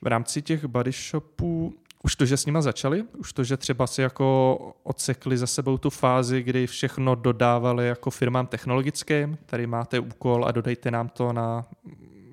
V 0.00 0.06
rámci 0.06 0.42
těch 0.42 0.64
body 0.64 0.92
shopů 0.92 1.74
už 2.02 2.16
to, 2.16 2.26
že 2.26 2.36
s 2.36 2.46
nima 2.46 2.62
začali, 2.62 3.04
už 3.18 3.32
to, 3.32 3.44
že 3.44 3.56
třeba 3.56 3.86
si 3.86 4.02
jako 4.02 4.56
odsekli 4.82 5.38
za 5.38 5.46
sebou 5.46 5.78
tu 5.78 5.90
fázi, 5.90 6.42
kdy 6.42 6.66
všechno 6.66 7.14
dodávali 7.14 7.86
jako 7.86 8.10
firmám 8.10 8.46
technologickým, 8.46 9.38
tady 9.46 9.66
máte 9.66 10.00
úkol 10.00 10.44
a 10.44 10.52
dodejte 10.52 10.90
nám 10.90 11.08
to 11.08 11.32
na 11.32 11.64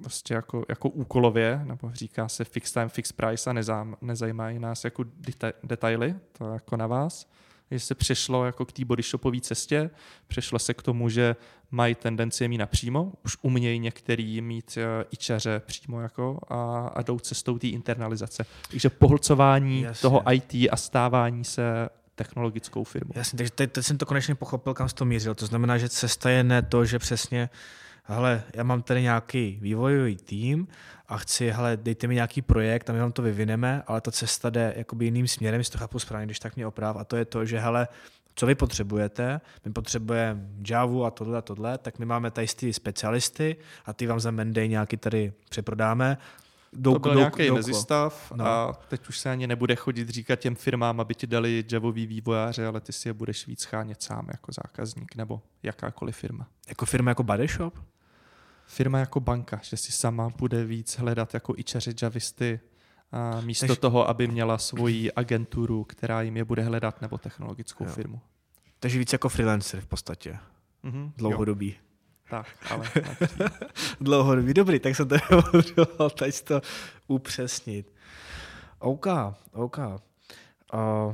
prostě 0.01 0.33
jako, 0.33 0.65
jako 0.69 0.89
úkolově, 0.89 1.61
nebo 1.63 1.91
říká 1.93 2.29
se 2.29 2.43
fixed 2.43 2.73
time, 2.73 2.89
fixed 2.89 3.15
price 3.15 3.49
a 3.49 3.53
nezám, 3.53 3.95
nezajímají 4.01 4.59
nás 4.59 4.83
jako 4.83 5.03
deta- 5.03 5.53
detaily, 5.63 6.15
to 6.37 6.53
jako 6.53 6.77
na 6.77 6.87
vás. 6.87 7.27
Že 7.71 7.79
se 7.79 7.95
přešlo 7.95 8.45
jako 8.45 8.65
k 8.65 8.71
té 8.71 8.85
bodyshopové 8.85 9.41
cestě, 9.41 9.89
přešlo 10.27 10.59
se 10.59 10.73
k 10.73 10.81
tomu, 10.81 11.09
že 11.09 11.35
mají 11.71 11.95
tendenci 11.95 12.47
mít 12.47 12.57
napřímo, 12.57 13.11
už 13.25 13.37
umějí 13.41 13.79
některý 13.79 14.41
mít 14.41 14.77
uh, 14.77 14.83
ičaře 15.11 15.61
přímo 15.65 16.01
jako 16.01 16.39
a, 16.47 16.87
a 16.87 17.01
jdou 17.01 17.19
cestou 17.19 17.57
té 17.57 17.67
internalizace. 17.67 18.45
Takže 18.71 18.89
pohlcování 18.89 19.81
Jasně. 19.81 20.01
toho 20.01 20.23
IT 20.33 20.53
a 20.71 20.75
stávání 20.75 21.43
se 21.43 21.89
technologickou 22.15 22.83
firmou. 22.83 23.11
Jasně, 23.15 23.37
takže 23.37 23.51
teď, 23.51 23.71
teď 23.71 23.85
jsem 23.85 23.97
to 23.97 24.05
konečně 24.05 24.35
pochopil, 24.35 24.73
kam 24.73 24.89
jsi 24.89 24.95
to 24.95 25.05
mířil. 25.05 25.35
To 25.35 25.45
znamená, 25.45 25.77
že 25.77 25.89
cesta 25.89 26.29
je 26.29 26.43
ne 26.43 26.61
to, 26.61 26.85
že 26.85 26.99
přesně 26.99 27.49
hele, 28.09 28.43
já 28.53 28.63
mám 28.63 28.81
tady 28.81 29.01
nějaký 29.01 29.59
vývojový 29.61 30.15
tým 30.15 30.67
a 31.07 31.17
chci, 31.17 31.49
hele, 31.49 31.77
dejte 31.77 32.07
mi 32.07 32.15
nějaký 32.15 32.41
projekt 32.41 32.89
a 32.89 32.93
my 32.93 32.99
vám 32.99 33.11
to 33.11 33.21
vyvineme, 33.21 33.83
ale 33.87 34.01
ta 34.01 34.11
cesta 34.11 34.49
jde 34.49 34.73
jakoby 34.77 35.05
jiným 35.05 35.27
směrem, 35.27 35.59
jestli 35.59 35.71
to 35.71 35.77
chápu 35.77 35.99
správně, 35.99 36.25
když 36.25 36.39
tak 36.39 36.55
mě 36.55 36.67
oprav, 36.67 36.95
a 36.95 37.03
to 37.03 37.15
je 37.15 37.25
to, 37.25 37.45
že 37.45 37.59
hele, 37.59 37.87
co 38.35 38.45
vy 38.45 38.55
potřebujete, 38.55 39.41
my 39.65 39.73
potřebujeme 39.73 40.41
Java 40.69 41.07
a 41.07 41.11
tohle 41.11 41.37
a 41.37 41.41
tohle, 41.41 41.77
tak 41.77 41.99
my 41.99 42.05
máme 42.05 42.31
tady 42.31 42.47
ty 42.47 42.73
specialisty 42.73 43.55
a 43.85 43.93
ty 43.93 44.07
vám 44.07 44.19
za 44.19 44.31
Menday 44.31 44.67
nějaký 44.67 44.97
tady 44.97 45.33
přeprodáme 45.49 46.17
Dou, 46.73 46.93
to 46.93 46.99
byl 46.99 47.15
nějaký 47.15 47.51
mezistav 47.51 48.31
no. 48.35 48.45
a 48.45 48.73
teď 48.87 49.09
už 49.09 49.19
se 49.19 49.31
ani 49.31 49.47
nebude 49.47 49.75
chodit 49.75 50.09
říkat 50.09 50.39
těm 50.39 50.55
firmám, 50.55 50.99
aby 50.99 51.15
ti 51.15 51.27
dali 51.27 51.65
javový 51.71 52.07
vývojáře, 52.07 52.67
ale 52.67 52.81
ty 52.81 52.93
si 52.93 53.09
je 53.09 53.13
budeš 53.13 53.47
víc 53.47 53.63
chánět 53.63 54.03
sám 54.03 54.27
jako 54.31 54.51
zákazník 54.51 55.15
nebo 55.15 55.41
jakákoliv 55.63 56.15
firma. 56.15 56.47
Jako 56.67 56.85
firma 56.85 57.11
jako 57.11 57.23
Bodyshop? 57.23 57.73
Firma 58.71 58.99
jako 58.99 59.19
banka, 59.19 59.59
že 59.63 59.77
si 59.77 59.91
sama 59.91 60.29
bude 60.29 60.65
víc 60.65 60.97
hledat 60.97 61.33
jako 61.33 61.53
ičaři 61.57 61.93
javisty 62.01 62.59
a 63.11 63.41
místo 63.41 63.67
Takže... 63.67 63.79
toho, 63.79 64.09
aby 64.09 64.27
měla 64.27 64.57
svoji 64.57 65.11
agenturu, 65.11 65.83
která 65.83 66.21
jim 66.21 66.37
je 66.37 66.45
bude 66.45 66.63
hledat, 66.63 67.01
nebo 67.01 67.17
technologickou 67.17 67.83
jo. 67.83 67.91
firmu. 67.91 68.21
Takže 68.79 68.99
víc 68.99 69.13
jako 69.13 69.29
freelancer 69.29 69.81
v 69.81 69.85
podstatě. 69.85 70.37
Mm-hmm, 70.83 71.11
Dlouhodobý. 71.17 71.67
Jo. 71.69 71.75
Tak, 72.29 72.47
ale... 72.69 72.89
Dlouhodobý, 74.01 74.53
dobrý, 74.53 74.79
tak 74.79 74.95
jsem 74.95 75.07
to 75.07 75.15
potřeboval 75.51 76.09
teď 76.09 76.41
to 76.41 76.61
upřesnit. 77.07 77.93
OK, 78.79 79.07
OK. 79.51 79.77
Uh, 79.77 81.13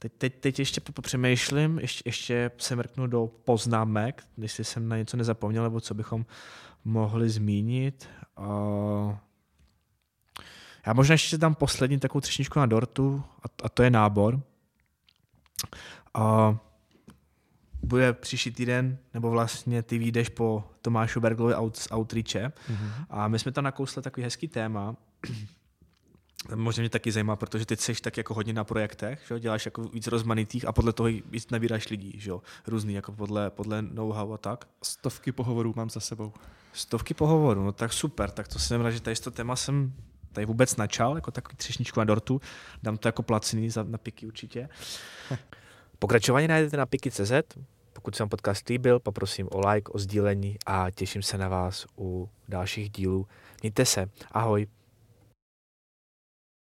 teď, 0.00 0.12
teď, 0.18 0.34
teď 0.40 0.58
ještě 0.58 0.80
popřemýšlím, 0.80 1.78
ještě, 1.78 2.02
ještě 2.08 2.50
se 2.58 2.76
mrknu 2.76 3.06
do 3.06 3.26
poznámek, 3.44 4.24
jestli 4.36 4.64
jsem 4.64 4.88
na 4.88 4.96
něco 4.96 5.16
nezapomněl, 5.16 5.62
nebo 5.62 5.80
co 5.80 5.94
bychom 5.94 6.26
mohli 6.84 7.30
zmínit. 7.30 8.08
Uh, 8.38 9.16
já 10.86 10.92
možná 10.92 11.12
ještě 11.12 11.38
dám 11.38 11.54
poslední 11.54 11.98
takovou 11.98 12.20
třešničku 12.20 12.58
na 12.58 12.66
dortu, 12.66 13.22
a, 13.42 13.46
a 13.62 13.68
to 13.68 13.82
je 13.82 13.90
nábor. 13.90 14.40
Uh, 16.18 16.56
bude 17.82 18.12
příští 18.12 18.50
týden, 18.50 18.98
nebo 19.14 19.30
vlastně 19.30 19.82
ty 19.82 19.98
vyjdeš 19.98 20.28
po 20.28 20.64
Tomášu 20.82 21.20
Berglovi 21.20 21.54
out, 21.54 21.76
z 21.76 21.88
Outreache 21.92 22.48
mm-hmm. 22.48 23.06
a 23.10 23.28
my 23.28 23.38
jsme 23.38 23.52
tam 23.52 23.64
nakousli 23.64 24.02
takový 24.02 24.24
hezký 24.24 24.48
téma, 24.48 24.96
Možná 26.54 26.80
mě 26.80 26.90
taky 26.90 27.12
zajímá, 27.12 27.36
protože 27.36 27.66
teď 27.66 27.80
jsi 27.80 27.94
tak 27.94 28.16
jako 28.16 28.34
hodně 28.34 28.52
na 28.52 28.64
projektech, 28.64 29.22
že? 29.28 29.40
děláš 29.40 29.64
jako 29.64 29.82
víc 29.82 30.06
rozmanitých 30.06 30.68
a 30.68 30.72
podle 30.72 30.92
toho 30.92 31.08
víc 31.30 31.50
nabíráš 31.50 31.88
lidí, 31.88 32.14
že? 32.18 32.32
různý, 32.66 32.94
jako 32.94 33.12
podle, 33.12 33.50
podle 33.50 33.82
know-how 33.82 34.32
a 34.32 34.38
tak. 34.38 34.64
Stovky 34.82 35.32
pohovorů 35.32 35.72
mám 35.76 35.90
za 35.90 36.00
sebou. 36.00 36.32
Stovky 36.72 37.14
pohovorů, 37.14 37.64
no 37.64 37.72
tak 37.72 37.92
super, 37.92 38.30
tak 38.30 38.48
to 38.48 38.58
jsem 38.58 38.80
rád, 38.80 38.90
že 38.90 39.00
tady 39.00 39.16
to 39.16 39.30
téma 39.30 39.56
jsem 39.56 39.92
tady 40.32 40.46
vůbec 40.46 40.76
načal, 40.76 41.14
jako 41.14 41.30
takový 41.30 41.56
třešničku 41.56 42.00
na 42.00 42.04
dortu, 42.04 42.40
dám 42.82 42.96
to 42.96 43.08
jako 43.08 43.22
placený 43.22 43.70
za, 43.70 43.82
na 43.82 43.98
piky 43.98 44.26
určitě. 44.26 44.68
Pokračování 45.98 46.48
najdete 46.48 46.76
na 46.76 46.86
piky.cz. 46.86 47.32
Pokud 47.92 48.16
se 48.16 48.22
vám 48.22 48.28
podcast 48.28 48.68
líbil, 48.68 49.00
poprosím 49.00 49.48
o 49.50 49.68
like, 49.68 49.92
o 49.92 49.98
sdílení 49.98 50.56
a 50.66 50.90
těším 50.90 51.22
se 51.22 51.38
na 51.38 51.48
vás 51.48 51.86
u 51.98 52.30
dalších 52.48 52.90
dílů. 52.90 53.26
Mějte 53.62 53.84
se. 53.84 54.10
Ahoj. 54.32 54.66